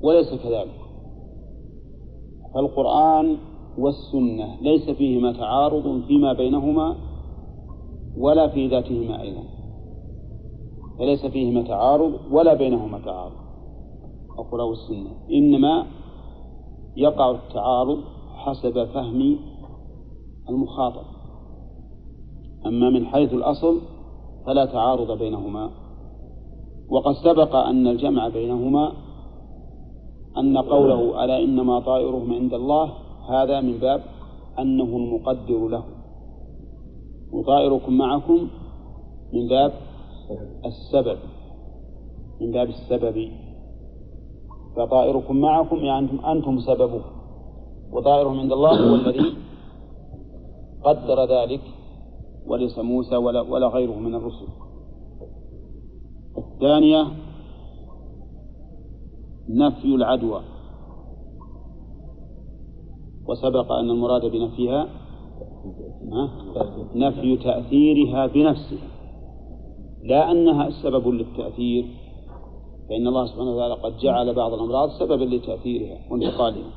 [0.03, 0.81] وليس كذلك.
[2.55, 3.37] فالقرآن
[3.79, 6.97] والسنة ليس فيهما تعارض فيما بينهما
[8.19, 9.43] ولا في ذاتهما أيضا.
[10.99, 13.41] فليس فيهما تعارض ولا بينهما تعارض.
[14.39, 15.87] القرآن والسنة إنما
[16.97, 17.99] يقع التعارض
[18.35, 19.39] حسب فهم
[20.49, 21.05] المخاطب.
[22.67, 23.81] أما من حيث الأصل
[24.47, 25.71] فلا تعارض بينهما.
[26.91, 28.93] وقد سبق أن الجمع بينهما
[30.37, 32.93] أن قوله ألا إنما طائرهم عند الله
[33.31, 34.03] هذا من باب
[34.59, 35.85] أنه المقدر له.
[37.33, 38.49] وطائركم معكم
[39.33, 39.73] من باب
[40.65, 41.19] السبب
[42.41, 43.31] من باب السبب.
[44.77, 47.03] فطائركم معكم يعني أنتم, أنتم سببه.
[47.93, 49.35] وطائرهم عند الله هو الذي
[50.85, 51.61] قدر ذلك
[52.47, 54.47] وليس موسى ولا, ولا غيره من الرسل.
[56.39, 57.07] الثانية
[59.49, 60.43] نفي العدوى.
[63.31, 64.89] وسبق أن المراد بنفيها
[66.95, 68.89] نفي تأثيرها بنفسها.
[70.03, 71.85] لا أنها السبب للتأثير
[72.89, 76.71] فإن الله سبحانه وتعالى قد جعل بعض الأمراض سببا لتأثيرها وانتقالها.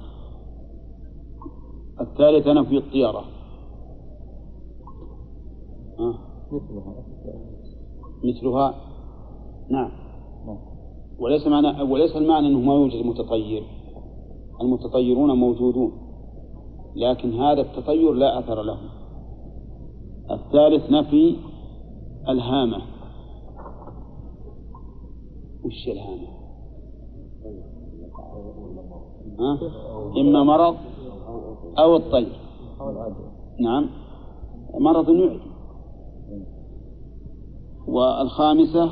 [2.01, 3.23] الثالثة نفي الطيرة.
[8.23, 8.75] مثلها
[9.69, 9.91] نعم.
[11.19, 13.63] وليس معنى وليس المعنى أنه ما يوجد متطير.
[14.61, 16.02] المتطيرون موجودون.
[16.95, 18.77] لكن هذا التطير لا أثر له.
[20.31, 21.35] الثالث نفي
[22.29, 22.81] الهامة.
[25.65, 26.27] وش الهامة؟
[29.39, 29.59] ها؟
[30.21, 30.75] إما مرض
[31.79, 32.39] أو الطير.
[33.59, 33.89] نعم.
[34.79, 35.53] مرض يعدي.
[37.87, 38.89] والخامسة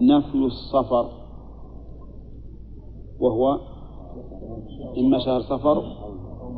[0.00, 1.10] نفي الصفر
[3.20, 3.60] وهو
[4.98, 6.07] إما شهر صفر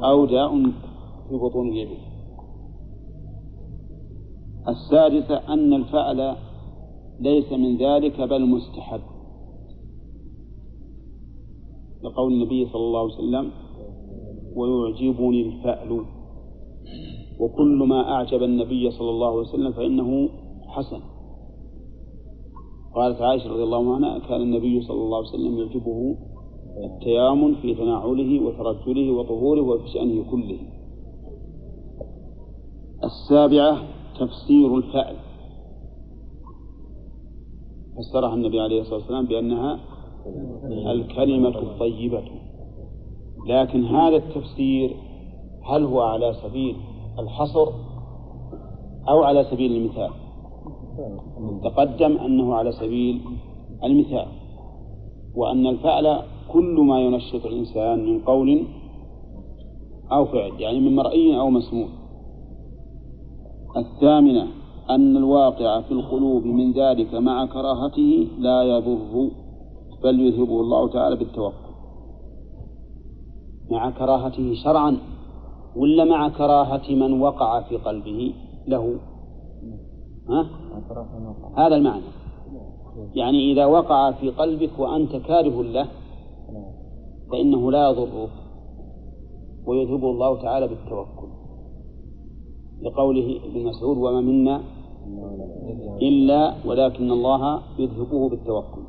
[0.04, 0.62] أو داء
[1.28, 1.88] في بطون اليد.
[4.68, 6.36] السادسة أن الفعل
[7.20, 9.00] ليس من ذلك بل مستحب.
[12.02, 13.50] لقول النبي صلى الله عليه وسلم
[14.56, 16.04] ويعجبني الفأل
[17.40, 20.28] وكل ما أعجب النبي صلى الله عليه وسلم فإنه
[20.66, 21.00] حسن.
[22.94, 26.16] قالت عائشة رضي الله عنها كان النبي صلى الله عليه وسلم يعجبه
[26.76, 30.58] التيامن في تناعله وترجله وطهوره وفي شأنه كله.
[33.04, 33.78] السابعة
[34.20, 35.16] تفسير الفعل.
[37.98, 39.80] فسرها النبي عليه الصلاة والسلام بأنها
[40.92, 42.22] الكلمة الطيبة.
[43.46, 44.96] لكن هذا التفسير
[45.64, 46.76] هل هو على سبيل
[47.18, 47.68] الحصر
[49.08, 50.10] أو على سبيل المثال؟
[51.64, 53.20] تقدم أنه على سبيل
[53.84, 54.26] المثال
[55.34, 56.22] وأن الفعل
[56.52, 58.66] كل ما ينشط الإنسان من قول
[60.12, 61.88] أو فعل يعني من مرئي أو مسموع.
[63.76, 64.46] الثامنة
[64.90, 69.30] أن الواقع في القلوب من ذلك مع كراهته لا يضر
[70.04, 71.70] بل يذهبه الله تعالى بالتوكل
[73.70, 74.96] مع كراهته شرعا
[75.76, 78.34] ولا مع كراهة من وقع في قلبه؟
[78.68, 78.98] له.
[80.28, 80.46] ها؟
[81.56, 82.04] هذا المعنى.
[83.14, 85.86] يعني إذا وقع في قلبك وأنت كاره له
[87.30, 88.30] فإنه لا يضرك
[89.66, 91.28] ويذهبه الله تعالى بالتوكل
[92.82, 94.62] لقوله ابن مسعود وما منا
[96.02, 98.82] إلا ولكن الله يذهبه بالتوكل.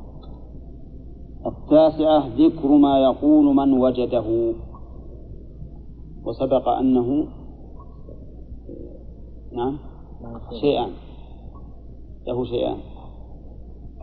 [1.46, 4.54] التاسعة ذكر ما يقول من وجده.
[6.24, 7.26] وسبق أنه
[9.52, 9.78] نعم؟
[10.60, 10.90] شيئان
[12.26, 12.78] له شيئان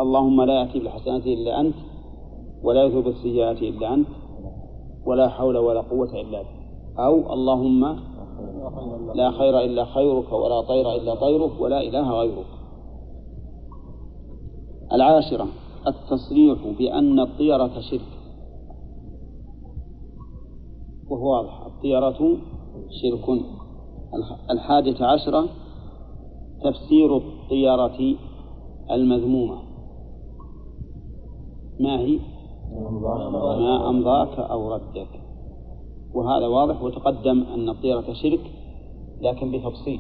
[0.02, 1.76] اللهم لا يأتي بالحسنات إلا أنت.
[2.64, 4.08] ولا يذهب السيئات إلا أنت
[5.06, 6.60] ولا حول ولا قوة إلا بك
[7.00, 8.00] أو اللهم
[9.16, 12.46] لا خير إلا خيرك ولا طير إلا طيرك ولا إله غيرك.
[14.94, 15.48] العاشرة
[15.88, 18.20] التصريح بأن الطيرة شرك.
[21.10, 22.38] وهو واضح الطيرة
[23.02, 23.42] شرك.
[24.52, 25.46] الحادية عشرة
[26.64, 28.16] تفسير الطيرة
[28.92, 29.58] المذمومة.
[31.80, 32.20] ما هي؟
[32.72, 35.08] ما أمضاك أو ردك.
[36.14, 38.52] وهذا واضح وتقدم أن الطيرة شرك
[39.22, 40.00] لكن بتفصيل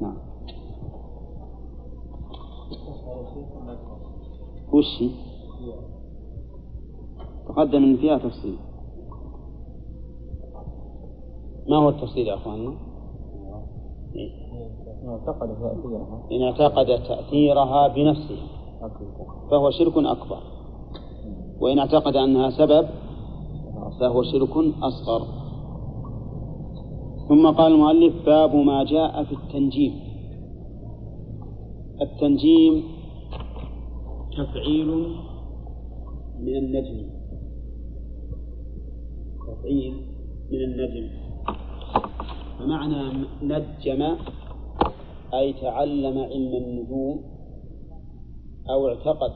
[0.00, 0.16] نعم
[4.72, 5.10] وش هي؟
[7.70, 8.56] تقدم ان فيها تفصيل.
[11.68, 12.76] ما هو التفصيل يا تأثيرها
[16.32, 18.46] إن اعتقد تأثيرها بنفسها
[19.50, 20.42] فهو شرك أكبر.
[21.60, 22.88] وإن اعتقد أنها سبب
[24.00, 25.26] فهو شرك أصغر.
[27.28, 29.92] ثم قال المؤلف باب ما جاء في التنجيم.
[32.00, 32.82] التنجيم
[34.38, 34.88] تفعيل
[36.40, 37.09] من النجم.
[39.60, 39.94] تفعيل
[40.50, 41.08] من النجم.
[42.58, 44.16] فمعنى نجم
[45.34, 47.24] أي تعلم علم النجوم
[48.70, 49.32] أو اعتقد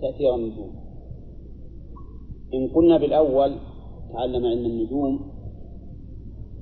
[0.00, 0.70] تأثير النجوم.
[2.54, 3.56] إن قلنا بالأول
[4.12, 5.20] تعلم علم النجوم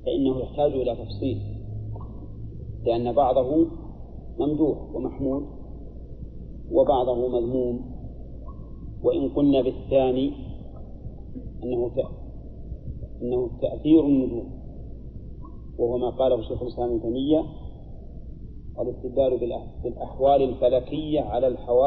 [0.05, 1.37] فإنه يحتاج إلى تفصيل
[2.85, 3.67] لأن بعضه
[4.39, 5.43] ممدوح ومحمود
[6.71, 7.97] وبعضه مذموم.
[9.03, 10.46] وإن قلنا بالثاني
[11.63, 11.91] أنه
[13.21, 14.57] أنه تأثير النجوم
[15.79, 17.43] وهو ما قاله شيخ الإسلام ابن تيمية
[18.79, 19.37] الاستدلال
[19.83, 21.85] بالأحوال الفلكية على الحوادث